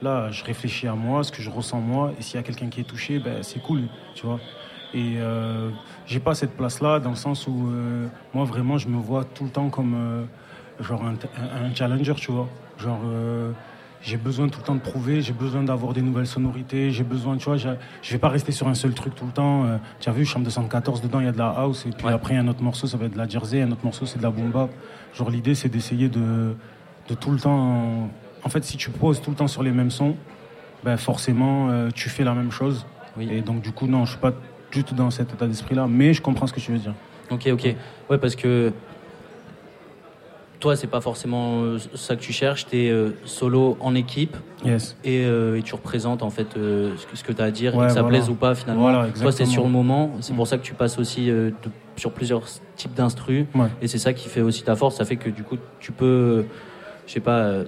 Là, 0.00 0.30
je 0.30 0.44
réfléchis 0.44 0.86
à 0.86 0.94
moi, 0.94 1.24
ce 1.24 1.32
que 1.32 1.42
je 1.42 1.50
ressens 1.50 1.80
moi, 1.80 2.12
et 2.18 2.22
s'il 2.22 2.36
y 2.36 2.38
a 2.38 2.42
quelqu'un 2.44 2.68
qui 2.68 2.80
est 2.80 2.84
touché, 2.84 3.18
ben, 3.18 3.42
c'est 3.42 3.58
cool, 3.60 3.88
tu 4.14 4.26
vois. 4.26 4.40
Et 4.94 5.16
euh, 5.18 5.70
j'ai 6.06 6.20
pas 6.20 6.34
cette 6.34 6.56
place-là 6.56 7.00
dans 7.00 7.10
le 7.10 7.16
sens 7.16 7.46
où 7.46 7.68
euh, 7.68 8.08
moi 8.32 8.44
vraiment 8.46 8.78
je 8.78 8.88
me 8.88 8.96
vois 8.96 9.24
tout 9.24 9.44
le 9.44 9.50
temps 9.50 9.68
comme 9.68 9.94
euh, 9.94 10.24
genre 10.80 11.04
un, 11.04 11.14
un- 11.36 11.74
challenger, 11.74 12.14
tu 12.14 12.32
vois. 12.32 12.48
Genre 12.78 13.02
euh, 13.04 13.52
j'ai 14.02 14.16
besoin 14.16 14.48
tout 14.48 14.60
le 14.60 14.64
temps 14.64 14.74
de 14.74 14.80
prouver, 14.80 15.20
j'ai 15.20 15.32
besoin 15.32 15.62
d'avoir 15.62 15.92
des 15.92 16.02
nouvelles 16.02 16.26
sonorités, 16.26 16.90
j'ai 16.90 17.04
besoin, 17.04 17.36
tu 17.36 17.44
vois, 17.44 17.56
je 17.56 17.68
vais 18.12 18.18
pas 18.18 18.28
rester 18.28 18.52
sur 18.52 18.68
un 18.68 18.74
seul 18.74 18.92
truc 18.94 19.14
tout 19.14 19.26
le 19.26 19.32
temps. 19.32 19.64
Euh, 19.64 19.76
tu 20.00 20.08
as 20.08 20.12
vu, 20.12 20.24
chambre 20.24 20.44
214, 20.44 21.00
dedans 21.02 21.20
il 21.20 21.26
y 21.26 21.28
a 21.28 21.32
de 21.32 21.38
la 21.38 21.48
house, 21.48 21.84
et 21.86 21.90
puis 21.90 22.06
Ouais. 22.06 22.12
après 22.12 22.36
un 22.36 22.46
autre 22.48 22.62
morceau 22.62 22.86
ça 22.86 22.96
va 22.96 23.06
être 23.06 23.12
de 23.14 23.18
la 23.18 23.28
jersey, 23.28 23.60
un 23.62 23.70
autre 23.72 23.84
morceau 23.84 24.06
c'est 24.06 24.18
de 24.18 24.22
la 24.22 24.30
bomba. 24.30 24.68
Genre 25.14 25.30
l'idée 25.30 25.54
c'est 25.54 25.68
d'essayer 25.68 26.08
de, 26.08 26.54
de 27.08 27.14
tout 27.14 27.30
le 27.32 27.38
temps 27.38 28.08
en 28.44 28.48
fait, 28.48 28.64
si 28.64 28.76
tu 28.76 28.90
poses 28.90 29.20
tout 29.20 29.30
le 29.30 29.36
temps 29.36 29.48
sur 29.48 29.62
les 29.64 29.72
mêmes 29.72 29.90
sons, 29.90 30.14
ben 30.84 30.96
forcément, 30.96 31.68
euh, 31.70 31.90
tu 31.92 32.08
fais 32.08 32.22
la 32.22 32.34
même 32.34 32.52
chose. 32.52 32.86
Oui. 33.16 33.28
Et 33.32 33.40
donc, 33.40 33.62
du 33.62 33.72
coup, 33.72 33.88
non, 33.88 34.04
je 34.04 34.10
suis 34.12 34.20
pas 34.20 34.32
du 34.70 34.84
tout 34.84 34.94
dans 34.94 35.10
cet 35.10 35.32
état 35.34 35.46
d'esprit-là, 35.48 35.88
mais 35.88 36.12
je 36.14 36.22
comprends 36.22 36.46
ce 36.46 36.52
que 36.52 36.60
tu 36.60 36.70
veux 36.70 36.78
dire. 36.78 36.94
Ok, 37.30 37.48
ok. 37.52 37.74
Ouais, 38.08 38.16
parce 38.18 38.36
que 38.36 38.72
toi, 40.60 40.74
c'est 40.76 40.86
pas 40.88 41.00
forcément 41.00 41.62
euh, 41.62 41.78
ça 41.94 42.16
que 42.16 42.20
tu 42.20 42.32
cherches. 42.32 42.66
Tu 42.66 42.76
es 42.76 42.92
solo 43.24 43.76
en 43.80 43.94
équipe 43.94 44.36
Yes. 44.64 44.96
et, 45.04 45.24
euh, 45.24 45.56
et 45.56 45.62
tu 45.62 45.74
représentes 45.76 46.24
en 46.24 46.30
fait 46.30 46.56
euh, 46.56 46.92
ce 47.14 47.22
que, 47.22 47.32
tu 47.32 47.40
as 47.40 47.44
à 47.44 47.50
dire, 47.52 47.76
Ouais, 47.76 47.84
et 47.84 47.88
que 47.88 47.92
ça 47.94 48.02
voilà. 48.02 48.18
plaise 48.18 48.28
ou 48.28 48.34
pas 48.34 48.54
finalement. 48.56 48.82
Voilà, 48.82 49.06
toi, 49.08 49.30
c'est 49.30 49.46
sur 49.46 49.62
le 49.64 49.70
moment. 49.70 50.12
C'est 50.20 50.32
Mm. 50.32 50.36
pour 50.36 50.46
ça 50.48 50.58
que 50.58 50.64
tu 50.64 50.74
passes 50.74 50.98
aussi 50.98 51.30
euh, 51.30 51.50
de- 51.50 51.70
sur 51.96 52.12
plusieurs 52.12 52.42
types 52.76 52.94
d'instrus. 52.94 53.46
Ouais. 53.54 53.68
Et 53.82 53.86
c'est 53.88 53.98
ça 53.98 54.12
qui 54.12 54.28
fait 54.28 54.40
aussi 54.40 54.62
ta 54.64 54.74
force. 54.74 54.96
Ça 54.96 55.04
fait 55.04 55.16
que 55.16 55.30
du 55.30 55.44
coup, 55.44 55.56
tu 55.78 55.92
peux, 55.92 56.04
euh, 56.04 56.42
je 57.06 57.12
sais 57.12 57.20
pas, 57.20 57.38
euh, 57.38 57.64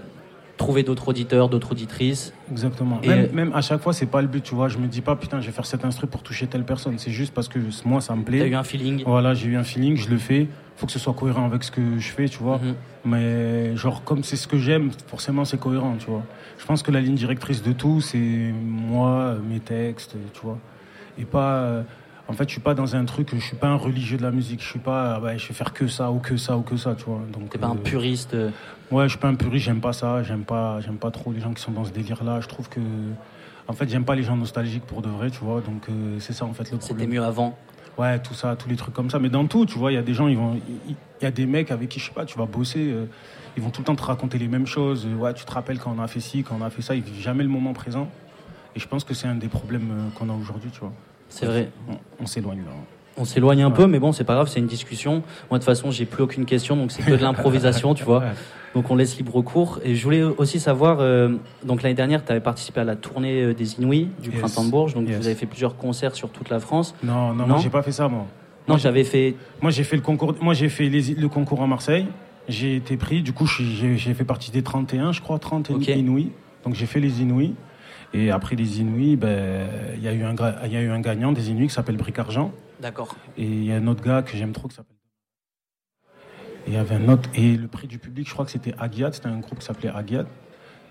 trouver 0.56 0.82
d'autres 0.82 1.08
auditeurs, 1.08 1.48
d'autres 1.48 1.72
auditrices. 1.72 2.34
Exactement. 2.50 3.00
Et- 3.02 3.08
Même, 3.08 3.28
même 3.32 3.52
à 3.54 3.60
chaque 3.62 3.80
fois, 3.80 3.92
c'est 3.92 4.04
pas 4.06 4.20
le 4.20 4.28
but, 4.28 4.42
tu 4.42 4.54
vois. 4.54 4.68
Je 4.68 4.78
me 4.78 4.88
dis 4.88 5.00
pas, 5.00 5.14
putain, 5.16 5.40
je 5.40 5.46
vais 5.46 5.52
faire 5.52 5.64
cet 5.64 5.84
instru 5.84 6.06
pour 6.08 6.22
toucher 6.22 6.48
telle 6.48 6.64
personne. 6.64 6.98
C'est 6.98 7.10
juste 7.12 7.32
parce 7.32 7.48
que 7.48 7.58
moi, 7.86 8.00
ça 8.00 8.14
me 8.16 8.24
Tu 8.24 8.32
as 8.32 8.36
eu 8.46 8.48
plaît. 8.50 8.54
un 8.56 8.64
feeling. 8.64 9.02
Voilà, 9.06 9.32
j'ai 9.34 9.46
eu 9.48 9.56
un 9.56 9.64
feeling, 9.64 9.96
je 9.96 10.10
le 10.10 10.18
fais. 10.18 10.48
Faut 10.80 10.86
que 10.86 10.92
ce 10.92 10.98
soit 10.98 11.12
cohérent 11.12 11.44
avec 11.44 11.62
ce 11.62 11.70
que 11.70 11.98
je 11.98 12.08
fais, 12.08 12.26
tu 12.26 12.38
vois. 12.38 12.56
Mhm. 12.56 12.74
Mais 13.04 13.76
genre, 13.76 14.02
comme 14.02 14.24
c'est 14.24 14.36
ce 14.36 14.48
que 14.48 14.56
j'aime, 14.56 14.90
forcément, 15.08 15.44
c'est 15.44 15.60
cohérent, 15.60 15.94
tu 15.98 16.06
vois. 16.06 16.22
Je 16.58 16.64
pense 16.64 16.82
que 16.82 16.90
la 16.90 17.02
ligne 17.02 17.16
directrice 17.16 17.62
de 17.62 17.72
tout, 17.72 18.00
c'est 18.00 18.18
moi, 18.64 19.34
mes 19.46 19.60
textes, 19.60 20.16
tu 20.32 20.40
vois. 20.42 20.56
Et 21.18 21.24
pas. 21.26 21.52
euh, 21.56 21.82
En 22.28 22.32
fait, 22.32 22.44
je 22.44 22.52
suis 22.52 22.60
pas 22.60 22.74
dans 22.74 22.94
un 22.96 23.04
truc, 23.04 23.28
je 23.34 23.40
suis 23.44 23.56
pas 23.56 23.66
un 23.66 23.74
religieux 23.74 24.16
de 24.16 24.22
la 24.22 24.30
musique. 24.30 24.62
Je 24.62 24.68
suis 24.68 24.78
pas, 24.78 25.20
je 25.36 25.48
vais 25.48 25.54
faire 25.54 25.72
que 25.74 25.86
ça 25.88 26.10
ou 26.12 26.18
que 26.18 26.36
ça 26.38 26.56
ou 26.56 26.62
que 26.62 26.76
ça, 26.78 26.94
tu 26.94 27.04
vois. 27.04 27.20
Donc, 27.32 27.50
T'es 27.50 27.58
pas 27.58 27.66
un 27.66 27.72
euh, 27.74 27.82
puriste. 27.82 28.32
euh, 28.34 28.50
Ouais, 28.90 29.04
je 29.04 29.10
suis 29.10 29.18
pas 29.18 29.28
un 29.28 29.34
puriste, 29.34 29.66
j'aime 29.66 29.80
pas 29.80 29.92
ça, 29.92 30.22
j'aime 30.22 30.44
pas, 30.44 30.80
j'aime 30.80 30.96
pas 30.96 31.10
trop 31.10 31.30
les 31.32 31.40
gens 31.40 31.52
qui 31.52 31.60
sont 31.62 31.72
dans 31.72 31.84
ce 31.84 31.90
délire-là. 31.92 32.40
Je 32.40 32.48
trouve 32.48 32.68
que, 32.70 32.80
en 33.68 33.72
fait, 33.74 33.88
j'aime 33.90 34.04
pas 34.04 34.14
les 34.14 34.22
gens 34.22 34.36
nostalgiques 34.36 34.84
pour 34.84 35.02
de 35.02 35.08
vrai, 35.08 35.30
tu 35.30 35.40
vois. 35.44 35.60
Donc 35.60 35.88
euh, 35.90 36.16
c'est 36.20 36.32
ça 36.32 36.44
en 36.46 36.52
fait 36.54 36.70
le 36.70 36.78
C'était 36.80 36.86
problème. 36.94 37.10
mieux 37.10 37.22
avant. 37.24 37.56
Ouais, 38.00 38.18
tout 38.18 38.32
ça, 38.32 38.56
tous 38.56 38.68
les 38.70 38.76
trucs 38.76 38.94
comme 38.94 39.10
ça. 39.10 39.18
Mais 39.18 39.28
dans 39.28 39.46
tout, 39.46 39.66
tu 39.66 39.78
vois, 39.78 39.92
il 39.92 39.96
y 39.96 39.98
a 39.98 40.02
des 40.02 40.14
gens, 40.14 40.26
ils 40.26 40.36
vont, 40.38 40.58
il 40.88 40.96
y 41.22 41.26
a 41.26 41.30
des 41.30 41.44
mecs 41.44 41.70
avec 41.70 41.90
qui 41.90 42.00
je 42.00 42.06
sais 42.06 42.12
pas, 42.14 42.24
tu 42.24 42.38
vas 42.38 42.46
bosser, 42.46 42.90
euh, 42.90 43.04
ils 43.58 43.62
vont 43.62 43.68
tout 43.68 43.82
le 43.82 43.84
temps 43.84 43.94
te 43.94 44.02
raconter 44.02 44.38
les 44.38 44.48
mêmes 44.48 44.66
choses. 44.66 45.06
Euh, 45.06 45.14
Ouais, 45.16 45.34
tu 45.34 45.44
te 45.44 45.52
rappelles 45.52 45.78
quand 45.78 45.94
on 45.94 46.00
a 46.00 46.06
fait 46.08 46.20
ci, 46.20 46.42
quand 46.42 46.56
on 46.58 46.64
a 46.64 46.70
fait 46.70 46.80
ça, 46.80 46.94
ils 46.94 47.02
vivent 47.02 47.20
jamais 47.20 47.42
le 47.42 47.50
moment 47.50 47.74
présent. 47.74 48.08
Et 48.74 48.80
je 48.80 48.88
pense 48.88 49.04
que 49.04 49.12
c'est 49.12 49.26
un 49.28 49.34
des 49.34 49.48
problèmes 49.48 49.90
euh, 49.90 50.18
qu'on 50.18 50.30
a 50.30 50.32
aujourd'hui, 50.32 50.70
tu 50.70 50.80
vois. 50.80 50.92
C'est 51.28 51.44
vrai. 51.44 51.70
On, 51.88 51.98
on 52.22 52.26
s'éloigne 52.26 52.60
là. 52.64 52.72
On 53.20 53.24
s'éloigne 53.24 53.62
un 53.62 53.68
Ouais. 53.68 53.74
peu, 53.74 53.86
mais 53.86 53.98
bon, 53.98 54.12
c'est 54.12 54.24
pas 54.24 54.34
grave, 54.34 54.48
c'est 54.48 54.60
une 54.60 54.66
discussion. 54.66 55.22
Moi, 55.50 55.58
de 55.58 55.62
toute 55.62 55.64
façon, 55.64 55.90
j'ai 55.90 56.06
plus 56.06 56.22
aucune 56.22 56.46
question, 56.46 56.74
donc 56.76 56.90
c'est 56.90 57.02
que 57.02 57.10
de 57.10 57.16
l'improvisation, 57.22 57.94
tu 57.94 58.02
vois. 58.04 58.24
Donc 58.74 58.90
on 58.90 58.96
laisse 58.96 59.16
libre 59.18 59.42
cours. 59.42 59.80
Et 59.84 59.94
je 59.94 60.02
voulais 60.04 60.22
aussi 60.22 60.58
savoir, 60.60 60.98
euh, 61.00 61.28
donc 61.64 61.82
l'année 61.82 61.94
dernière, 61.94 62.24
tu 62.24 62.30
avais 62.30 62.40
participé 62.40 62.80
à 62.80 62.84
la 62.84 62.96
tournée 62.96 63.42
euh, 63.42 63.52
des 63.54 63.74
Inouïs 63.78 64.08
du 64.22 64.30
Yes. 64.30 64.40
Printemps 64.40 64.64
de 64.64 64.70
Bourges. 64.70 64.94
Donc 64.94 65.08
Yes. 65.08 65.18
vous 65.18 65.26
avez 65.26 65.34
fait 65.34 65.46
plusieurs 65.46 65.76
concerts 65.76 66.14
sur 66.14 66.30
toute 66.30 66.48
la 66.50 66.60
France. 66.60 66.94
Non, 67.02 67.28
non, 67.34 67.34
Non 67.34 67.46
moi 67.48 67.58
j'ai 67.62 67.68
pas 67.70 67.82
fait 67.82 67.92
ça, 67.92 68.08
moi. 68.08 68.26
Non, 68.68 68.76
j'avais 68.76 69.02
fait. 69.04 69.34
Moi, 69.60 69.70
j'ai 69.72 69.82
fait 69.82 69.96
le 69.96 70.02
concours. 70.02 70.34
Moi, 70.40 70.54
j'ai 70.54 70.68
fait 70.68 70.88
les- 70.88 71.14
le 71.14 71.28
concours 71.28 71.60
à 71.62 71.66
Marseille. 71.66 72.06
J'ai 72.48 72.76
été 72.76 72.96
pris. 72.96 73.22
Du 73.22 73.32
coup, 73.32 73.46
j'ai 73.46 74.14
fait 74.14 74.24
partie 74.24 74.50
des 74.52 74.62
31, 74.62 75.10
je 75.12 75.20
crois, 75.20 75.38
30 75.40 75.70
Ok. 75.70 75.88
Inouïs. 75.88 76.30
Donc, 76.64 76.74
j'ai 76.74 76.86
fait 76.86 77.00
les 77.00 77.20
Inouïs. 77.22 77.54
Et 78.14 78.30
après 78.30 78.54
les 78.56 78.80
Inouïs, 78.80 79.16
ben, 79.16 79.66
il 79.96 80.02
y, 80.02 80.08
a 80.08 80.12
eu 80.12 80.22
un 80.22 80.34
y 80.68 80.76
a 80.76 80.80
eu 80.80 80.90
un 80.90 81.00
gagnant 81.00 81.32
des 81.32 81.50
Inouïs 81.50 81.68
qui 81.68 81.74
s'appelle 81.74 81.96
Bric 81.96 82.18
Argent. 82.18 82.52
D'accord. 82.80 83.14
Et 83.36 83.44
il 83.44 83.64
y 83.64 83.72
a 83.72 83.76
un 83.76 83.86
autre 83.86 84.02
gars 84.02 84.22
que 84.22 84.36
j'aime 84.36 84.52
trop 84.52 84.68
qui 84.68 84.74
s'appelle. 84.76 84.96
Et 86.66 86.70
il 86.70 86.74
y 86.74 86.76
avait 86.76 86.94
un 86.96 87.08
autre. 87.08 87.28
Et 87.34 87.56
le 87.56 87.68
prix 87.68 87.86
du 87.86 87.98
public, 87.98 88.26
je 88.28 88.32
crois 88.32 88.44
que 88.44 88.50
c'était 88.50 88.74
Agiat. 88.78 89.12
C'était 89.12 89.28
un 89.28 89.38
groupe 89.38 89.58
qui 89.58 89.64
s'appelait 89.66 89.90
Agiat. 89.90 90.24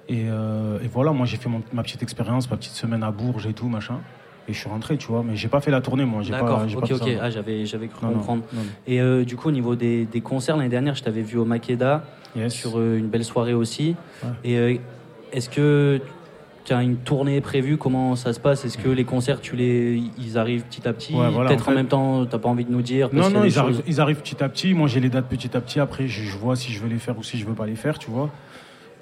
Et, 0.08 0.25
euh, 0.28 0.80
et 0.82 0.88
voilà, 0.88 1.12
moi, 1.12 1.25
j'ai 1.25 1.38
fait 1.38 1.49
mon- 1.49 1.62
ma 1.73 1.84
petite 1.84 2.02
expérience, 2.04 2.49
ma 2.49 2.58
petite 2.58 2.73
semaine 2.73 3.04
à 3.04 3.12
Bourges 3.12 3.45
et 3.47 3.54
tout, 3.54 3.67
machin. 3.67 3.99
Et 4.47 4.54
je 4.54 4.58
suis 4.60 4.69
rentré, 4.69 4.97
tu 4.97 5.08
vois. 5.08 5.23
Mais 5.23 5.36
j'ai 5.36 5.47
pas 5.47 5.62
fait 5.62 5.69
la 5.69 5.82
tournée, 5.82 6.06
moi. 6.06 6.23
D'accord. 6.23 6.63
Ok, 6.75 6.89
pas 6.89 6.95
ok. 6.95 7.10
Ah, 7.21 7.30
j'avais, 7.30 7.65
j'avais 7.67 7.88
cru 7.88 8.06
Non, 8.08 8.13
comprendre. 8.13 8.43
non, 8.54 8.62
non. 8.62 8.67
Et 8.88 8.99
euh, 8.99 9.23
du 9.23 9.36
coup, 9.36 9.49
au 9.49 9.52
niveau 9.52 9.75
des, 9.75 10.06
des 10.06 10.21
concerts 10.21 10.58
l'année 10.58 10.69
dernière, 10.69 10.95
je 10.95 11.04
t'avais 11.04 11.21
vu 11.21 11.38
au 11.38 11.45
Makeda 11.45 12.04
Yes. 12.36 12.54
sur 12.54 12.78
euh, 12.80 12.97
une 12.97 13.08
belle 13.08 13.23
soirée 13.25 13.54
aussi. 13.54 13.95
Ouais. 14.23 14.30
Et 14.43 14.82
est-ce 15.32 15.49
que 15.49 15.99
tu 16.69 16.73
as 16.75 16.84
une 16.84 16.97
tournée 16.97 17.41
prévue 17.41 17.77
Comment 17.77 18.15
ça 18.15 18.32
se 18.32 18.39
passe? 18.39 18.63
Est-ce 18.63 18.77
que 18.77 18.89
les 18.89 19.03
concerts, 19.03 19.41
tu 19.41 19.55
les, 19.55 20.03
ils 20.19 20.38
arrivent 20.38 20.63
petit 20.63 20.88
à 20.88 20.93
petit? 20.93 21.15
Ouais, 21.15 21.29
voilà, 21.32 21.49
Peut-être 21.49 21.69
en 21.69 21.73
même 21.73 21.88
temps, 21.88 22.25
t'as 22.27 22.38
pas 22.38 22.47
envie 22.49 22.65
de 22.65 22.71
nous 22.71 22.84
dire 22.84 23.10
Non, 23.12 23.29
non, 23.32 23.43
ils 23.43 23.51
choses- 23.51 23.58
arrivent, 23.58 23.84
ils 23.88 23.99
arrivent 24.01 24.21
petit 24.21 24.43
à 24.43 24.49
petit. 24.49 24.73
Moi, 24.75 24.88
j'ai 24.88 24.99
les 24.99 25.10
dates 25.10 25.27
petit 25.27 25.55
à 25.58 25.62
petit. 25.62 25.79
Après, 25.79 26.08
je, 26.08 26.23
je 26.23 26.38
vois 26.38 26.55
si 26.55 26.71
je 26.71 26.79
veux 26.79 26.88
les 26.88 26.99
faire 26.99 27.17
ou 27.17 27.23
si 27.23 27.38
je 27.39 27.45
veux 27.45 27.55
pas 27.55 27.65
les 27.65 27.75
faire, 27.75 27.97
tu 27.97 28.12
vois. 28.12 28.29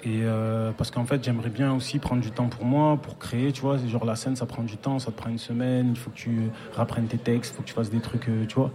Et 0.04 0.20
euh, 0.22 0.70
parce 0.78 0.90
qu'en 0.90 1.04
fait, 1.04 1.22
j'aimerais 1.22 1.50
bien 1.50 1.74
aussi 1.74 1.98
prendre 1.98 2.22
du 2.22 2.30
temps 2.30 2.46
pour 2.48 2.64
moi, 2.64 2.96
pour 2.96 3.18
créer, 3.18 3.52
tu 3.52 3.60
vois. 3.60 3.76
Genre 3.86 4.04
la 4.06 4.16
scène, 4.16 4.34
ça 4.36 4.46
prend 4.46 4.62
du 4.62 4.76
temps, 4.78 4.98
ça 4.98 5.10
te 5.10 5.16
prend 5.16 5.28
une 5.28 5.38
semaine. 5.38 5.88
Il 5.90 5.98
faut 5.98 6.10
que 6.10 6.16
tu 6.16 6.50
rapprennes 6.74 7.06
tes 7.06 7.18
textes, 7.18 7.52
il 7.52 7.56
faut 7.56 7.62
que 7.62 7.68
tu 7.68 7.74
fasses 7.74 7.90
des 7.90 8.00
trucs, 8.00 8.28
euh, 8.28 8.46
tu 8.46 8.54
vois. 8.54 8.70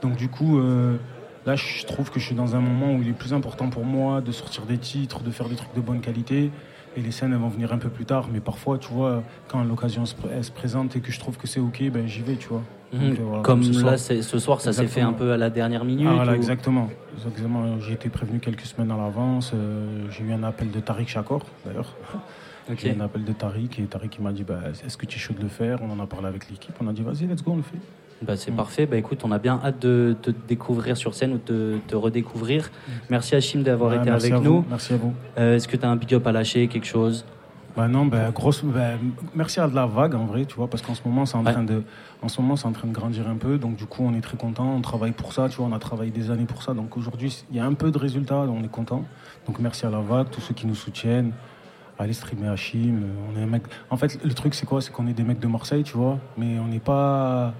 Donc 0.00 0.16
du 0.16 0.28
coup, 0.28 0.58
euh, 0.60 0.96
là, 1.44 1.56
je 1.56 1.84
trouve 1.84 2.10
que 2.10 2.18
je 2.20 2.24
suis 2.24 2.34
dans 2.36 2.56
un 2.56 2.60
moment 2.60 2.94
où 2.94 3.02
il 3.02 3.08
est 3.08 3.12
plus 3.18 3.34
important 3.34 3.68
pour 3.68 3.84
moi 3.84 4.22
de 4.22 4.32
sortir 4.32 4.62
des 4.64 4.78
titres, 4.78 5.20
de 5.22 5.30
faire 5.30 5.48
des 5.50 5.56
trucs 5.56 5.74
de 5.74 5.80
bonne 5.82 6.00
qualité. 6.00 6.50
Et 6.96 7.02
les 7.02 7.12
scènes, 7.12 7.32
elles 7.32 7.38
vont 7.38 7.48
venir 7.48 7.72
un 7.72 7.78
peu 7.78 7.88
plus 7.88 8.04
tard. 8.04 8.28
Mais 8.32 8.40
parfois, 8.40 8.78
tu 8.78 8.88
vois, 8.92 9.22
quand 9.48 9.62
l'occasion 9.62 10.04
se, 10.06 10.14
présente 10.52 10.96
et 10.96 11.00
que 11.00 11.12
je 11.12 11.20
trouve 11.20 11.36
que 11.36 11.46
c'est 11.46 11.60
OK, 11.60 11.82
ben 11.90 12.06
j'y 12.06 12.22
vais, 12.22 12.34
tu 12.36 12.48
vois. 12.48 12.62
Donc, 12.92 13.02
euh, 13.02 13.22
voilà, 13.22 13.42
Comme 13.42 13.62
ce 13.62 13.84
là, 13.84 13.96
soir. 13.96 14.22
ce 14.22 14.38
soir, 14.40 14.60
ça 14.60 14.72
s'est 14.72 14.88
fait 14.88 15.00
un 15.00 15.12
peu 15.12 15.30
à 15.32 15.36
la 15.36 15.50
dernière 15.50 15.84
minute. 15.84 16.08
Ah, 16.10 16.14
voilà, 16.14 16.32
ou- 16.32 16.36
exactement. 16.36 16.88
exactement. 17.16 17.78
J'ai 17.80 17.92
été 17.92 18.08
prévenu 18.08 18.40
quelques 18.40 18.66
semaines 18.66 18.90
à 18.90 18.96
l'avance. 18.96 19.52
euh, 19.54 20.06
j'ai 20.10 20.24
eu 20.24 20.32
un 20.32 20.42
appel 20.42 20.70
de 20.72 20.80
Tariq 20.80 21.08
Chakor, 21.08 21.44
d'ailleurs. 21.64 21.96
Ok. 22.70 22.78
J'ai 22.82 22.90
eu 22.90 22.96
un 22.96 23.00
appel 23.00 23.24
de 23.24 23.32
Tariq 23.32 23.80
et 23.80 23.86
Tariq 23.86 24.20
m'a 24.20 24.32
dit 24.32 24.44
bah, 24.44 24.60
Est-ce 24.84 24.96
que 24.96 25.04
tu 25.06 25.16
es 25.16 25.20
chaud 25.20 25.34
de 25.34 25.42
le 25.42 25.48
faire? 25.48 25.78
On 25.82 25.90
en 25.90 25.98
a 25.98 26.06
parlé 26.06 26.28
avec 26.28 26.48
l'équipe. 26.50 26.74
On 26.80 26.86
a 26.86 26.92
dit 26.92 27.02
Vas-y, 27.02 27.26
let's 27.26 27.42
go, 27.42 27.52
on 27.52 27.56
le 27.56 27.62
fait. 27.62 27.78
Bah, 28.22 28.36
c'est 28.36 28.50
Mm. 28.50 28.56
parfait. 28.56 28.86
Bah, 28.86 28.96
écoute, 28.96 29.20
on 29.24 29.32
a 29.32 29.38
bien 29.38 29.58
hâte 29.64 29.80
de 29.80 30.14
te 30.20 30.30
découvrir 30.30 30.96
sur 30.96 31.14
scène 31.14 31.32
ou 31.34 31.40
de 31.46 31.78
te 31.88 31.96
redécouvrir. 31.96 32.70
Merci 33.08 33.34
Hachim 33.34 33.62
d'avoir 33.62 33.90
Mm. 33.90 33.94
Ouais, 33.94 34.00
été 34.00 34.10
avec 34.10 34.42
nous. 34.42 34.64
Merci 34.68 34.92
à 34.92 34.96
vous. 34.98 35.14
Euh, 35.38 35.56
Est-ce 35.56 35.66
que 35.66 35.76
tu 35.76 35.86
as 35.86 35.90
un 35.90 35.96
big 35.96 36.12
up 36.14 36.26
à 36.26 36.32
lâcher, 36.32 36.68
quelque 36.68 36.86
chose? 36.86 37.24
Bah 37.76 37.86
non, 37.86 38.04
bah, 38.04 38.30
grosse, 38.34 38.64
bah, 38.64 38.80
merci 39.34 39.60
à 39.60 39.68
de 39.68 39.74
la 39.76 39.86
vague 39.86 40.16
en 40.16 40.26
vrai, 40.26 40.44
tu 40.44 40.56
vois, 40.56 40.68
parce 40.68 40.82
qu'en 40.82 40.94
ce 40.94 41.02
moment 41.06 41.24
c'est 41.24 41.36
en 41.36 41.46
Ouais. 41.46 41.52
train 41.52 41.62
de, 41.62 41.84
en 42.20 42.26
ce 42.28 42.40
moment 42.40 42.56
c'est 42.56 42.66
en 42.66 42.72
train 42.72 42.88
de 42.88 42.92
grandir 42.92 43.28
un 43.28 43.36
peu, 43.36 43.58
donc 43.58 43.76
du 43.76 43.86
coup 43.86 44.02
on 44.04 44.12
est 44.12 44.20
très 44.20 44.36
content, 44.36 44.74
on 44.76 44.80
travaille 44.80 45.12
pour 45.12 45.32
ça, 45.32 45.48
tu 45.48 45.58
vois, 45.58 45.66
on 45.66 45.72
a 45.72 45.78
travaillé 45.78 46.10
des 46.10 46.32
années 46.32 46.46
pour 46.46 46.64
ça, 46.64 46.74
donc 46.74 46.96
aujourd'hui 46.96 47.44
il 47.48 47.56
y 47.56 47.60
a 47.60 47.64
un 47.64 47.74
peu 47.74 47.92
de 47.92 47.96
résultats, 47.96 48.40
on 48.40 48.64
est 48.64 48.68
content. 48.70 49.04
Donc 49.46 49.60
merci 49.60 49.86
à 49.86 49.90
la 49.90 50.00
vague, 50.00 50.30
tous 50.30 50.40
ceux 50.40 50.52
qui 50.52 50.66
nous 50.66 50.74
soutiennent, 50.74 51.30
allez 51.96 52.12
streamer 52.12 52.48
Hachim, 52.48 53.02
euh, 53.04 53.32
on 53.32 53.38
est 53.38 53.42
un 53.44 53.46
mec. 53.46 53.62
En 53.88 53.96
fait 53.96 54.18
le 54.24 54.34
truc 54.34 54.54
c'est 54.54 54.66
quoi, 54.66 54.80
c'est 54.80 54.90
qu'on 54.90 55.06
est 55.06 55.12
des 55.14 55.22
mecs 55.24 55.38
de 55.40 55.46
Marseille, 55.48 55.84
tu 55.84 55.96
vois, 55.96 56.18
mais 56.36 56.58
on 56.58 56.66
n'est 56.66 56.80
pas 56.80 57.54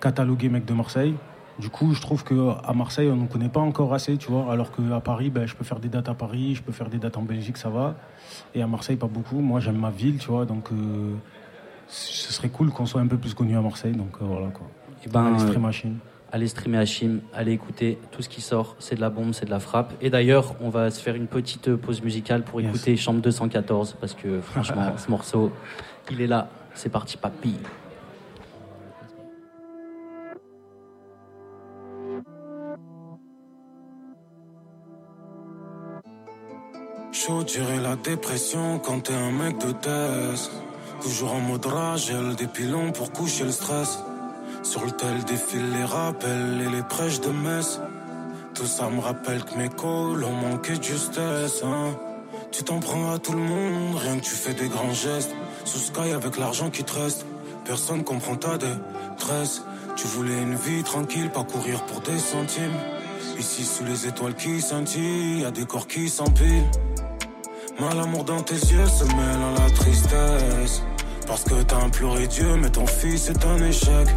catalogués 0.00 0.48
mecs 0.48 0.64
de 0.64 0.74
Marseille. 0.74 1.14
Du 1.58 1.70
coup, 1.70 1.92
je 1.92 2.00
trouve 2.00 2.22
qu'à 2.22 2.72
Marseille, 2.72 3.08
on 3.10 3.16
ne 3.16 3.22
nous 3.22 3.26
connaît 3.26 3.48
pas 3.48 3.58
encore 3.60 3.92
assez, 3.92 4.16
tu 4.16 4.30
vois. 4.30 4.52
Alors 4.52 4.70
qu'à 4.70 5.00
Paris, 5.00 5.28
ben, 5.28 5.44
je 5.46 5.56
peux 5.56 5.64
faire 5.64 5.80
des 5.80 5.88
dates 5.88 6.08
à 6.08 6.14
Paris, 6.14 6.54
je 6.54 6.62
peux 6.62 6.70
faire 6.72 6.88
des 6.88 6.98
dates 6.98 7.16
en 7.16 7.22
Belgique, 7.22 7.56
ça 7.56 7.68
va. 7.68 7.96
Et 8.54 8.62
à 8.62 8.66
Marseille, 8.68 8.94
pas 8.96 9.08
beaucoup. 9.08 9.40
Moi, 9.40 9.58
j'aime 9.58 9.78
ma 9.78 9.90
ville, 9.90 10.18
tu 10.18 10.28
vois. 10.28 10.44
Donc, 10.44 10.70
euh, 10.70 11.14
ce 11.88 12.32
serait 12.32 12.48
cool 12.48 12.70
qu'on 12.70 12.86
soit 12.86 13.00
un 13.00 13.06
peu 13.08 13.16
plus 13.16 13.34
connu 13.34 13.56
à 13.56 13.60
Marseille. 13.60 13.92
Donc, 13.92 14.12
euh, 14.22 14.24
voilà, 14.24 14.48
quoi. 14.48 14.66
Eh 15.04 15.08
ben, 15.08 15.24
Allez, 15.26 15.34
euh, 15.42 15.46
Stream 15.48 15.62
Machine. 15.62 15.96
allez 16.30 16.46
streamer 16.48 16.78
Hachim, 16.78 17.20
allez 17.34 17.52
écouter 17.52 17.98
tout 18.12 18.20
ce 18.22 18.28
qui 18.28 18.40
sort, 18.40 18.76
c'est 18.78 18.94
de 18.96 19.00
la 19.00 19.10
bombe, 19.10 19.32
c'est 19.32 19.46
de 19.46 19.50
la 19.50 19.60
frappe. 19.60 19.94
Et 20.00 20.10
d'ailleurs, 20.10 20.54
on 20.60 20.68
va 20.68 20.90
se 20.90 21.00
faire 21.00 21.14
une 21.16 21.26
petite 21.26 21.68
euh, 21.68 21.76
pause 21.76 22.02
musicale 22.02 22.42
pour 22.42 22.60
Yes. 22.60 22.70
écouter 22.70 22.96
Chambre 22.96 23.20
214 23.20 23.96
parce 24.00 24.14
que 24.14 24.40
franchement, 24.42 24.92
ce 24.96 25.10
morceau, 25.10 25.50
il 26.10 26.20
est 26.20 26.26
là. 26.26 26.48
C'est 26.74 26.90
parti, 26.90 27.16
papy. 27.16 27.54
Chaud, 37.26 37.44
la 37.82 37.96
dépression 37.96 38.78
quand 38.78 39.00
t'es 39.00 39.12
un 39.12 39.32
mec 39.32 39.58
de 39.58 39.72
test. 39.72 40.52
Toujours 41.02 41.32
en 41.32 41.40
mode 41.40 41.66
rage, 41.66 42.10
elle 42.10 42.36
des 42.36 42.46
pilons 42.46 42.92
pour 42.92 43.10
coucher 43.10 43.42
le 43.42 43.50
stress. 43.50 43.98
Sur 44.62 44.84
le 44.84 44.92
tel 44.92 45.24
défilent 45.24 45.72
les 45.72 45.84
rappels 45.84 46.60
et 46.64 46.76
les 46.76 46.82
prêches 46.84 47.20
de 47.20 47.30
messe. 47.30 47.80
Tout 48.54 48.66
ça 48.66 48.88
me 48.88 49.00
rappelle 49.00 49.42
que 49.44 49.56
mes 49.58 49.68
calls 49.68 50.22
ont 50.22 50.48
manqué 50.48 50.76
de 50.76 50.82
justesse. 50.82 51.62
Hein. 51.64 51.96
Tu 52.52 52.62
t'en 52.62 52.78
prends 52.78 53.12
à 53.12 53.18
tout 53.18 53.32
le 53.32 53.42
monde, 53.42 53.96
rien 53.96 54.18
que 54.18 54.24
tu 54.24 54.36
fais 54.36 54.54
des 54.54 54.68
grands 54.68 54.94
gestes. 54.94 55.34
Sous 55.64 55.78
Sky 55.78 56.12
avec 56.12 56.38
l'argent 56.38 56.70
qui 56.70 56.84
te 56.84 56.92
reste, 56.92 57.26
personne 57.64 58.04
comprend 58.04 58.36
ta 58.36 58.58
détresse. 58.58 59.64
Tu 59.96 60.06
voulais 60.06 60.40
une 60.40 60.54
vie 60.54 60.84
tranquille, 60.84 61.30
pas 61.30 61.42
courir 61.42 61.82
pour 61.86 62.00
des 62.00 62.18
centimes. 62.18 62.78
Ici 63.40 63.64
sous 63.64 63.84
les 63.84 64.06
étoiles 64.06 64.36
qui 64.36 64.60
scintillent, 64.60 65.40
y 65.40 65.44
a 65.44 65.50
des 65.50 65.64
corps 65.64 65.88
qui 65.88 66.08
s'empilent. 66.08 66.70
Mal 67.80 68.00
amour 68.00 68.24
dans 68.24 68.42
tes 68.42 68.56
yeux 68.56 68.86
se 68.86 69.04
mêle 69.04 69.40
à 69.40 69.62
la 69.62 69.70
tristesse. 69.70 70.82
Parce 71.28 71.44
que 71.44 71.62
t'as 71.62 71.84
imploré 71.84 72.26
Dieu, 72.26 72.56
mais 72.56 72.70
ton 72.70 72.86
fils 72.86 73.28
est 73.28 73.44
un 73.44 73.62
échec. 73.64 74.08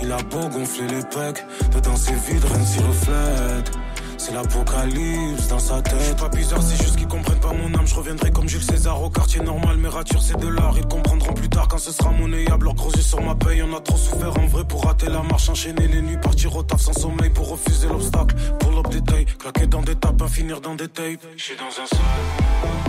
Il 0.00 0.10
a 0.10 0.16
beau 0.22 0.48
gonfler 0.48 0.86
les 0.86 1.02
pecs, 1.02 1.44
dedans 1.74 1.96
c'est 1.96 2.14
vide, 2.14 2.42
rien 2.44 2.58
ne 2.58 2.64
s'y 2.64 2.78
reflète. 2.78 3.72
C'est 4.16 4.32
l'apocalypse 4.32 5.48
dans 5.48 5.58
sa 5.58 5.82
tête. 5.82 5.96
J'suis 6.00 6.14
pas 6.14 6.28
bizarre, 6.28 6.62
c'est 6.62 6.82
juste 6.82 6.96
qu'ils 6.96 7.08
comprennent 7.08 7.40
pas 7.40 7.52
mon 7.52 7.74
âme. 7.78 7.86
Je 7.86 7.94
reviendrai 7.94 8.30
comme 8.30 8.48
Jules 8.48 8.62
César 8.62 9.02
au 9.02 9.10
quartier 9.10 9.42
normal, 9.42 9.76
mes 9.76 9.88
ratures 9.88 10.22
c'est 10.22 10.38
de 10.38 10.48
l'art. 10.48 10.74
Ils 10.76 10.86
comprendront 10.86 11.34
plus 11.34 11.48
tard 11.50 11.68
quand 11.68 11.78
ce 11.78 11.92
sera 11.92 12.10
monnayable. 12.12 12.64
Leur 12.64 12.74
gros 12.74 12.92
yeux 12.92 13.02
sur 13.02 13.20
ma 13.20 13.34
paye, 13.34 13.62
on 13.62 13.76
a 13.76 13.80
trop 13.80 13.96
souffert 13.98 14.38
en 14.38 14.46
vrai 14.46 14.64
pour 14.64 14.84
rater 14.84 15.08
la 15.08 15.22
marche. 15.22 15.48
Enchaîner 15.50 15.88
les 15.88 16.00
nuits, 16.00 16.18
partir 16.18 16.56
au 16.56 16.62
taf 16.62 16.80
sans 16.80 16.94
sommeil 16.94 17.30
pour 17.30 17.50
refuser 17.50 17.88
l'obstacle. 17.88 18.34
Pour 18.60 18.70
l'op 18.70 18.88
détail, 18.88 19.26
claquer 19.38 19.66
dans 19.66 19.82
des 19.82 19.96
tapes, 19.96 20.26
finir 20.28 20.60
dans 20.60 20.74
des 20.74 20.88
tapes. 20.88 21.26
J'suis 21.36 21.56
dans 21.56 21.64
un 21.64 22.79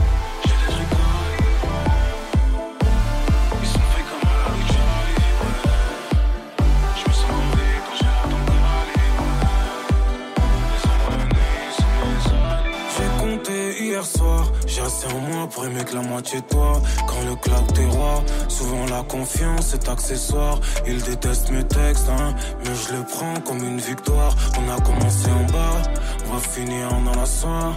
sale. 14.04 14.22
soir. 14.22 14.52
J'ai 14.68 14.82
assez 14.82 15.08
en 15.08 15.20
moi 15.20 15.48
pour 15.48 15.66
aimer 15.66 15.84
que 15.84 15.96
la 15.96 16.02
moitié 16.02 16.42
de 16.42 16.46
toi. 16.46 16.82
Quand 17.08 17.22
le 17.30 17.36
claque 17.36 17.74
t'es 17.74 17.86
roi, 17.86 18.24
souvent 18.48 18.86
la 18.86 19.04
confiance 19.04 19.74
est 19.74 19.90
accessoire. 19.90 20.60
Il 20.88 21.02
déteste 21.02 21.52
mes 21.52 21.64
textes, 21.64 22.10
hein, 22.10 22.36
mais 22.60 22.72
je 22.76 22.94
le 22.96 23.04
prends 23.04 23.40
comme 23.42 23.64
une 23.64 23.80
victoire. 23.80 24.36
On 24.60 24.70
a 24.70 24.80
commencé 24.82 25.28
en 25.32 25.52
bas, 25.52 25.82
on 26.28 26.34
va 26.34 26.40
finir 26.40 26.88
dans 27.06 27.20
la 27.20 27.26
soie. 27.26 27.76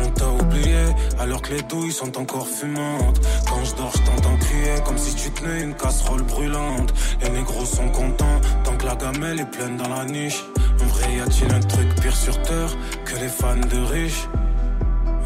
On 0.00 0.10
t'a 0.10 0.28
oublié, 0.28 0.84
alors 1.18 1.42
que 1.42 1.54
les 1.54 1.62
douilles 1.62 1.92
sont 1.92 2.16
encore 2.18 2.46
fumantes. 2.46 3.20
Quand 3.48 3.64
je 3.64 3.74
dors, 3.74 3.92
je 3.92 4.02
t'entends 4.02 4.36
crier 4.36 4.80
comme 4.84 4.96
si 4.96 5.14
tu 5.16 5.30
tenais 5.32 5.62
une 5.62 5.74
casserole 5.74 6.22
brûlante. 6.22 6.94
Les 7.20 7.30
négros 7.30 7.64
sont 7.64 7.88
contents, 7.88 8.40
tant 8.62 8.76
que 8.76 8.86
la 8.86 8.94
gamelle 8.94 9.40
est 9.40 9.50
pleine 9.50 9.76
dans 9.76 9.88
la 9.88 10.04
niche. 10.04 10.44
En 10.80 10.86
vrai, 10.86 11.16
y 11.16 11.20
a-t-il 11.20 11.52
un 11.52 11.60
truc 11.60 11.92
pire 12.00 12.16
sur 12.16 12.40
terre 12.42 12.70
que 13.04 13.16
les 13.16 13.28
fans 13.28 13.56
de 13.56 13.80
riches? 13.92 14.28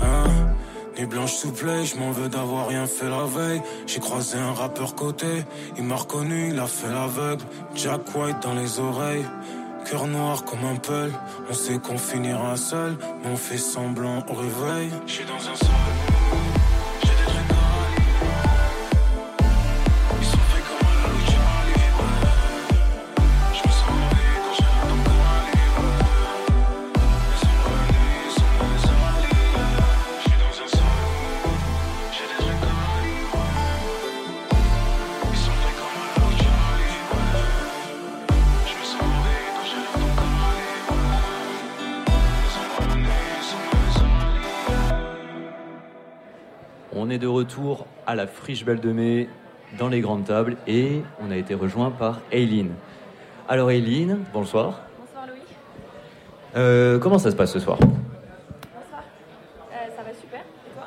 Hein? 0.02 0.24
Ni 0.98 1.06
blanche 1.06 1.32
souple, 1.32 1.70
je 1.84 1.96
m'en 1.96 2.10
veux 2.10 2.28
d'avoir 2.28 2.68
rien 2.68 2.86
fait 2.86 3.08
la 3.08 3.24
veille. 3.24 3.62
J'ai 3.86 4.00
croisé 4.00 4.38
un 4.38 4.52
rappeur 4.52 4.94
côté, 4.94 5.44
il 5.78 5.84
m'a 5.84 5.96
reconnu, 5.96 6.50
il 6.50 6.58
a 6.58 6.66
fait 6.66 6.88
l'aveugle. 6.88 7.44
Jack 7.74 8.14
White 8.14 8.40
dans 8.42 8.54
les 8.54 8.78
oreilles, 8.78 9.24
cœur 9.90 10.06
noir 10.06 10.44
comme 10.44 10.64
un 10.64 10.76
peul. 10.76 11.12
On 11.50 11.54
sait 11.54 11.78
qu'on 11.78 11.98
finira 11.98 12.56
seul, 12.56 12.96
mais 13.22 13.30
on 13.32 13.36
fait 13.36 13.58
semblant 13.58 14.18
au 14.28 14.34
réveil. 14.34 14.90
J'suis 15.06 15.24
dans 15.24 15.34
un 15.34 15.56
de 47.18 47.26
retour 47.26 47.86
à 48.06 48.14
la 48.14 48.26
Friche 48.26 48.64
Belle 48.64 48.80
de 48.80 48.92
Mai 48.92 49.28
dans 49.78 49.88
les 49.88 50.00
grandes 50.00 50.24
tables 50.24 50.56
et 50.66 51.02
on 51.20 51.30
a 51.30 51.36
été 51.36 51.54
rejoint 51.54 51.90
par 51.90 52.20
Eileen. 52.30 52.70
Alors 53.48 53.70
Eileen, 53.70 54.18
bonsoir. 54.32 54.80
Bonsoir 54.98 55.26
Louis. 55.26 55.40
Euh, 56.56 56.98
comment 56.98 57.18
ça 57.18 57.30
se 57.30 57.36
passe 57.36 57.52
ce 57.52 57.58
soir? 57.58 57.78
Bonsoir. 57.78 59.02
Euh, 59.72 59.88
ça 59.96 60.02
va 60.02 60.10
super. 60.18 60.40
Et 60.40 60.74
toi? 60.74 60.86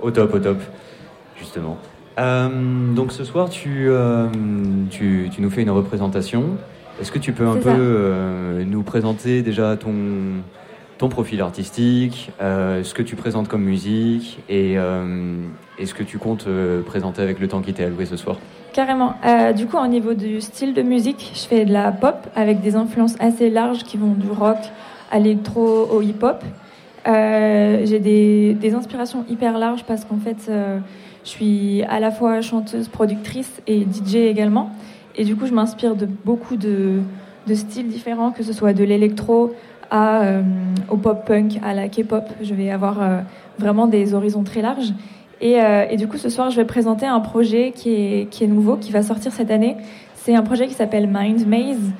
Au 0.00 0.10
top, 0.10 0.34
au 0.34 0.38
top, 0.38 0.58
justement. 1.38 1.78
Euh, 2.18 2.94
donc 2.94 3.12
ce 3.12 3.24
soir, 3.24 3.48
tu, 3.48 3.88
tu, 4.90 5.28
tu, 5.30 5.42
nous 5.42 5.50
fais 5.50 5.62
une 5.62 5.70
représentation. 5.70 6.56
Est-ce 7.00 7.12
que 7.12 7.18
tu 7.18 7.32
peux 7.32 7.46
un 7.46 7.56
peu 7.56 8.64
nous 8.64 8.82
présenter 8.82 9.42
déjà 9.42 9.76
ton, 9.76 9.92
ton 10.98 11.08
profil 11.08 11.40
artistique, 11.40 12.30
euh, 12.40 12.82
ce 12.82 12.94
que 12.94 13.02
tu 13.02 13.16
présentes 13.16 13.48
comme 13.48 13.62
musique 13.62 14.38
et, 14.48 14.78
euh, 14.78 15.36
ce 15.82 15.92
que 15.92 16.02
tu 16.02 16.18
comptes 16.18 16.46
euh, 16.46 16.82
présenter 16.82 17.22
avec 17.22 17.38
le 17.38 17.48
temps 17.48 17.60
qui 17.60 17.72
t'est 17.74 17.84
alloué 17.84 18.06
ce 18.06 18.16
soir. 18.16 18.36
Carrément. 18.72 19.14
du 19.56 19.66
coup, 19.66 19.78
au 19.78 19.86
niveau 19.86 20.12
du 20.12 20.42
style 20.42 20.74
de 20.74 20.82
musique, 20.82 21.32
je 21.34 21.46
fais 21.46 21.64
de 21.64 21.72
la 21.72 21.92
pop 21.92 22.16
avec 22.34 22.60
des 22.60 22.76
influences 22.76 23.14
assez 23.20 23.48
larges 23.48 23.84
qui 23.84 23.96
vont 23.96 24.12
du 24.12 24.28
rock 24.28 24.58
à 25.10 25.18
l'électro 25.18 25.88
au 25.90 26.02
hip-hop. 26.02 26.44
J'ai 27.06 27.98
des, 27.98 28.74
inspirations 28.74 29.24
hyper 29.30 29.56
larges 29.56 29.84
parce 29.84 30.04
qu'en 30.04 30.18
fait, 30.18 30.50
je 30.50 31.28
suis 31.28 31.84
à 31.84 32.00
la 32.00 32.10
fois 32.10 32.42
chanteuse, 32.42 32.88
productrice 32.88 33.62
et 33.66 33.80
DJ 33.80 34.16
également. 34.16 34.70
Et 35.14 35.24
du 35.24 35.36
coup, 35.36 35.46
je 35.46 35.54
m'inspire 35.54 35.96
de 35.96 36.04
beaucoup 36.04 36.56
de, 36.56 37.00
de 37.46 37.54
styles 37.54 37.88
différents, 37.88 38.30
que 38.30 38.42
ce 38.42 38.52
soit 38.52 38.74
de 38.74 38.84
l'électro, 38.84 39.54
à, 39.90 40.22
euh, 40.22 40.42
au 40.88 40.96
pop-punk, 40.96 41.58
à 41.62 41.74
la 41.74 41.88
K-pop. 41.88 42.24
Je 42.42 42.54
vais 42.54 42.70
avoir 42.70 43.02
euh, 43.02 43.20
vraiment 43.58 43.86
des 43.86 44.14
horizons 44.14 44.42
très 44.42 44.62
larges. 44.62 44.92
Et, 45.40 45.60
euh, 45.60 45.84
et, 45.90 45.96
du 45.96 46.08
coup, 46.08 46.16
ce 46.16 46.28
soir, 46.28 46.50
je 46.50 46.56
vais 46.56 46.64
présenter 46.64 47.06
un 47.06 47.20
projet 47.20 47.72
qui 47.74 47.90
est, 47.90 48.30
qui 48.30 48.44
est 48.44 48.46
nouveau, 48.46 48.76
qui 48.76 48.92
va 48.92 49.02
sortir 49.02 49.32
cette 49.32 49.50
année. 49.50 49.76
C'est 50.14 50.34
un 50.34 50.42
projet 50.42 50.66
qui 50.66 50.74
s'appelle 50.74 51.08
Mind 51.12 51.46
Maze. 51.46 51.92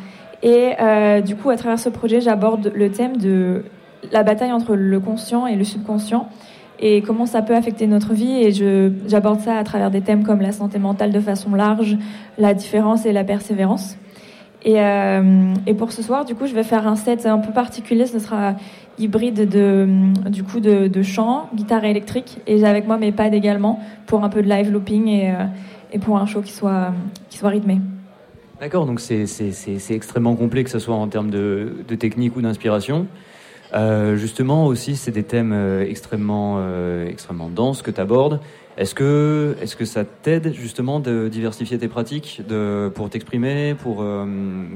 Et 0.42 0.74
du 1.22 1.34
coup, 1.34 1.50
à 1.50 1.56
travers 1.56 1.78
ce 1.78 1.88
projet, 1.88 2.20
j'aborde 2.20 2.70
le 2.74 2.90
thème 2.90 3.16
de 3.16 3.64
la 4.12 4.22
bataille 4.22 4.52
entre 4.52 4.74
le 4.74 5.00
conscient 5.00 5.46
et 5.46 5.56
le 5.56 5.64
subconscient 5.64 6.28
et 6.78 7.02
comment 7.02 7.26
ça 7.26 7.42
peut 7.42 7.54
affecter 7.54 7.86
notre 7.86 8.12
vie. 8.12 8.42
Et 8.42 8.52
j'aborde 9.06 9.40
ça 9.40 9.56
à 9.56 9.64
travers 9.64 9.90
des 9.90 10.00
thèmes 10.00 10.24
comme 10.24 10.40
la 10.40 10.52
santé 10.52 10.78
mentale 10.78 11.12
de 11.12 11.20
façon 11.20 11.54
large, 11.54 11.96
la 12.38 12.54
différence 12.54 13.06
et 13.06 13.12
la 13.12 13.24
persévérance. 13.24 13.96
Et, 14.66 14.80
euh, 14.80 15.54
et, 15.68 15.74
pour 15.74 15.92
ce 15.92 16.02
soir, 16.02 16.24
du 16.24 16.34
coup, 16.34 16.46
je 16.46 16.52
vais 16.52 16.64
faire 16.64 16.88
un 16.88 16.96
set 16.96 17.24
un 17.24 17.38
peu 17.38 17.52
particulier. 17.52 18.04
Ce 18.06 18.18
sera 18.18 18.56
hybride 18.98 19.48
de, 19.48 19.86
du 20.28 20.42
coup, 20.42 20.58
de, 20.58 21.02
chant, 21.02 21.48
guitare 21.54 21.84
électrique. 21.84 22.38
Et 22.48 22.58
j'ai 22.58 22.66
avec 22.66 22.84
moi 22.84 22.98
mes 22.98 23.12
pads 23.12 23.28
également 23.28 23.80
pour 24.06 24.24
un 24.24 24.28
peu 24.28 24.42
de 24.42 24.48
live 24.48 24.72
looping 24.72 25.06
et, 25.06 25.30
euh, 25.30 25.44
et 25.92 26.00
pour 26.00 26.18
un 26.18 26.26
show 26.26 26.42
qui 26.42 26.52
soit, 26.52 26.92
qui 27.30 27.38
soit 27.38 27.50
rythmé. 27.50 27.80
D'accord, 28.60 28.86
donc 28.86 28.98
c'est 28.98 29.26
extrêmement 29.90 30.34
complet, 30.34 30.64
que 30.64 30.70
ce 30.70 30.80
soit 30.80 30.96
en 30.96 31.06
termes 31.06 31.30
de, 31.30 31.84
de 31.86 31.94
technique 31.94 32.34
ou 32.34 32.42
d'inspiration. 32.42 33.06
Euh, 33.72 34.16
justement, 34.16 34.66
aussi, 34.66 34.96
c'est 34.96 35.12
des 35.12 35.22
thèmes 35.22 35.54
extrêmement, 35.86 36.58
extrêmement 37.06 37.50
denses 37.50 37.82
que 37.82 37.92
tu 37.92 38.00
abordes. 38.00 38.40
Est-ce 38.76 38.94
que, 38.94 39.56
est 39.62 39.74
que 39.74 39.86
ça 39.86 40.04
t'aide 40.04 40.52
justement 40.52 41.00
de 41.00 41.28
diversifier 41.28 41.78
tes 41.78 41.88
pratiques 41.88 42.42
de, 42.46 42.92
pour 42.94 43.08
t'exprimer, 43.08 43.74
pour, 43.74 44.02
euh, 44.02 44.26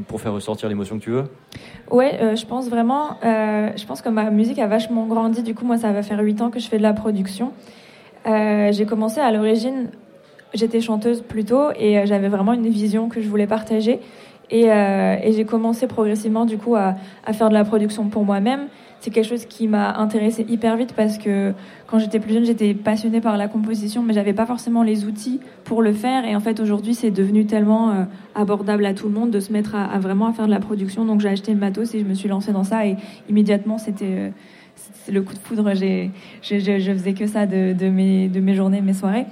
pour 0.09 0.23
faire 0.23 0.33
ressortir 0.33 0.71
l'émotion 0.71 0.99
que 0.99 1.05
tu 1.05 1.11
veux? 1.11 1.25
Ouais, 1.91 2.19
euh, 2.21 2.35
je 2.35 2.47
pense 2.47 2.71
vraiment. 2.71 3.19
Euh, 3.25 3.69
je 3.77 3.85
pense 3.85 4.01
que 4.01 4.09
ma 4.09 4.31
musique 4.31 4.59
a 4.59 4.67
vachement 4.67 5.07
grandi. 5.07 5.43
Du 5.43 5.55
coup, 5.55 5.67
moi, 5.67 5.77
ça 5.77 5.93
va 5.93 6.03
faire 6.03 6.19
8 6.19 6.41
ans 6.41 6.51
que 6.51 6.59
je 6.59 6.69
fais 6.69 6.79
de 6.79 6.83
la 6.83 6.95
production. 6.95 7.53
j'ai 8.25 8.87
commencé 8.89 9.21
à 9.21 9.31
l'origine, 9.33 9.91
j'étais 10.55 10.81
chanteuse 10.81 11.21
plutôt, 11.21 11.71
et 11.79 12.07
j'avais 12.07 12.29
vraiment 12.29 12.55
une 12.55 12.69
vision 12.69 13.11
que 13.11 13.21
je 13.21 13.29
voulais 13.29 13.47
partager. 13.47 14.01
Et, 14.51 14.65
et 14.65 15.33
j'ai 15.33 15.45
commencé 15.45 15.87
progressivement, 15.87 16.47
du 16.47 16.57
coup, 16.57 16.75
à, 16.75 16.95
à 17.27 17.33
faire 17.35 17.51
de 17.51 17.55
la 17.55 17.65
production 17.65 18.09
pour 18.09 18.25
moi-même 18.25 18.69
c'est 19.01 19.11
quelque 19.11 19.27
chose 19.27 19.47
qui 19.47 19.67
m'a 19.67 19.97
intéressée 19.97 20.45
hyper 20.49 20.77
vite 20.77 20.93
parce 20.95 21.17
que 21.17 21.55
quand 21.87 21.99
j'étais 21.99 22.21
plus 22.21 22.35
jeune, 22.35 22.45
j'étais 22.45 22.75
passionnée 22.75 23.23
par 23.23 23.39
la 23.39 23.49
composition, 23.49 24.03
mais 24.03 24.13
j'avais 24.13 24.35
pas 24.35 24.45
forcément 24.45 24.83
les 24.83 25.07
outils 25.07 25.41
pour 25.65 25.81
le 25.81 25.95
faire. 25.95 26.27
Et 26.27 26.37
en 26.37 26.41
fait, 26.41 26.61
aujourd'hui, 26.61 26.95
c'est 26.95 27.11
devenu 27.11 27.47
tellement 27.47 27.91
euh, 27.91 28.05
abordable 28.35 28.85
à 28.85 28.93
tout 28.93 29.09
le 29.09 29.15
monde 29.15 29.31
de 29.31 29.41
se 29.41 29.53
mettre 29.53 29.75
à, 29.75 29.99
vraiment 29.99 30.27
à 30.27 30.33
faire 30.35 30.47
de 30.47 30.51
la 30.51 30.61
production. 30.61 31.07
Donc, 31.07 31.21
j'ai 31.21 31.31
acheté 31.31 31.53
le 31.53 31.59
matos 31.59 31.95
et 31.95 32.01
je 32.01 32.05
me 32.05 32.13
suis 32.13 32.29
lancée 32.29 32.53
dans 32.53 32.63
ça. 32.63 32.87
Et 32.87 32.97
immédiatement, 33.31 33.79
c'était 33.79 34.05
euh, 34.05 34.31
le 35.11 35.23
coup 35.23 35.33
de 35.33 35.39
foudre. 35.39 35.73
J'ai, 35.75 36.11
je, 36.43 36.93
faisais 36.93 37.15
que 37.15 37.27
ça 37.27 37.47
de, 37.47 37.89
mes, 37.89 38.29
de 38.29 38.41
mes 38.41 38.55
journées, 38.55 38.83
mes 38.83 38.95
soirées. 38.95 39.25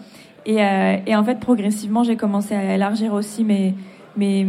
Et, 0.46 0.62
euh, 0.62 0.96
et 1.06 1.14
en 1.14 1.24
fait, 1.24 1.40
progressivement, 1.40 2.04
j'ai 2.04 2.16
commencé 2.16 2.54
à 2.54 2.74
élargir 2.74 3.12
aussi 3.12 3.44
mes, 3.44 3.74
mes, 4.16 4.46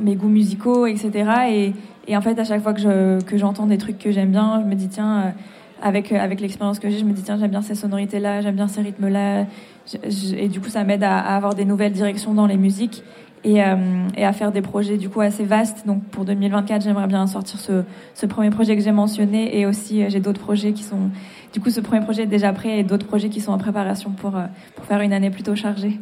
mes 0.00 0.16
goûts 0.16 0.28
musicaux, 0.28 0.86
etc. 0.86 1.30
Et, 1.50 1.72
et 2.08 2.16
en 2.16 2.22
fait, 2.22 2.38
à 2.38 2.44
chaque 2.44 2.62
fois 2.62 2.72
que, 2.72 3.22
que 3.22 3.36
j'entends 3.36 3.66
des 3.66 3.76
trucs 3.76 3.98
que 3.98 4.10
j'aime 4.10 4.30
bien, 4.30 4.60
je 4.62 4.66
me 4.66 4.74
dis, 4.74 4.88
tiens, 4.88 5.18
euh, 5.18 5.30
avec, 5.82 6.10
euh, 6.10 6.18
avec 6.18 6.40
l'expérience 6.40 6.78
que 6.78 6.88
j'ai, 6.88 6.98
je 6.98 7.04
me 7.04 7.12
dis, 7.12 7.22
tiens, 7.22 7.38
j'aime 7.38 7.50
bien 7.50 7.60
ces 7.60 7.74
sonorités-là, 7.74 8.40
j'aime 8.40 8.56
bien 8.56 8.66
ces 8.66 8.80
rythmes-là. 8.80 9.44
Et 10.36 10.48
du 10.48 10.60
coup, 10.60 10.70
ça 10.70 10.84
m'aide 10.84 11.04
à, 11.04 11.18
avoir 11.18 11.54
des 11.54 11.66
nouvelles 11.66 11.92
directions 11.92 12.32
dans 12.32 12.46
les 12.46 12.56
musiques 12.56 13.02
et, 13.44 13.62
euh, 13.62 13.76
et, 14.16 14.24
à 14.24 14.32
faire 14.32 14.52
des 14.52 14.62
projets 14.62 14.96
du 14.96 15.10
coup 15.10 15.20
assez 15.20 15.44
vastes. 15.44 15.86
Donc 15.86 16.02
pour 16.04 16.24
2024, 16.24 16.82
j'aimerais 16.82 17.06
bien 17.06 17.26
sortir 17.26 17.60
ce, 17.60 17.84
ce, 18.14 18.26
premier 18.26 18.50
projet 18.50 18.74
que 18.76 18.82
j'ai 18.82 18.92
mentionné 18.92 19.58
et 19.58 19.66
aussi 19.66 20.08
j'ai 20.10 20.20
d'autres 20.20 20.40
projets 20.40 20.72
qui 20.72 20.82
sont. 20.82 21.10
Du 21.52 21.60
coup, 21.60 21.70
ce 21.70 21.80
premier 21.80 22.02
projet 22.02 22.22
est 22.22 22.26
déjà 22.26 22.52
prêt 22.52 22.78
et 22.78 22.82
d'autres 22.84 23.06
projets 23.06 23.28
qui 23.28 23.40
sont 23.40 23.52
en 23.52 23.58
préparation 23.58 24.10
pour, 24.10 24.32
pour 24.76 24.84
faire 24.84 25.00
une 25.00 25.12
année 25.12 25.30
plutôt 25.30 25.54
chargée. 25.54 25.98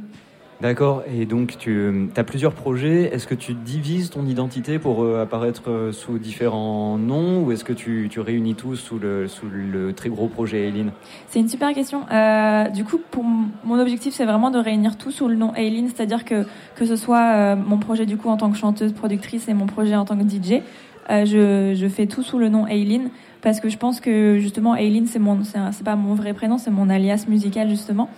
D'accord, 0.62 1.02
et 1.06 1.26
donc 1.26 1.58
tu 1.58 2.08
as 2.16 2.24
plusieurs 2.24 2.54
projets. 2.54 3.14
Est-ce 3.14 3.26
que 3.26 3.34
tu 3.34 3.52
divises 3.52 4.08
ton 4.08 4.24
identité 4.24 4.78
pour 4.78 5.02
euh, 5.02 5.22
apparaître 5.22 5.68
euh, 5.68 5.92
sous 5.92 6.18
différents 6.18 6.96
noms 6.96 7.42
ou 7.42 7.52
est-ce 7.52 7.62
que 7.62 7.74
tu, 7.74 8.08
réunis 8.16 8.54
tous 8.54 8.76
sous 8.76 8.98
le, 8.98 9.92
très 9.94 10.08
gros 10.08 10.28
projet 10.28 10.66
Aileen 10.66 10.92
C'est 11.28 11.40
une 11.40 11.48
super 11.48 11.74
question. 11.74 12.06
Euh, 12.10 12.70
du 12.70 12.84
coup, 12.84 12.98
pour 13.10 13.22
mon 13.22 13.78
objectif, 13.78 14.14
c'est 14.14 14.24
vraiment 14.24 14.50
de 14.50 14.58
réunir 14.58 14.96
tout 14.96 15.10
sous 15.10 15.28
le 15.28 15.36
nom 15.36 15.54
Aileen, 15.54 15.88
c'est-à-dire 15.94 16.24
que, 16.24 16.46
que 16.74 16.86
ce 16.86 16.96
soit 16.96 17.54
mon 17.54 17.76
projet 17.76 18.06
du 18.06 18.16
coup 18.16 18.30
en 18.30 18.38
tant 18.38 18.50
que 18.50 18.56
chanteuse, 18.56 18.94
productrice 18.94 19.48
et 19.48 19.54
mon 19.54 19.66
projet 19.66 19.94
en 19.94 20.06
tant 20.06 20.16
que 20.16 20.24
DJ. 20.24 20.62
Je, 21.08 21.74
je, 21.76 21.88
fais 21.88 22.06
tout 22.06 22.22
sous 22.22 22.38
le 22.38 22.48
nom 22.48 22.66
Aileen 22.66 23.10
parce 23.42 23.60
que 23.60 23.68
je 23.68 23.76
pense 23.76 24.00
que 24.00 24.38
justement 24.38 24.74
Aileen 24.74 25.06
c'est 25.06 25.84
pas 25.84 25.94
mon 25.94 26.14
vrai 26.14 26.34
prénom 26.34 26.58
c'est 26.58 26.72
mon 26.72 26.90
alias 26.90 27.26
musical 27.28 27.68
justement 27.68 28.10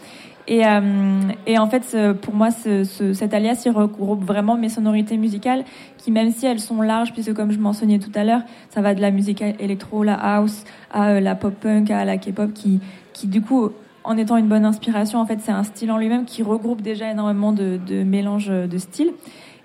et, 0.49 0.67
euh, 0.67 1.21
et, 1.47 1.59
en 1.59 1.69
fait, 1.69 1.97
pour 2.23 2.35
moi, 2.35 2.51
ce, 2.51 2.83
ce, 2.83 3.13
cet 3.13 3.35
alias, 3.35 3.63
il 3.67 3.71
regroupe 3.71 4.25
vraiment 4.25 4.57
mes 4.57 4.71
sonorités 4.71 5.19
musicales, 5.19 5.65
qui 5.99 6.11
même 6.11 6.33
si 6.33 6.47
elles 6.47 6.59
sont 6.59 6.81
larges, 6.81 7.13
puisque 7.13 7.35
comme 7.35 7.53
je 7.53 7.59
mentionnais 7.59 7.99
tout 7.99 8.11
à 8.15 8.25
l'heure, 8.25 8.41
ça 8.71 8.81
va 8.81 8.95
de 8.95 9.03
la 9.03 9.11
musique 9.11 9.43
électro, 9.43 10.03
la 10.03 10.15
house, 10.15 10.65
à 10.91 11.11
euh, 11.11 11.21
la 11.21 11.35
pop 11.35 11.55
punk, 11.55 11.91
à 11.91 12.07
la 12.07 12.17
K-pop, 12.17 12.55
qui, 12.55 12.81
qui 13.13 13.27
du 13.27 13.43
coup, 13.43 13.69
en 14.05 14.17
étant 14.17 14.39
une 14.39 14.49
bonne 14.49 14.65
inspiration, 14.65 15.21
en 15.21 15.27
fait, 15.27 15.39
c'est 15.43 15.53
un 15.53 15.65
style 15.65 15.93
en 15.93 15.99
lui-même 15.99 16.25
qui 16.25 16.43
regroupe 16.43 16.81
déjà 16.81 17.11
énormément 17.11 17.53
de, 17.53 17.79
de 17.87 18.03
mélanges 18.03 18.49
de 18.49 18.79
styles. 18.79 19.13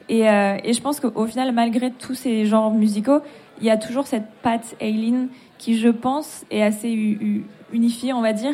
Et, 0.10 0.30
euh, 0.30 0.58
et 0.66 0.74
je 0.74 0.82
pense 0.82 1.00
qu'au 1.00 1.26
final, 1.28 1.54
malgré 1.54 1.92
tous 1.92 2.14
ces 2.14 2.46
genres 2.46 2.74
musicaux, 2.74 3.20
il 3.62 3.68
y 3.68 3.70
a 3.70 3.78
toujours 3.78 4.06
cette 4.06 4.30
patte 4.42 4.76
Aileen 4.82 5.30
qui, 5.58 5.78
je 5.78 5.88
pense, 5.88 6.44
est 6.52 6.62
assez 6.62 7.18
unifiée, 7.72 8.12
on 8.12 8.22
va 8.22 8.34
dire, 8.34 8.54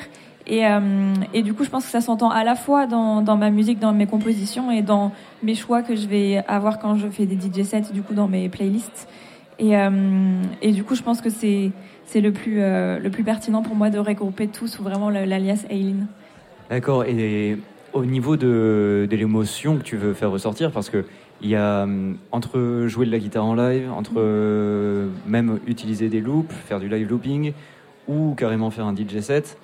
et, 0.49 0.65
euh, 0.65 1.13
et, 1.31 1.43
du 1.43 1.53
coup, 1.53 1.63
je 1.63 1.69
pense 1.69 1.85
que 1.85 1.91
ça 1.91 2.01
s'entend 2.01 2.31
à 2.31 2.43
la 2.43 2.55
fois 2.55 2.87
dans, 2.87 3.37
ma 3.37 3.51
musique, 3.51 3.77
dans 3.77 3.93
mes 3.93 4.07
compositions 4.07 4.71
et 4.71 4.81
dans 4.81 5.11
mes 5.43 5.53
choix 5.53 5.83
que 5.83 5.95
je 5.95 6.07
vais 6.07 6.43
avoir 6.47 6.79
quand 6.79 6.95
je 6.95 7.07
fais 7.07 7.27
des 7.27 7.35
DJ 7.35 7.63
sets, 7.63 7.93
du 7.93 8.01
coup, 8.01 8.15
dans 8.15 8.27
mes 8.27 8.49
playlists. 8.49 9.07
Et, 9.59 9.77
euh, 9.77 9.91
du 10.63 10.83
coup, 10.83 10.95
je 10.95 11.03
pense 11.03 11.21
que 11.21 11.29
c'est 11.29 11.71
c'est 12.05 12.21
le 12.21 12.31
plus 12.31 12.61
euh, 12.61 12.97
le 12.97 13.11
plus 13.11 13.23
pertinent 13.23 13.61
pour 13.61 13.75
moi 13.75 13.91
de 13.91 13.99
regrouper 13.99 14.47
tout 14.47 14.65
sous 14.65 14.81
vraiment 14.81 15.11
l'alias 15.11 15.65
Aileen. 15.69 16.07
D'accord. 16.71 17.03
Et 17.03 17.59
au 17.93 18.03
niveau 18.03 18.35
de, 18.35 19.07
de 19.07 19.15
l'émotion 19.15 19.77
que 19.77 19.83
tu 19.83 19.95
veux 19.95 20.15
faire 20.15 20.31
ressortir, 20.31 20.71
parce 20.71 20.89
que 20.89 21.05
il 21.41 21.49
y 21.49 21.55
a 21.55 21.87
entre 22.31 22.85
jouer 22.87 23.05
de 23.05 23.11
la 23.11 23.19
guitare 23.19 23.45
en 23.45 23.53
live, 23.53 23.91
entre 23.91 24.19
même 25.27 25.59
utiliser 25.67 26.09
des 26.09 26.19
loops, 26.19 26.51
faire 26.51 26.79
du 26.79 26.89
live 26.89 27.07
looping, 27.07 27.53
ou 28.07 28.33
carrément 28.35 28.71
faire 28.71 28.85
un 28.85 28.95
DJ 28.95 29.19
set 29.19 29.55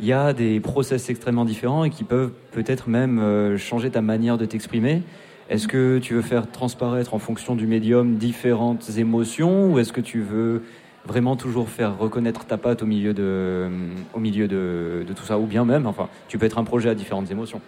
il 0.00 0.06
y 0.06 0.12
a 0.12 0.32
des 0.32 0.60
process 0.60 1.08
extrêmement 1.08 1.44
différents 1.44 1.84
et 1.84 1.90
qui 1.90 2.04
peuvent 2.04 2.32
peut-être 2.52 2.88
même 2.88 3.18
euh, 3.18 3.56
changer 3.56 3.90
ta 3.90 4.00
manière 4.00 4.38
de 4.38 4.44
t'exprimer. 4.44 5.02
Est-ce 5.50 5.68
que 5.68 5.98
tu 5.98 6.14
veux 6.14 6.22
faire 6.22 6.50
transparaître 6.50 7.14
en 7.14 7.18
fonction 7.18 7.54
du 7.54 7.66
médium 7.66 8.16
différentes 8.16 8.88
émotions 8.96 9.72
ou 9.72 9.78
est-ce 9.78 9.92
que 9.92 10.00
tu 10.00 10.20
veux 10.20 10.62
vraiment 11.06 11.36
toujours 11.36 11.68
faire 11.68 11.98
reconnaître 11.98 12.46
ta 12.46 12.56
patte 12.56 12.82
au 12.82 12.86
milieu 12.86 13.12
de, 13.12 13.68
au 14.14 14.20
milieu 14.20 14.48
de, 14.48 15.04
tout 15.14 15.24
ça 15.24 15.38
ou 15.38 15.44
bien 15.44 15.66
même, 15.66 15.86
enfin, 15.86 16.08
tu 16.28 16.38
peux 16.38 16.46
être 16.46 16.58
un 16.58 16.64
projet 16.64 16.88
à 16.88 16.94
différentes 16.94 17.30
émotions 17.30 17.60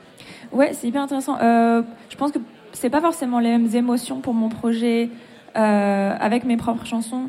Ouais, 0.53 0.71
c'est 0.73 0.89
hyper 0.89 1.03
intéressant. 1.03 1.39
Euh, 1.43 1.83
je 2.09 2.17
pense 2.17 2.33
que 2.33 2.39
c'est 2.73 2.89
pas 2.89 3.03
forcément 3.03 3.41
les 3.41 3.51
mêmes 3.51 3.69
émotions 3.75 4.21
pour 4.21 4.33
mon 4.33 4.49
projet 4.49 5.11
euh, 5.55 6.15
avec 6.19 6.45
mes 6.45 6.57
propres 6.57 6.87
chansons 6.87 7.29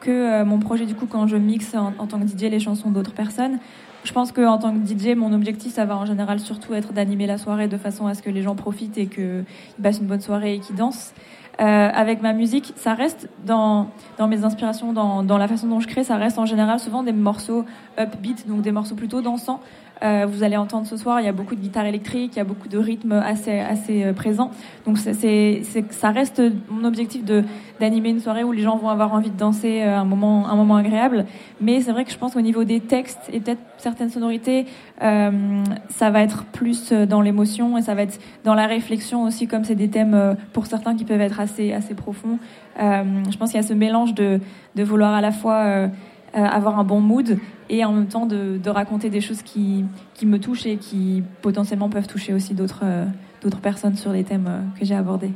que 0.00 0.42
mon 0.44 0.58
projet 0.58 0.86
du 0.86 0.94
coup 0.94 1.06
quand 1.06 1.26
je 1.26 1.36
mixe 1.36 1.74
en, 1.74 1.92
en 1.98 2.06
tant 2.06 2.18
que 2.18 2.26
DJ 2.26 2.50
les 2.50 2.60
chansons 2.60 2.90
d'autres 2.90 3.12
personnes. 3.12 3.58
Je 4.04 4.12
pense 4.12 4.32
qu'en 4.32 4.58
tant 4.58 4.72
que 4.72 4.86
DJ, 4.86 5.16
mon 5.16 5.32
objectif, 5.32 5.72
ça 5.72 5.86
va 5.86 5.96
en 5.96 6.04
général 6.04 6.38
surtout 6.38 6.74
être 6.74 6.92
d'animer 6.92 7.26
la 7.26 7.38
soirée 7.38 7.68
de 7.68 7.78
façon 7.78 8.06
à 8.06 8.14
ce 8.14 8.22
que 8.22 8.28
les 8.28 8.42
gens 8.42 8.54
profitent 8.54 8.98
et 8.98 9.06
qu'ils 9.06 9.44
passent 9.82 9.98
une 9.98 10.06
bonne 10.06 10.20
soirée 10.20 10.54
et 10.54 10.58
qu'ils 10.60 10.76
dansent. 10.76 11.14
Euh, 11.60 11.90
avec 11.94 12.20
ma 12.20 12.32
musique, 12.32 12.72
ça 12.76 12.94
reste 12.94 13.28
dans, 13.46 13.88
dans 14.18 14.28
mes 14.28 14.44
inspirations, 14.44 14.92
dans, 14.92 15.22
dans 15.22 15.38
la 15.38 15.48
façon 15.48 15.68
dont 15.68 15.80
je 15.80 15.86
crée, 15.86 16.04
ça 16.04 16.16
reste 16.16 16.38
en 16.38 16.46
général 16.46 16.80
souvent 16.80 17.02
des 17.02 17.12
morceaux 17.12 17.64
upbeat, 17.98 18.46
donc 18.48 18.60
des 18.60 18.72
morceaux 18.72 18.96
plutôt 18.96 19.22
dansants, 19.22 19.60
euh, 20.02 20.26
vous 20.28 20.42
allez 20.42 20.56
entendre 20.56 20.86
ce 20.86 20.96
soir, 20.96 21.20
il 21.20 21.26
y 21.26 21.28
a 21.28 21.32
beaucoup 21.32 21.54
de 21.54 21.60
guitare 21.60 21.86
électrique, 21.86 22.32
il 22.34 22.38
y 22.38 22.40
a 22.40 22.44
beaucoup 22.44 22.68
de 22.68 22.78
rythme 22.78 23.12
assez, 23.12 23.60
assez 23.60 24.04
euh, 24.04 24.12
présent. 24.12 24.50
Donc 24.86 24.98
c'est, 24.98 25.62
ça 25.90 26.10
reste 26.10 26.42
mon 26.68 26.84
objectif 26.84 27.24
de, 27.24 27.44
d'animer 27.80 28.10
une 28.10 28.20
soirée 28.20 28.44
où 28.44 28.52
les 28.52 28.62
gens 28.62 28.76
vont 28.76 28.88
avoir 28.88 29.14
envie 29.14 29.30
de 29.30 29.36
danser 29.36 29.82
euh, 29.82 29.96
un 29.96 30.04
moment, 30.04 30.48
un 30.48 30.56
moment 30.56 30.76
agréable. 30.76 31.26
Mais 31.60 31.80
c'est 31.80 31.92
vrai 31.92 32.04
que 32.04 32.10
je 32.10 32.18
pense 32.18 32.34
qu'au 32.34 32.40
niveau 32.40 32.64
des 32.64 32.80
textes 32.80 33.30
et 33.32 33.40
peut-être 33.40 33.60
certaines 33.78 34.10
sonorités, 34.10 34.66
ça 35.00 36.10
va 36.10 36.22
être 36.22 36.44
plus 36.44 36.92
dans 36.92 37.20
l'émotion 37.20 37.76
et 37.76 37.82
ça 37.82 37.94
va 37.94 38.02
être 38.02 38.18
dans 38.44 38.54
la 38.54 38.66
réflexion 38.66 39.24
aussi, 39.24 39.46
comme 39.46 39.64
c'est 39.64 39.74
des 39.74 39.88
thèmes 39.88 40.36
pour 40.52 40.66
certains 40.66 40.94
qui 40.94 41.04
peuvent 41.04 41.20
être 41.20 41.40
assez, 41.40 41.72
assez 41.72 41.94
profonds. 41.94 42.38
Je 42.78 43.36
pense 43.36 43.50
qu'il 43.50 43.60
y 43.60 43.64
a 43.64 43.66
ce 43.66 43.74
mélange 43.74 44.14
de, 44.14 44.40
de 44.74 44.82
vouloir 44.82 45.12
à 45.12 45.20
la 45.20 45.32
fois 45.32 45.88
avoir 46.32 46.78
un 46.78 46.84
bon 46.84 47.00
mood 47.00 47.38
et 47.68 47.84
en 47.84 47.92
même 47.92 48.06
temps 48.06 48.26
de, 48.26 48.58
de, 48.58 48.70
raconter 48.70 49.10
des 49.10 49.20
choses 49.20 49.42
qui, 49.42 49.84
qui 50.14 50.26
me 50.26 50.38
touchent 50.38 50.66
et 50.66 50.76
qui 50.76 51.22
potentiellement 51.42 51.88
peuvent 51.88 52.06
toucher 52.06 52.32
aussi 52.32 52.54
d'autres 52.54 52.82
euh, 52.82 53.04
d'autres 53.42 53.60
personnes 53.60 53.96
sur 53.96 54.12
les 54.12 54.24
thèmes 54.24 54.46
euh, 54.48 54.78
que 54.78 54.84
j'ai 54.84 54.94
abordés. 54.94 55.32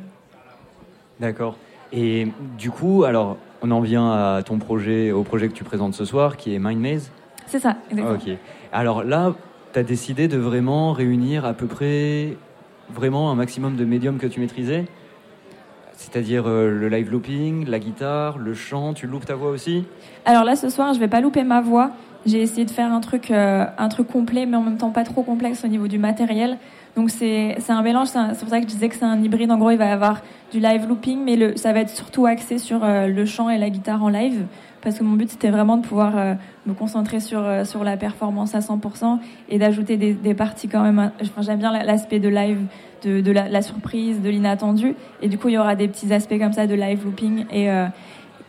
D'accord. 1.20 1.56
Et 1.92 2.28
du 2.58 2.70
coup, 2.70 3.04
alors, 3.04 3.36
on 3.62 3.70
en 3.70 3.80
vient 3.80 4.10
à 4.10 4.42
ton 4.42 4.58
projet, 4.58 5.10
au 5.10 5.22
projet 5.22 5.48
que 5.48 5.54
tu 5.54 5.64
présentes 5.64 5.94
ce 5.94 6.04
soir, 6.04 6.36
qui 6.36 6.54
est 6.54 6.58
Mind 6.58 6.80
Maze 6.80 7.10
C'est 7.46 7.58
ça, 7.58 7.76
exactement. 7.90 8.18
Ok. 8.18 8.38
Alors 8.72 9.04
là, 9.04 9.34
tu 9.72 9.78
as 9.78 9.82
décidé 9.82 10.28
de 10.28 10.36
vraiment 10.36 10.92
réunir 10.92 11.44
à 11.44 11.54
peu 11.54 11.66
près, 11.66 12.36
vraiment 12.90 13.30
un 13.30 13.34
maximum 13.34 13.76
de 13.76 13.84
médiums 13.84 14.18
que 14.18 14.26
tu 14.26 14.40
maîtrisais 14.40 14.84
c'est-à-dire 15.98 16.44
euh, 16.46 16.70
le 16.70 16.88
live 16.88 17.10
looping, 17.10 17.68
la 17.68 17.80
guitare, 17.80 18.38
le 18.38 18.54
chant, 18.54 18.94
tu 18.94 19.08
loupes 19.08 19.26
ta 19.26 19.34
voix 19.34 19.50
aussi? 19.50 19.84
Alors 20.24 20.44
là, 20.44 20.54
ce 20.54 20.68
soir, 20.68 20.94
je 20.94 21.00
vais 21.00 21.08
pas 21.08 21.20
louper 21.20 21.42
ma 21.42 21.60
voix. 21.60 21.90
J'ai 22.28 22.42
essayé 22.42 22.66
de 22.66 22.70
faire 22.70 22.92
un 22.92 23.00
truc, 23.00 23.30
euh, 23.30 23.64
un 23.78 23.88
truc 23.88 24.06
complet, 24.06 24.44
mais 24.44 24.58
en 24.58 24.62
même 24.62 24.76
temps 24.76 24.90
pas 24.90 25.04
trop 25.04 25.22
complexe 25.22 25.64
au 25.64 25.68
niveau 25.68 25.88
du 25.88 25.98
matériel. 25.98 26.58
Donc 26.94 27.08
c'est 27.08 27.56
un 27.70 27.80
mélange, 27.80 28.08
c'est 28.08 28.38
pour 28.40 28.50
ça 28.50 28.58
que 28.58 28.64
je 28.64 28.68
disais 28.68 28.90
que 28.90 28.96
c'est 28.96 29.06
un 29.06 29.22
hybride. 29.22 29.50
En 29.50 29.56
gros, 29.56 29.70
il 29.70 29.78
va 29.78 29.86
y 29.86 29.90
avoir 29.90 30.20
du 30.52 30.60
live 30.60 30.86
looping, 30.86 31.24
mais 31.24 31.56
ça 31.56 31.72
va 31.72 31.80
être 31.80 31.88
surtout 31.88 32.26
axé 32.26 32.58
sur 32.58 32.84
euh, 32.84 33.06
le 33.06 33.24
chant 33.24 33.48
et 33.48 33.56
la 33.56 33.70
guitare 33.70 34.04
en 34.04 34.10
live. 34.10 34.44
Parce 34.82 34.98
que 34.98 35.04
mon 35.04 35.16
but, 35.16 35.30
c'était 35.30 35.48
vraiment 35.48 35.78
de 35.78 35.86
pouvoir 35.86 36.18
euh, 36.18 36.34
me 36.66 36.74
concentrer 36.74 37.20
sur, 37.20 37.42
sur 37.64 37.82
la 37.82 37.96
performance 37.96 38.54
à 38.54 38.58
100% 38.58 39.20
et 39.48 39.58
d'ajouter 39.58 39.96
des, 39.96 40.34
parties 40.34 40.68
quand 40.68 40.82
même. 40.82 41.10
Enfin, 41.22 41.40
J'aime 41.40 41.60
bien 41.60 41.72
l'aspect 41.82 42.20
de 42.20 42.28
live, 42.28 42.58
de, 43.04 43.32
la, 43.32 43.62
surprise, 43.62 44.20
de 44.20 44.28
l'inattendu. 44.28 44.94
Et 45.22 45.28
du 45.28 45.38
coup, 45.38 45.48
il 45.48 45.54
y 45.54 45.58
aura 45.58 45.76
des 45.76 45.88
petits 45.88 46.12
aspects 46.12 46.38
comme 46.38 46.52
ça 46.52 46.66
de 46.66 46.74
live 46.74 47.04
looping 47.06 47.46
et, 47.50 47.68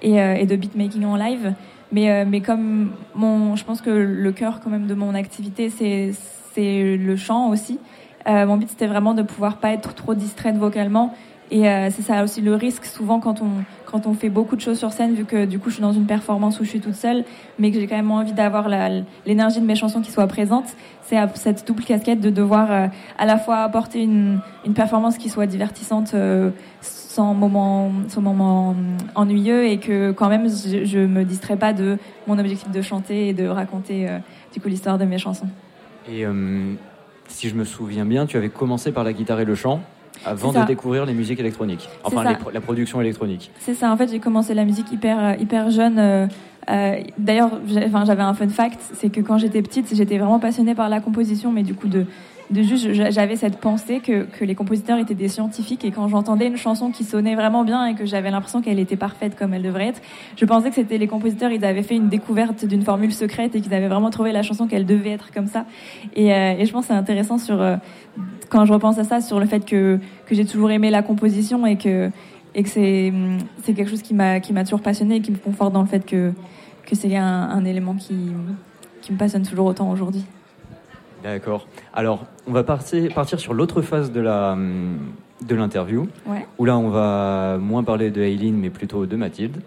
et, 0.01 0.15
et 0.15 0.45
de 0.45 0.55
beatmaking 0.55 1.05
en 1.05 1.15
live. 1.15 1.53
Mais, 1.91 2.11
euh, 2.11 2.25
mais 2.27 2.41
comme 2.41 2.91
mon, 3.15 3.55
je 3.55 3.63
pense 3.63 3.81
que 3.81 3.89
le 3.89 4.31
cœur 4.31 4.59
quand 4.63 4.69
même 4.69 4.87
de 4.87 4.93
mon 4.93 5.15
activité, 5.15 5.69
c'est, 5.69 6.13
le 6.57 7.15
chant 7.15 7.49
aussi. 7.49 7.79
Euh, 8.27 8.45
mon 8.45 8.57
but, 8.57 8.69
c'était 8.69 8.87
vraiment 8.87 9.13
de 9.13 9.23
pouvoir 9.23 9.57
pas 9.57 9.71
être 9.71 9.93
trop 9.93 10.13
distraite 10.13 10.57
vocalement. 10.57 11.13
Et 11.51 11.69
euh, 11.69 11.89
c'est 11.89 12.01
ça 12.01 12.23
aussi 12.23 12.41
le 12.41 12.53
risque 12.53 12.85
souvent 12.85 13.19
quand 13.19 13.41
on 13.41 13.63
quand 13.89 14.07
on 14.07 14.13
fait 14.13 14.29
beaucoup 14.29 14.55
de 14.55 14.61
choses 14.61 14.77
sur 14.77 14.91
scène, 14.91 15.13
vu 15.13 15.25
que 15.25 15.45
du 15.45 15.59
coup 15.59 15.69
je 15.69 15.75
suis 15.75 15.81
dans 15.81 15.93
une 15.93 16.05
performance 16.05 16.59
où 16.59 16.63
je 16.63 16.69
suis 16.69 16.79
toute 16.79 16.95
seule, 16.95 17.23
mais 17.57 17.71
que 17.71 17.79
j'ai 17.79 17.87
quand 17.87 17.95
même 17.95 18.11
envie 18.11 18.33
d'avoir 18.33 18.69
l'énergie 19.25 19.59
de 19.59 19.65
mes 19.65 19.75
chansons 19.75 20.01
qui 20.01 20.11
soit 20.11 20.27
présente. 20.27 20.65
C'est 21.03 21.17
cette 21.35 21.65
double 21.65 21.83
casquette 21.83 22.21
de 22.21 22.29
devoir 22.29 22.71
euh, 22.71 22.87
à 23.17 23.25
la 23.25 23.37
fois 23.37 23.57
apporter 23.57 24.03
une, 24.03 24.41
performance 24.75 25.17
qui 25.17 25.29
soit 25.29 25.47
divertissante 25.47 26.13
euh, 26.13 26.51
sans 26.81 27.33
moment, 27.33 27.91
sans 28.07 28.21
moment 28.21 28.75
ennuyeux 29.15 29.65
et 29.65 29.79
que 29.79 30.11
quand 30.11 30.29
même 30.29 30.47
je, 30.47 30.85
je 30.85 30.99
me 30.99 31.25
distrais 31.25 31.57
pas 31.57 31.73
de 31.73 31.97
mon 32.27 32.37
objectif 32.37 32.69
de 32.69 32.81
chanter 32.81 33.29
et 33.29 33.33
de 33.33 33.47
raconter 33.47 34.07
euh, 34.07 34.19
du 34.53 34.61
coup 34.61 34.69
l'histoire 34.69 34.97
de 34.97 35.05
mes 35.05 35.17
chansons. 35.17 35.47
Et 36.07 36.25
euh, 36.25 36.73
si 37.27 37.49
je 37.49 37.55
me 37.55 37.63
souviens 37.63 38.05
bien, 38.05 38.25
tu 38.25 38.37
avais 38.37 38.49
commencé 38.49 38.91
par 38.91 39.03
la 39.03 39.13
guitare 39.13 39.39
et 39.39 39.45
le 39.45 39.55
chant 39.55 39.81
avant 40.25 40.51
de 40.51 40.65
découvrir 40.65 41.05
les 41.05 41.13
musiques 41.13 41.39
électroniques, 41.39 41.87
enfin 42.03 42.23
les, 42.23 42.35
la 42.53 42.61
production 42.61 43.01
électronique. 43.01 43.51
C'est 43.59 43.73
ça. 43.73 43.91
En 43.91 43.97
fait, 43.97 44.09
j'ai 44.09 44.19
commencé 44.19 44.53
la 44.53 44.65
musique 44.65 44.91
hyper 44.91 45.39
hyper 45.39 45.69
jeune. 45.71 45.99
Euh, 45.99 46.27
euh, 46.69 47.01
D'ailleurs, 47.17 47.51
j'avais 47.67 48.21
un 48.21 48.33
fun 48.33 48.49
fact, 48.49 48.79
c'est 48.93 49.09
que 49.09 49.21
quand 49.21 49.37
j'étais 49.37 49.61
petite, 49.61 49.93
j'étais 49.95 50.17
vraiment 50.17 50.39
passionnée 50.39 50.75
par 50.75 50.89
la 50.89 50.99
composition, 50.99 51.51
mais 51.51 51.63
du 51.63 51.73
coup 51.73 51.87
de 51.87 52.05
de 52.49 52.63
juste, 52.63 52.91
j'avais 53.11 53.35
cette 53.35 53.57
pensée 53.57 53.99
que, 53.99 54.23
que 54.23 54.43
les 54.43 54.55
compositeurs 54.55 54.97
étaient 54.97 55.13
des 55.13 55.27
scientifiques 55.27 55.85
et 55.85 55.91
quand 55.91 56.07
j'entendais 56.07 56.47
une 56.47 56.57
chanson 56.57 56.89
qui 56.89 57.03
sonnait 57.03 57.35
vraiment 57.35 57.63
bien 57.63 57.85
et 57.85 57.95
que 57.95 58.05
j'avais 58.05 58.31
l'impression 58.31 58.61
qu'elle 58.61 58.79
était 58.79 58.95
parfaite 58.95 59.35
comme 59.37 59.53
elle 59.53 59.61
devrait 59.61 59.87
être, 59.87 60.01
je 60.35 60.45
pensais 60.45 60.69
que 60.69 60.75
c'était 60.75 60.97
les 60.97 61.07
compositeurs, 61.07 61.51
ils 61.51 61.63
avaient 61.63 61.83
fait 61.83 61.95
une 61.95 62.09
découverte 62.09 62.65
d'une 62.65 62.81
formule 62.81 63.13
secrète 63.13 63.55
et 63.55 63.61
qu'ils 63.61 63.73
avaient 63.73 63.87
vraiment 63.87 64.09
trouvé 64.09 64.31
la 64.31 64.41
chanson 64.41 64.67
qu'elle 64.67 64.87
devait 64.87 65.11
être 65.11 65.31
comme 65.31 65.47
ça. 65.47 65.65
Et, 66.15 66.33
euh, 66.33 66.55
et 66.57 66.65
je 66.65 66.71
pense 66.71 66.85
c'est 66.87 66.93
intéressant 66.93 67.37
sur, 67.37 67.61
euh, 67.61 67.75
quand 68.49 68.65
je 68.65 68.73
repense 68.73 68.97
à 68.97 69.03
ça, 69.03 69.21
sur 69.21 69.39
le 69.39 69.45
fait 69.45 69.63
que, 69.63 69.99
que 70.25 70.33
j'ai 70.33 70.45
toujours 70.45 70.71
aimé 70.71 70.89
la 70.89 71.03
composition 71.03 71.67
et 71.67 71.77
que, 71.77 72.09
et 72.55 72.63
que 72.63 72.69
c'est, 72.69 73.13
c'est 73.63 73.73
quelque 73.73 73.91
chose 73.91 74.01
qui 74.01 74.15
m'a, 74.15 74.39
qui 74.39 74.53
m'a 74.53 74.63
toujours 74.63 74.81
passionné 74.81 75.17
et 75.17 75.21
qui 75.21 75.31
me 75.31 75.37
conforte 75.37 75.71
dans 75.71 75.81
le 75.81 75.87
fait 75.87 76.03
que, 76.03 76.33
que 76.87 76.95
c'est 76.95 77.15
un, 77.15 77.23
un 77.25 77.63
élément 77.63 77.93
qui, 77.93 78.31
qui 79.03 79.13
me 79.13 79.17
passionne 79.19 79.43
toujours 79.43 79.67
autant 79.67 79.91
aujourd'hui. 79.91 80.25
D'accord. 81.23 81.67
Alors, 81.93 82.25
on 82.49 82.51
va 82.51 82.63
partir, 82.63 83.13
partir 83.13 83.39
sur 83.39 83.53
l'autre 83.53 83.81
phase 83.81 84.11
de 84.11 84.19
la 84.19 84.57
de 85.47 85.55
l'interview, 85.55 86.07
Ouais. 86.27 86.45
où 86.57 86.65
là 86.65 86.77
on 86.77 86.89
va 86.89 87.57
moins 87.61 87.83
parler 87.83 88.11
de 88.11 88.21
Aileen, 88.21 88.57
mais 88.57 88.69
plutôt 88.69 89.05
de 89.05 89.15
Mathilde. 89.15 89.57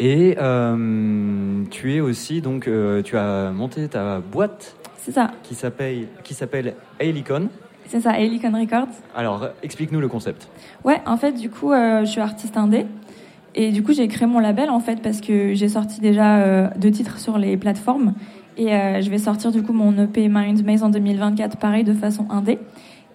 Et 0.00 0.36
euh, 0.40 1.62
tu 1.70 1.94
es 1.94 2.00
aussi 2.00 2.40
donc, 2.40 2.66
euh, 2.66 3.00
tu 3.02 3.16
as 3.16 3.52
monté 3.52 3.86
ta 3.86 4.18
boîte 4.18 4.74
C'est 4.96 5.12
ça. 5.12 5.30
qui 5.44 5.54
s'appelle 5.54 6.08
qui 6.24 6.34
s'appelle 6.34 6.74
Ailicon. 6.98 7.48
C'est 7.86 8.00
ça, 8.00 8.18
Helicon 8.18 8.50
Records. 8.58 8.88
Alors, 9.14 9.48
explique-nous 9.62 10.00
le 10.00 10.08
concept. 10.08 10.48
Ouais, 10.84 11.00
en 11.06 11.16
fait, 11.18 11.32
du 11.32 11.50
coup, 11.50 11.70
euh, 11.70 12.00
je 12.00 12.06
suis 12.06 12.20
artiste 12.20 12.56
indé. 12.56 12.86
Et 13.54 13.70
du 13.70 13.84
coup, 13.84 13.92
j'ai 13.92 14.08
créé 14.08 14.26
mon 14.26 14.40
label, 14.40 14.68
en 14.70 14.80
fait, 14.80 15.00
parce 15.02 15.20
que 15.20 15.52
j'ai 15.54 15.68
sorti 15.68 16.00
déjà 16.00 16.38
euh, 16.38 16.68
deux 16.76 16.90
titres 16.90 17.18
sur 17.18 17.36
les 17.38 17.56
plateformes. 17.58 18.14
Et 18.56 18.72
euh, 18.72 19.00
je 19.00 19.10
vais 19.10 19.18
sortir, 19.18 19.50
du 19.50 19.62
coup, 19.62 19.72
mon 19.72 19.92
EP 19.98 20.28
Mind 20.28 20.64
Maze 20.64 20.82
en 20.82 20.88
2024, 20.90 21.56
pareil, 21.56 21.84
de 21.84 21.92
façon 21.92 22.26
indé. 22.30 22.58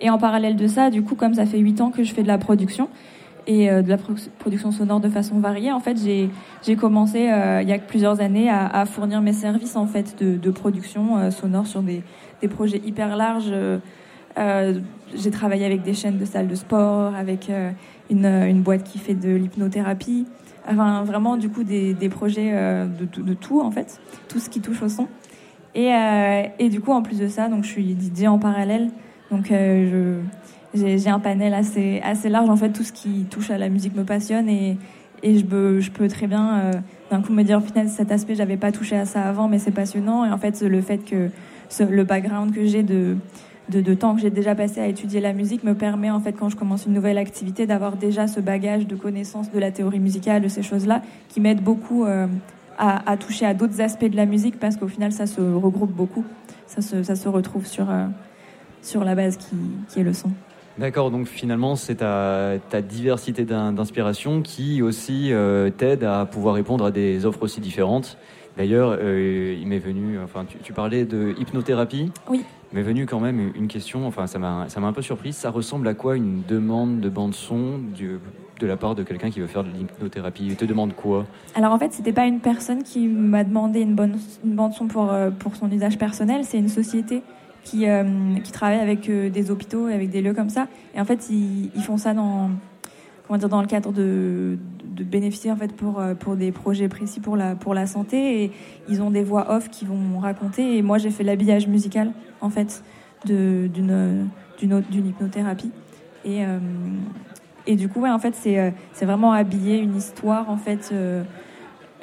Et 0.02 0.10
en 0.10 0.18
parallèle 0.18 0.56
de 0.56 0.68
ça, 0.68 0.90
du 0.90 1.02
coup, 1.04 1.16
comme 1.16 1.34
ça 1.34 1.46
fait 1.46 1.60
huit 1.60 1.80
ans 1.82 1.92
que 1.92 2.04
je 2.04 2.14
fais 2.14 2.24
de 2.24 2.28
la 2.28 2.38
production, 2.38 2.90
et 3.48 3.70
euh, 3.72 3.82
de 3.82 3.90
la 3.90 3.98
pro- 3.98 4.14
production 4.38 4.72
sonore 4.72 5.00
de 5.00 5.10
façon 5.10 5.40
variée, 5.40 5.72
en 5.72 5.80
fait, 5.80 5.98
j'ai 6.04 6.76
commencé, 6.76 7.30
euh, 7.32 7.62
il 7.62 7.70
y 7.70 7.74
a 7.74 7.80
plusieurs 7.80 8.20
années, 8.22 8.50
à, 8.50 8.68
à 8.68 8.86
fournir 8.86 9.22
mes 9.22 9.34
services, 9.34 9.76
en 9.76 9.88
fait, 9.88 10.16
de, 10.22 10.36
de 10.38 10.52
production 10.52 11.18
euh, 11.18 11.32
sonore 11.32 11.68
sur 11.68 11.82
des, 11.82 12.04
des 12.42 12.48
projets 12.48 12.82
hyper 12.86 13.16
larges. 13.16 13.52
euh, 13.52 13.80
j'ai 15.16 15.32
travaillé 15.32 15.66
avec 15.66 15.82
des 15.82 15.94
chaînes 15.94 16.18
de 16.20 16.26
salles 16.26 16.48
de 16.48 16.56
sport, 16.56 17.16
avec 17.16 17.50
une, 18.12 18.26
une 18.26 18.62
boîte 18.62 18.84
qui 18.84 19.00
fait 19.00 19.16
de 19.16 19.30
l'hypnothérapie. 19.36 20.28
Enfin, 20.68 21.04
vraiment, 21.04 21.38
du 21.38 21.50
coup, 21.50 21.64
des, 21.64 21.94
des 21.94 22.10
projets 22.10 22.52
euh, 22.54 22.86
de, 22.86 23.22
de 23.22 23.34
tout, 23.34 23.62
en 23.62 23.72
fait, 23.72 24.00
tout 24.28 24.40
ce 24.40 24.50
qui 24.50 24.62
touche 24.62 24.82
au 24.82 24.90
son. 24.90 25.08
Et, 25.76 25.94
euh, 25.94 26.44
et 26.58 26.70
du 26.70 26.82
coup, 26.82 26.92
en 26.92 27.02
plus 27.02 27.20
de 27.20 27.28
ça, 27.28 27.48
donc, 27.48 27.64
je 27.64 27.70
suis 27.70 27.96
DJ 27.96 28.26
en 28.26 28.40
parallèle. 28.40 28.90
Donc, 29.32 29.52
euh, 29.52 30.20
je, 30.74 30.98
j'ai, 30.98 31.10
un 31.10 31.20
panel 31.20 31.54
assez, 31.54 32.02
assez 32.04 32.30
large. 32.30 32.50
En 32.50 32.56
fait, 32.56 32.70
tout 32.70 32.84
ce 32.84 32.92
qui 32.92 33.26
touche 33.30 33.52
à 33.52 33.58
la 33.58 33.70
musique 33.70 33.96
me 33.96 34.04
passionne 34.04 34.50
et, 34.50 34.78
et 35.24 35.38
je, 35.38 35.46
peux, 35.46 35.80
je 35.80 35.92
peux 35.92 36.08
très 36.08 36.28
bien, 36.28 36.60
euh, 36.60 36.72
d'un 37.12 37.22
coup, 37.22 37.34
me 37.34 37.44
dire, 37.44 37.62
finalement, 37.62 37.92
cet 37.92 38.12
aspect, 38.12 38.36
j'avais 38.36 38.58
pas 38.58 38.72
touché 38.72 38.96
à 38.96 39.06
ça 39.06 39.24
avant, 39.24 39.48
mais 39.48 39.60
c'est 39.60 39.72
passionnant. 39.72 40.26
Et 40.26 40.32
en 40.32 40.38
fait, 40.38 40.62
le 40.62 40.82
fait 40.82 41.00
que 41.00 41.30
le 41.88 42.04
background 42.04 42.54
que 42.54 42.66
j'ai 42.66 42.84
de, 42.84 43.16
de, 43.70 43.82
de 43.82 43.94
temps 43.94 44.16
que 44.16 44.22
j'ai 44.22 44.30
déjà 44.30 44.56
passé 44.56 44.82
à 44.82 44.88
étudier 44.88 45.22
la 45.22 45.34
musique 45.34 45.64
me 45.64 45.74
permet, 45.76 46.10
en 46.10 46.20
fait, 46.20 46.34
quand 46.34 46.50
je 46.50 46.56
commence 46.56 46.86
une 46.86 46.94
nouvelle 46.94 47.18
activité, 47.18 47.66
d'avoir 47.68 47.96
déjà 47.96 48.28
ce 48.28 48.40
bagage 48.40 48.88
de 48.88 48.96
connaissances 48.96 49.52
de 49.52 49.60
la 49.60 49.72
théorie 49.72 50.00
musicale, 50.00 50.42
de 50.42 50.48
ces 50.48 50.64
choses-là, 50.64 51.02
qui 51.30 51.40
m'aident 51.40 51.62
beaucoup 51.64 52.06
euh, 52.06 52.28
à, 52.78 53.10
à 53.10 53.18
toucher 53.18 53.46
à 53.46 53.54
d'autres 53.54 53.82
aspects 53.82 54.06
de 54.10 54.16
la 54.16 54.26
musique, 54.26 54.60
parce 54.60 54.76
qu'au 54.78 54.88
final, 54.88 55.12
ça 55.12 55.28
se 55.28 55.42
regroupe 55.42 55.92
beaucoup. 55.92 56.26
Ça 56.68 56.82
se, 56.82 57.04
ça 57.04 57.16
se 57.16 57.28
retrouve 57.30 57.66
sur, 57.66 57.90
euh, 57.90 58.06
sur 58.82 59.04
la 59.04 59.16
base 59.16 59.38
qui, 59.38 59.56
qui 59.90 60.00
est 60.00 60.04
le 60.04 60.14
son. 60.14 60.30
D'accord, 60.78 61.12
donc 61.12 61.28
finalement, 61.28 61.76
c'est 61.76 61.96
ta, 61.96 62.54
ta 62.70 62.82
diversité 62.82 63.44
d'in- 63.44 63.74
d'inspiration 63.74 64.42
qui 64.42 64.82
aussi 64.82 65.34
euh, 65.34 65.70
t'aide 65.72 66.04
à 66.06 66.26
pouvoir 66.26 66.56
répondre 66.56 66.86
à 66.86 66.92
des 66.92 67.26
offres 67.26 67.44
aussi 67.44 67.60
différentes. 67.60 68.18
D'ailleurs, 68.58 68.96
euh, 69.00 69.58
il 69.60 69.68
m'est 69.68 69.80
venu, 69.80 70.20
enfin, 70.24 70.46
tu, 70.48 70.58
tu 70.60 70.72
parlais 70.72 71.04
de 71.06 71.34
hypnothérapie. 71.38 72.12
Oui. 72.30 72.44
M'est 72.72 72.84
venu 72.84 73.08
quand 73.08 73.20
même 73.20 73.52
une 73.56 73.68
question, 73.68 74.06
enfin, 74.06 74.28
ça 74.28 74.38
m'a 74.38 74.68
un 74.76 74.94
peu 74.94 75.02
surpris. 75.02 75.34
Ça 75.34 75.50
ressemble 75.50 75.88
à 75.88 75.96
quoi 75.96 76.16
une 76.16 76.44
demande 76.48 77.00
de 77.00 77.10
bande-son 77.10 77.80
de 78.00 78.68
la 78.68 78.78
part 78.78 78.94
de 78.94 79.02
quelqu'un 79.02 79.32
qui 79.32 79.40
veut 79.40 79.48
faire 79.48 79.64
de 79.64 79.70
l'hypnothérapie? 79.70 80.46
Il 80.46 80.56
te 80.56 80.66
demande 80.66 80.94
quoi? 80.94 81.26
Alors 81.56 81.74
en 81.74 81.80
fait, 81.80 81.94
c'était 81.94 82.14
pas 82.14 82.26
une 82.26 82.42
personne 82.42 82.84
qui 82.84 83.08
m'a 83.08 83.44
demandé 83.44 83.82
une, 83.82 83.96
bonne, 83.96 84.18
une 84.46 84.54
bande 84.54 84.74
son 84.74 84.88
pour, 84.88 85.12
euh, 85.12 85.32
pour 85.32 85.56
son 85.56 85.72
usage 85.72 85.98
personnel, 85.98 86.44
c'est 86.44 86.60
une 86.60 86.70
société 86.70 87.24
qui, 87.64 87.90
euh, 87.90 88.36
qui 88.44 88.52
travaille 88.52 88.80
avec 88.80 89.10
euh, 89.10 89.32
des 89.32 89.50
hôpitaux 89.50 89.90
et 89.90 89.94
avec 89.94 90.12
des 90.12 90.22
lieux 90.22 90.36
comme 90.36 90.50
ça. 90.50 90.68
Et 90.94 91.02
en 91.02 91.06
fait, 91.06 91.28
ils, 91.32 91.72
ils 91.76 91.82
font 91.82 91.98
ça 91.98 92.14
dans, 92.14 92.52
comment 93.30 93.38
dire, 93.38 93.50
dans 93.50 93.62
le 93.62 93.68
cadre 93.68 93.92
de, 93.92 94.58
de 94.84 95.04
bénéficier 95.04 95.52
en 95.52 95.56
fait 95.56 95.72
pour, 95.72 96.00
euh, 96.00 96.16
pour 96.16 96.36
des 96.36 96.52
projets 96.52 96.90
précis 96.90 97.20
pour 97.20 97.38
la, 97.38 97.56
pour 97.56 97.76
la 97.76 97.86
santé. 97.86 98.44
Et 98.44 98.52
ils 98.90 99.04
ont 99.04 99.12
des 99.12 99.24
voix 99.24 99.54
off 99.54 99.70
qui 99.70 99.86
vont 99.86 100.18
raconter. 100.18 100.78
Et 100.78 100.82
moi, 100.82 100.98
j'ai 100.98 101.12
fait 101.12 101.24
l'habillage 101.24 101.68
musical 101.68 102.12
en 102.42 102.50
fait 102.50 102.84
d'une 103.24 104.30
hypnothérapie. 104.62 105.70
Et, 106.26 106.44
euh, 106.44 106.58
et 107.68 107.76
du 107.76 107.88
coup, 107.88 108.00
ouais, 108.02 108.10
en 108.10 108.18
fait, 108.18 108.34
c'est 108.34 108.58
euh, 108.58 108.72
vraiment 109.04 109.32
habiller 109.32 109.78
une 109.78 109.96
histoire, 109.96 110.50
en 110.50 110.58
fait, 110.58 110.92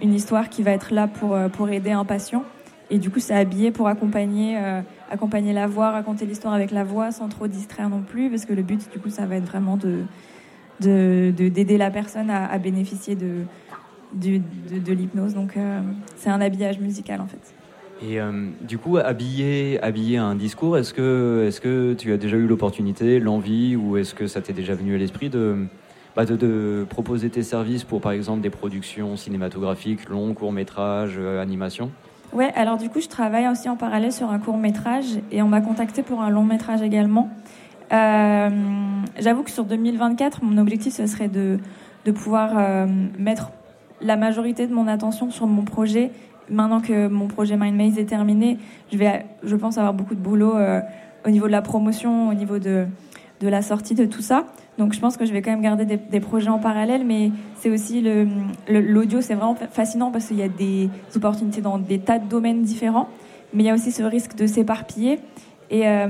une 0.00 0.14
histoire 0.14 0.48
qui 0.48 0.62
va 0.62 0.70
être 0.70 0.94
là 0.94 1.08
pour, 1.08 1.36
pour 1.54 1.68
aider 1.70 1.90
un 1.90 2.04
patient. 2.04 2.44
Et 2.88 2.98
du 3.00 3.10
coup, 3.10 3.18
c'est 3.18 3.34
habillé 3.34 3.72
pour 3.72 3.88
accompagner, 3.88 4.56
accompagner 5.10 5.52
la 5.52 5.66
voix, 5.66 5.90
raconter 5.90 6.24
l'histoire 6.24 6.54
avec 6.54 6.70
la 6.70 6.84
voix 6.84 7.10
sans 7.10 7.28
trop 7.28 7.48
distraire 7.48 7.88
non 7.88 8.02
plus, 8.02 8.30
parce 8.30 8.44
que 8.44 8.52
le 8.52 8.62
but, 8.62 8.88
du 8.92 9.00
coup, 9.00 9.10
ça 9.10 9.26
va 9.26 9.34
être 9.34 9.46
vraiment 9.46 9.76
de 9.76 10.04
de- 10.80 11.32
de- 11.36 11.48
d'aider 11.48 11.78
la 11.78 11.90
personne 11.90 12.30
à, 12.30 12.46
à 12.46 12.58
bénéficier 12.58 13.14
de, 13.14 13.42
de, 14.14 14.40
de 14.78 14.92
l'hypnose. 14.92 15.34
Donc, 15.34 15.56
euh, 15.56 15.80
c'est 16.16 16.30
un 16.30 16.40
habillage 16.40 16.78
musical, 16.78 17.20
en 17.20 17.26
fait. 17.26 17.54
Et 18.02 18.20
euh, 18.20 18.48
du 18.60 18.76
coup, 18.78 18.98
habiller, 18.98 19.80
habiller 19.82 20.18
un 20.18 20.34
discours, 20.34 20.76
est-ce 20.76 20.92
que, 20.92 21.46
est 21.48 21.60
que 21.60 21.94
tu 21.94 22.12
as 22.12 22.18
déjà 22.18 22.36
eu 22.36 22.46
l'opportunité, 22.46 23.18
l'envie, 23.20 23.74
ou 23.74 23.96
est-ce 23.96 24.14
que 24.14 24.26
ça 24.26 24.42
t'est 24.42 24.52
déjà 24.52 24.74
venu 24.74 24.94
à 24.94 24.98
l'esprit 24.98 25.30
de, 25.30 25.64
bah, 26.14 26.26
de, 26.26 26.36
de 26.36 26.84
proposer 26.88 27.30
tes 27.30 27.42
services 27.42 27.84
pour, 27.84 28.02
par 28.02 28.12
exemple, 28.12 28.42
des 28.42 28.50
productions 28.50 29.16
cinématographiques, 29.16 30.10
longs, 30.10 30.34
courts 30.34 30.52
métrages, 30.52 31.14
euh, 31.18 31.40
animations 31.40 31.90
Ouais, 32.32 32.52
alors 32.54 32.76
du 32.76 32.90
coup, 32.90 33.00
je 33.00 33.08
travaille 33.08 33.48
aussi 33.48 33.68
en 33.68 33.76
parallèle 33.76 34.12
sur 34.12 34.30
un 34.30 34.38
court 34.38 34.58
métrage 34.58 35.06
et 35.30 35.40
on 35.42 35.48
m'a 35.48 35.60
contacté 35.62 36.02
pour 36.02 36.20
un 36.20 36.28
long 36.28 36.44
métrage 36.44 36.82
également. 36.82 37.30
Euh, 37.92 38.50
J'avoue 39.18 39.42
que 39.42 39.50
sur 39.50 39.64
2024, 39.64 40.42
mon 40.44 40.58
objectif, 40.58 40.92
ce 40.94 41.06
serait 41.06 41.28
de, 41.28 41.58
de 42.04 42.10
pouvoir 42.12 42.50
euh, 42.56 42.86
mettre 43.18 43.50
la 44.02 44.16
majorité 44.16 44.66
de 44.66 44.74
mon 44.74 44.88
attention 44.88 45.30
sur 45.30 45.46
mon 45.46 45.62
projet. 45.62 46.10
Maintenant 46.50 46.80
que 46.80 47.08
mon 47.08 47.26
projet 47.26 47.56
Mind 47.56 47.76
Maze 47.76 47.98
est 47.98 48.04
terminé, 48.04 48.58
je 48.92 48.98
vais, 48.98 49.24
je 49.42 49.56
pense, 49.56 49.78
avoir 49.78 49.94
beaucoup 49.94 50.14
de 50.14 50.20
boulot 50.20 50.54
euh, 50.54 50.80
au 51.26 51.30
niveau 51.30 51.46
de 51.46 51.52
la 51.52 51.62
promotion, 51.62 52.28
au 52.28 52.34
niveau 52.34 52.58
de, 52.58 52.86
de 53.40 53.48
la 53.48 53.62
sortie 53.62 53.94
de 53.94 54.04
tout 54.04 54.20
ça. 54.22 54.44
Donc 54.78 54.92
je 54.92 55.00
pense 55.00 55.16
que 55.16 55.24
je 55.24 55.32
vais 55.32 55.40
quand 55.40 55.50
même 55.50 55.62
garder 55.62 55.86
des, 55.86 55.96
des 55.96 56.20
projets 56.20 56.50
en 56.50 56.58
parallèle, 56.58 57.04
mais 57.06 57.32
c'est 57.56 57.70
aussi 57.70 58.02
le 58.02 58.28
l'audio, 58.68 59.22
c'est 59.22 59.34
vraiment 59.34 59.54
fa- 59.54 59.68
fascinant 59.68 60.10
parce 60.10 60.26
qu'il 60.26 60.36
y 60.36 60.42
a 60.42 60.48
des 60.48 60.90
opportunités 61.16 61.62
dans 61.62 61.78
des 61.78 61.98
tas 61.98 62.18
de 62.18 62.28
domaines 62.28 62.62
différents, 62.62 63.08
mais 63.54 63.62
il 63.62 63.66
y 63.66 63.70
a 63.70 63.74
aussi 63.74 63.90
ce 63.90 64.02
risque 64.02 64.36
de 64.36 64.46
s'éparpiller. 64.46 65.18
Et, 65.70 65.86
euh, 65.86 66.08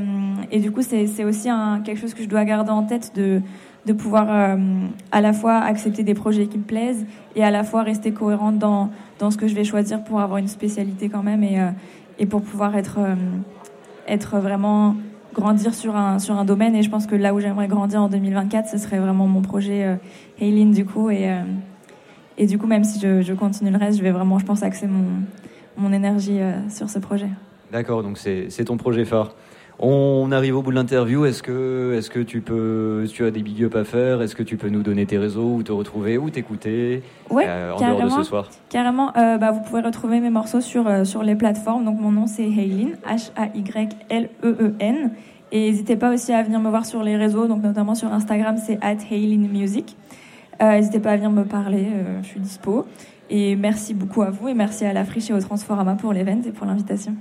et 0.50 0.60
du 0.60 0.70
coup, 0.70 0.82
c'est 0.82 1.24
aussi 1.24 1.48
quelque 1.84 1.98
chose 1.98 2.14
que 2.14 2.22
je 2.22 2.28
dois 2.28 2.44
garder 2.44 2.70
en 2.70 2.82
tête 2.82 3.12
de, 3.14 3.42
pouvoir 3.92 4.26
euh, 4.28 4.56
à 5.12 5.20
la 5.20 5.32
fois 5.32 5.56
accepter 5.58 6.02
des 6.02 6.14
projets 6.14 6.46
qui 6.46 6.58
me 6.58 6.64
plaisent 6.64 7.06
et 7.34 7.44
à 7.44 7.50
la 7.50 7.64
fois 7.64 7.82
rester 7.82 8.12
cohérente 8.12 8.58
dans, 8.58 8.90
dans 9.18 9.30
ce 9.30 9.36
que 9.36 9.46
je 9.46 9.54
vais 9.54 9.64
choisir 9.64 10.02
pour 10.04 10.20
avoir 10.20 10.38
une 10.38 10.48
spécialité 10.48 11.08
quand 11.08 11.22
même 11.22 11.42
et, 11.42 11.60
euh, 11.60 11.70
et 12.18 12.26
pour 12.26 12.42
pouvoir 12.42 12.76
être, 12.76 12.98
être 14.08 14.38
vraiment 14.38 14.96
grandir 15.34 15.74
sur 15.74 15.96
un, 15.96 16.18
sur 16.18 16.36
un 16.36 16.44
domaine. 16.44 16.74
Et 16.74 16.82
je 16.82 16.90
pense 16.90 17.06
que 17.06 17.14
là 17.14 17.32
où 17.32 17.40
j'aimerais 17.40 17.68
grandir 17.68 18.02
en 18.02 18.08
2024, 18.08 18.68
ce 18.68 18.78
serait 18.78 18.98
vraiment 18.98 19.26
mon 19.26 19.42
projet 19.42 19.84
euh, 19.84 19.96
Aileen 20.40 20.72
du 20.72 20.84
coup. 20.84 21.08
Et, 21.10 21.30
et 22.36 22.46
du 22.46 22.58
coup, 22.58 22.66
même 22.66 22.84
si 22.84 23.00
je, 23.00 23.22
je 23.22 23.32
continue 23.32 23.70
le 23.70 23.78
reste, 23.78 23.98
je 23.98 24.02
vais 24.02 24.10
vraiment, 24.10 24.38
je 24.38 24.44
pense, 24.44 24.62
axer 24.62 24.86
mon, 24.86 25.06
mon 25.78 25.92
énergie 25.92 26.40
sur 26.68 26.90
ce 26.90 26.98
projet. 26.98 27.30
D'accord, 27.72 28.02
donc 28.02 28.18
c'est 28.18 28.64
ton 28.64 28.76
projet 28.76 29.04
phare. 29.04 29.34
On 29.78 30.32
arrive 30.32 30.56
au 30.56 30.62
bout 30.62 30.70
de 30.70 30.76
l'interview. 30.76 31.26
Est-ce 31.26 31.42
que, 31.42 31.94
est 31.98 32.08
que 32.08 32.20
tu, 32.20 32.40
peux, 32.40 33.04
tu 33.12 33.24
as 33.24 33.30
des 33.30 33.42
big 33.42 33.62
up 33.64 33.76
à 33.76 33.84
faire? 33.84 34.22
Est-ce 34.22 34.34
que 34.34 34.42
tu 34.42 34.56
peux 34.56 34.70
nous 34.70 34.82
donner 34.82 35.04
tes 35.04 35.18
réseaux, 35.18 35.56
où 35.56 35.62
te 35.62 35.70
retrouver, 35.70 36.16
où 36.16 36.30
t'écouter 36.30 37.02
Ouais, 37.28 37.44
euh, 37.46 37.74
en 37.74 37.78
dehors 37.78 37.90
de 37.90 37.96
carrément. 37.98 38.16
ce 38.16 38.22
soir? 38.22 38.48
Carrément, 38.70 39.14
euh, 39.16 39.36
bah, 39.36 39.50
vous 39.50 39.60
pouvez 39.60 39.82
retrouver 39.82 40.20
mes 40.20 40.30
morceaux 40.30 40.62
sur, 40.62 40.88
euh, 40.88 41.04
sur 41.04 41.22
les 41.22 41.34
plateformes. 41.34 41.84
Donc 41.84 42.00
mon 42.00 42.10
nom 42.10 42.26
c'est 42.26 42.44
Haylin, 42.44 42.92
H-A-Y-L-E-E-N. 43.06 45.10
Et 45.52 45.70
n'hésitez 45.70 45.96
pas 45.96 46.12
aussi 46.12 46.32
à 46.32 46.42
venir 46.42 46.58
me 46.58 46.70
voir 46.70 46.86
sur 46.86 47.02
les 47.02 47.16
réseaux, 47.16 47.46
donc 47.46 47.62
notamment 47.62 47.94
sur 47.94 48.12
Instagram 48.12 48.56
c'est 48.56 48.78
at 48.82 48.96
Music. 49.10 49.94
Euh, 50.62 50.72
n'hésitez 50.72 51.00
pas 51.00 51.10
à 51.10 51.16
venir 51.16 51.30
me 51.30 51.44
parler, 51.44 51.86
je 52.22 52.26
suis 52.26 52.40
dispo. 52.40 52.86
Et 53.28 53.56
merci 53.56 53.92
beaucoup 53.92 54.22
à 54.22 54.30
vous 54.30 54.48
et 54.48 54.54
merci 54.54 54.86
à 54.86 54.92
la 54.92 55.04
Friche 55.04 55.30
et 55.30 55.34
au 55.34 55.40
Transforama 55.40 55.96
pour 55.96 56.12
l'event 56.12 56.40
et 56.46 56.50
pour 56.50 56.66
l'invitation. 56.66 57.14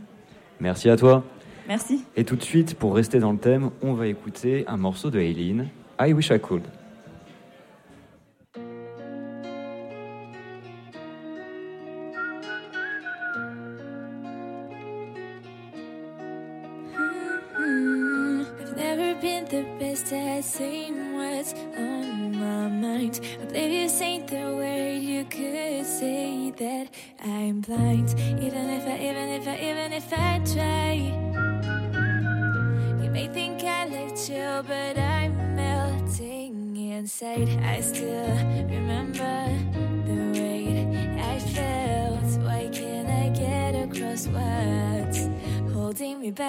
Merci 0.59 0.89
à 0.89 0.95
toi. 0.95 1.23
Merci. 1.67 2.03
Et 2.15 2.23
tout 2.23 2.35
de 2.35 2.43
suite, 2.43 2.75
pour 2.75 2.95
rester 2.95 3.19
dans 3.19 3.31
le 3.31 3.37
thème, 3.37 3.71
on 3.81 3.93
va 3.93 4.07
écouter 4.07 4.65
un 4.67 4.77
morceau 4.77 5.09
de 5.09 5.19
Aileen, 5.19 5.69
I 5.99 6.13
Wish 6.13 6.29
I 6.29 6.39
Could. 6.39 6.63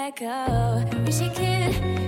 Holding 0.07 0.23
me 0.23 0.27
back? 0.27 0.47
Oh, 0.49 0.85
I 0.91 0.99
wish 1.03 1.21
I 1.21 1.29
could 1.29 2.06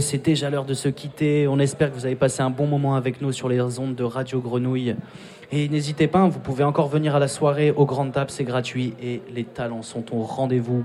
C'est 0.00 0.24
déjà 0.24 0.50
l'heure 0.50 0.64
de 0.64 0.74
se 0.74 0.88
quitter. 0.88 1.46
On 1.46 1.58
espère 1.58 1.90
que 1.90 1.94
vous 1.94 2.06
avez 2.06 2.14
passé 2.14 2.42
un 2.42 2.50
bon 2.50 2.66
moment 2.66 2.94
avec 2.94 3.20
nous 3.20 3.32
sur 3.32 3.48
les 3.48 3.78
ondes 3.78 3.94
de 3.94 4.04
Radio 4.04 4.40
Grenouille. 4.40 4.96
Et 5.52 5.68
n'hésitez 5.68 6.06
pas, 6.06 6.26
vous 6.26 6.38
pouvez 6.38 6.64
encore 6.64 6.88
venir 6.88 7.14
à 7.16 7.18
la 7.18 7.28
soirée 7.28 7.70
au 7.70 7.84
Grand 7.84 8.08
Tap, 8.10 8.30
c'est 8.30 8.44
gratuit 8.44 8.94
et 9.02 9.20
les 9.34 9.44
talents 9.44 9.82
sont 9.82 10.04
au 10.14 10.22
rendez-vous. 10.22 10.84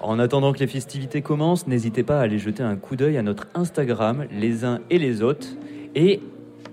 En 0.00 0.18
attendant 0.18 0.52
que 0.52 0.60
les 0.60 0.66
festivités 0.66 1.22
commencent, 1.22 1.66
n'hésitez 1.66 2.02
pas 2.02 2.20
à 2.20 2.22
aller 2.22 2.38
jeter 2.38 2.62
un 2.62 2.76
coup 2.76 2.96
d'œil 2.96 3.18
à 3.18 3.22
notre 3.22 3.48
Instagram, 3.54 4.26
les 4.30 4.64
uns 4.64 4.80
et 4.90 4.98
les 4.98 5.22
autres, 5.22 5.48
et 5.94 6.20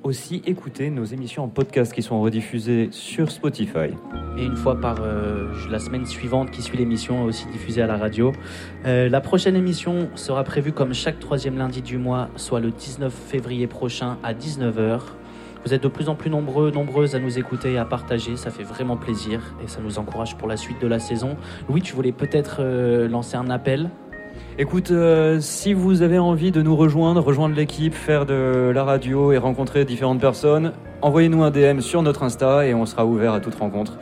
aussi 0.04 0.42
écouter 0.46 0.90
nos 0.90 1.06
émissions 1.06 1.44
en 1.44 1.48
podcast 1.48 1.92
qui 1.92 2.04
sont 2.04 2.22
rediffusées 2.22 2.90
sur 2.92 3.32
Spotify. 3.32 3.90
Et 4.36 4.46
une 4.46 4.56
fois 4.56 4.80
par 4.80 4.98
euh, 5.02 5.46
la 5.70 5.78
semaine 5.78 6.08
suivante 6.08 6.50
qui 6.50 6.64
suit 6.64 6.78
l'émission, 6.78 7.24
aussi 7.24 7.46
diffusée 7.48 7.84
à 7.84 7.88
la 7.88 7.98
radio. 7.98 8.32
Euh, 8.86 9.08
la 9.08 9.22
prochaine 9.22 9.56
émission 9.56 10.10
sera 10.16 10.44
prévue 10.44 10.72
comme 10.72 10.94
chaque 10.94 11.20
troisième 11.20 11.58
lundi 11.58 11.84
du 11.84 12.00
mois, 12.00 12.30
soit 12.36 12.60
le 12.60 12.72
19 12.72 13.14
février 13.14 13.68
prochain 13.68 14.18
à 14.24 14.34
19h. 14.34 15.02
Vous 15.66 15.74
êtes 15.74 15.84
de 15.84 15.88
plus 15.88 16.10
en 16.10 16.16
plus 16.16 16.32
nombreux, 16.32 16.72
nombreuses 16.72 17.14
à 17.14 17.20
nous 17.20 17.38
écouter 17.38 17.74
et 17.74 17.78
à 17.78 17.86
partager. 17.86 18.36
Ça 18.36 18.50
fait 18.50 18.64
vraiment 18.64 18.98
plaisir 18.98 19.40
et 19.64 19.68
ça 19.68 19.80
nous 19.82 20.00
encourage 20.00 20.36
pour 20.36 20.48
la 20.48 20.58
suite 20.58 20.82
de 20.82 20.88
la 20.88 20.98
saison. 20.98 21.38
Louis, 21.70 21.82
tu 21.82 21.94
voulais 21.94 22.12
peut-être 22.12 22.58
euh, 22.60 23.08
lancer 23.08 23.38
un 23.38 23.52
appel? 23.52 23.92
Écoute, 24.58 24.92
si 25.40 25.74
vous 25.74 26.02
avez 26.02 26.20
envie 26.20 26.52
de 26.52 26.62
nous 26.62 26.76
rejoindre, 26.76 27.22
rejoindre 27.22 27.56
l'équipe, 27.56 27.94
faire 27.94 28.26
de 28.26 28.72
la 28.74 28.84
radio 28.84 29.32
et 29.32 29.38
rencontrer 29.38 29.86
différentes 29.86 30.20
personnes, 30.20 30.74
envoyez-nous 31.02 31.44
un 31.44 31.52
DM 31.52 31.82
sur 31.82 32.02
notre 32.02 32.24
Insta 32.24 32.66
et 32.66 32.74
on 32.74 32.86
sera 32.86 33.06
ouvert 33.06 33.34
à 33.34 33.40
toute 33.40 33.56
rencontre. 33.56 33.98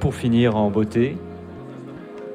Pour 0.00 0.14
finir 0.14 0.56
en 0.56 0.70
beauté, 0.70 1.16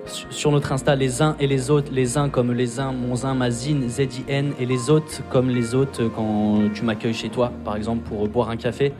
Sur 0.05 0.51
notre 0.51 0.73
Insta, 0.73 0.95
les 0.95 1.21
uns 1.21 1.37
et 1.39 1.47
les 1.47 1.71
autres, 1.71 1.91
les 1.93 2.17
uns 2.17 2.27
comme 2.27 2.51
les 2.51 2.81
uns, 2.81 2.91
mon 2.91 3.15
zin, 3.15 3.35
ma 3.35 3.51
zine, 3.51 3.87
Z-I-N, 3.87 4.51
et 4.59 4.65
les 4.65 4.89
autres 4.89 5.21
comme 5.29 5.49
les 5.49 5.73
autres 5.73 6.03
quand 6.13 6.59
tu 6.73 6.83
m'accueilles 6.83 7.13
chez 7.13 7.29
toi, 7.29 7.53
par 7.63 7.77
exemple, 7.77 8.01
pour 8.03 8.27
boire 8.27 8.49
un 8.49 8.57
café. 8.57 8.91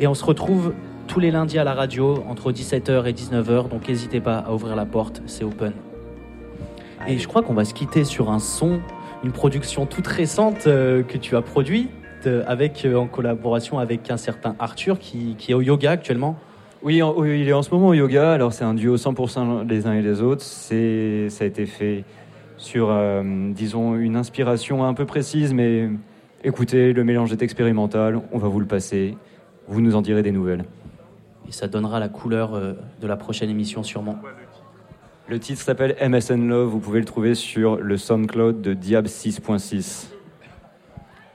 Et 0.00 0.06
on 0.06 0.14
se 0.14 0.24
retrouve 0.24 0.72
tous 1.06 1.20
les 1.20 1.30
lundis 1.30 1.58
à 1.58 1.64
la 1.64 1.74
radio, 1.74 2.24
entre 2.26 2.52
17h 2.52 3.06
et 3.06 3.12
19h, 3.12 3.68
donc 3.68 3.86
n'hésitez 3.86 4.20
pas 4.20 4.38
à 4.38 4.52
ouvrir 4.52 4.76
la 4.76 4.86
porte, 4.86 5.22
c'est 5.26 5.44
open. 5.44 5.72
Et 7.06 7.18
je 7.18 7.28
crois 7.28 7.42
qu'on 7.42 7.54
va 7.54 7.66
se 7.66 7.74
quitter 7.74 8.04
sur 8.04 8.30
un 8.30 8.38
son, 8.38 8.80
une 9.24 9.32
production 9.32 9.84
toute 9.84 10.06
récente 10.06 10.66
euh, 10.66 11.02
que 11.02 11.18
tu 11.18 11.36
as 11.36 11.42
produite, 11.42 11.90
euh, 12.26 12.42
avec, 12.46 12.84
euh, 12.86 12.96
en 12.96 13.06
collaboration 13.06 13.78
avec 13.78 14.10
un 14.10 14.16
certain 14.16 14.56
Arthur 14.58 14.98
qui, 14.98 15.36
qui 15.38 15.52
est 15.52 15.54
au 15.54 15.60
yoga 15.60 15.90
actuellement. 15.90 16.36
Oui, 16.86 17.02
en- 17.02 17.24
il 17.24 17.48
est 17.48 17.52
en 17.52 17.62
ce 17.64 17.70
moment 17.74 17.88
au 17.88 17.94
yoga. 17.94 18.32
Alors, 18.32 18.52
c'est 18.52 18.62
un 18.62 18.72
duo 18.72 18.96
100% 18.96 19.64
les 19.68 19.88
uns 19.88 19.94
et 19.94 20.02
les 20.02 20.22
autres. 20.22 20.42
C'est, 20.42 21.28
ça 21.30 21.42
a 21.42 21.46
été 21.48 21.66
fait 21.66 22.04
sur, 22.58 22.90
euh, 22.92 23.24
disons, 23.52 23.96
une 23.96 24.14
inspiration 24.14 24.84
un 24.84 24.94
peu 24.94 25.04
précise, 25.04 25.52
mais 25.52 25.90
écoutez, 26.44 26.92
le 26.92 27.02
mélange 27.02 27.32
est 27.32 27.42
expérimental. 27.42 28.20
On 28.30 28.38
va 28.38 28.46
vous 28.46 28.60
le 28.60 28.66
passer. 28.66 29.16
Vous 29.66 29.80
nous 29.80 29.96
en 29.96 30.00
direz 30.00 30.22
des 30.22 30.30
nouvelles. 30.30 30.64
Et 31.48 31.50
ça 31.52 31.66
donnera 31.66 31.98
la 31.98 32.08
couleur 32.08 32.54
euh, 32.54 32.74
de 33.00 33.06
la 33.08 33.16
prochaine 33.16 33.50
émission 33.50 33.82
sûrement. 33.82 34.16
Le 35.28 35.40
titre 35.40 35.60
s'appelle 35.62 35.96
MSN 36.00 36.46
Love. 36.48 36.68
Vous 36.68 36.78
pouvez 36.78 37.00
le 37.00 37.04
trouver 37.04 37.34
sur 37.34 37.78
le 37.78 37.96
SoundCloud 37.96 38.60
de 38.60 38.74
Diab 38.74 39.06
6.6. 39.06 40.06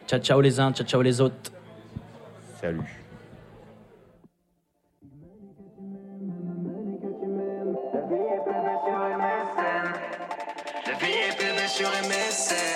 Ciao 0.08 0.20
ciao 0.22 0.40
les 0.40 0.62
uns, 0.62 0.72
ciao 0.72 0.88
ciao 0.88 1.02
les 1.02 1.20
autres. 1.20 1.52
Salut. 2.62 3.01
Sur 11.82 11.90
MSN. 11.90 12.71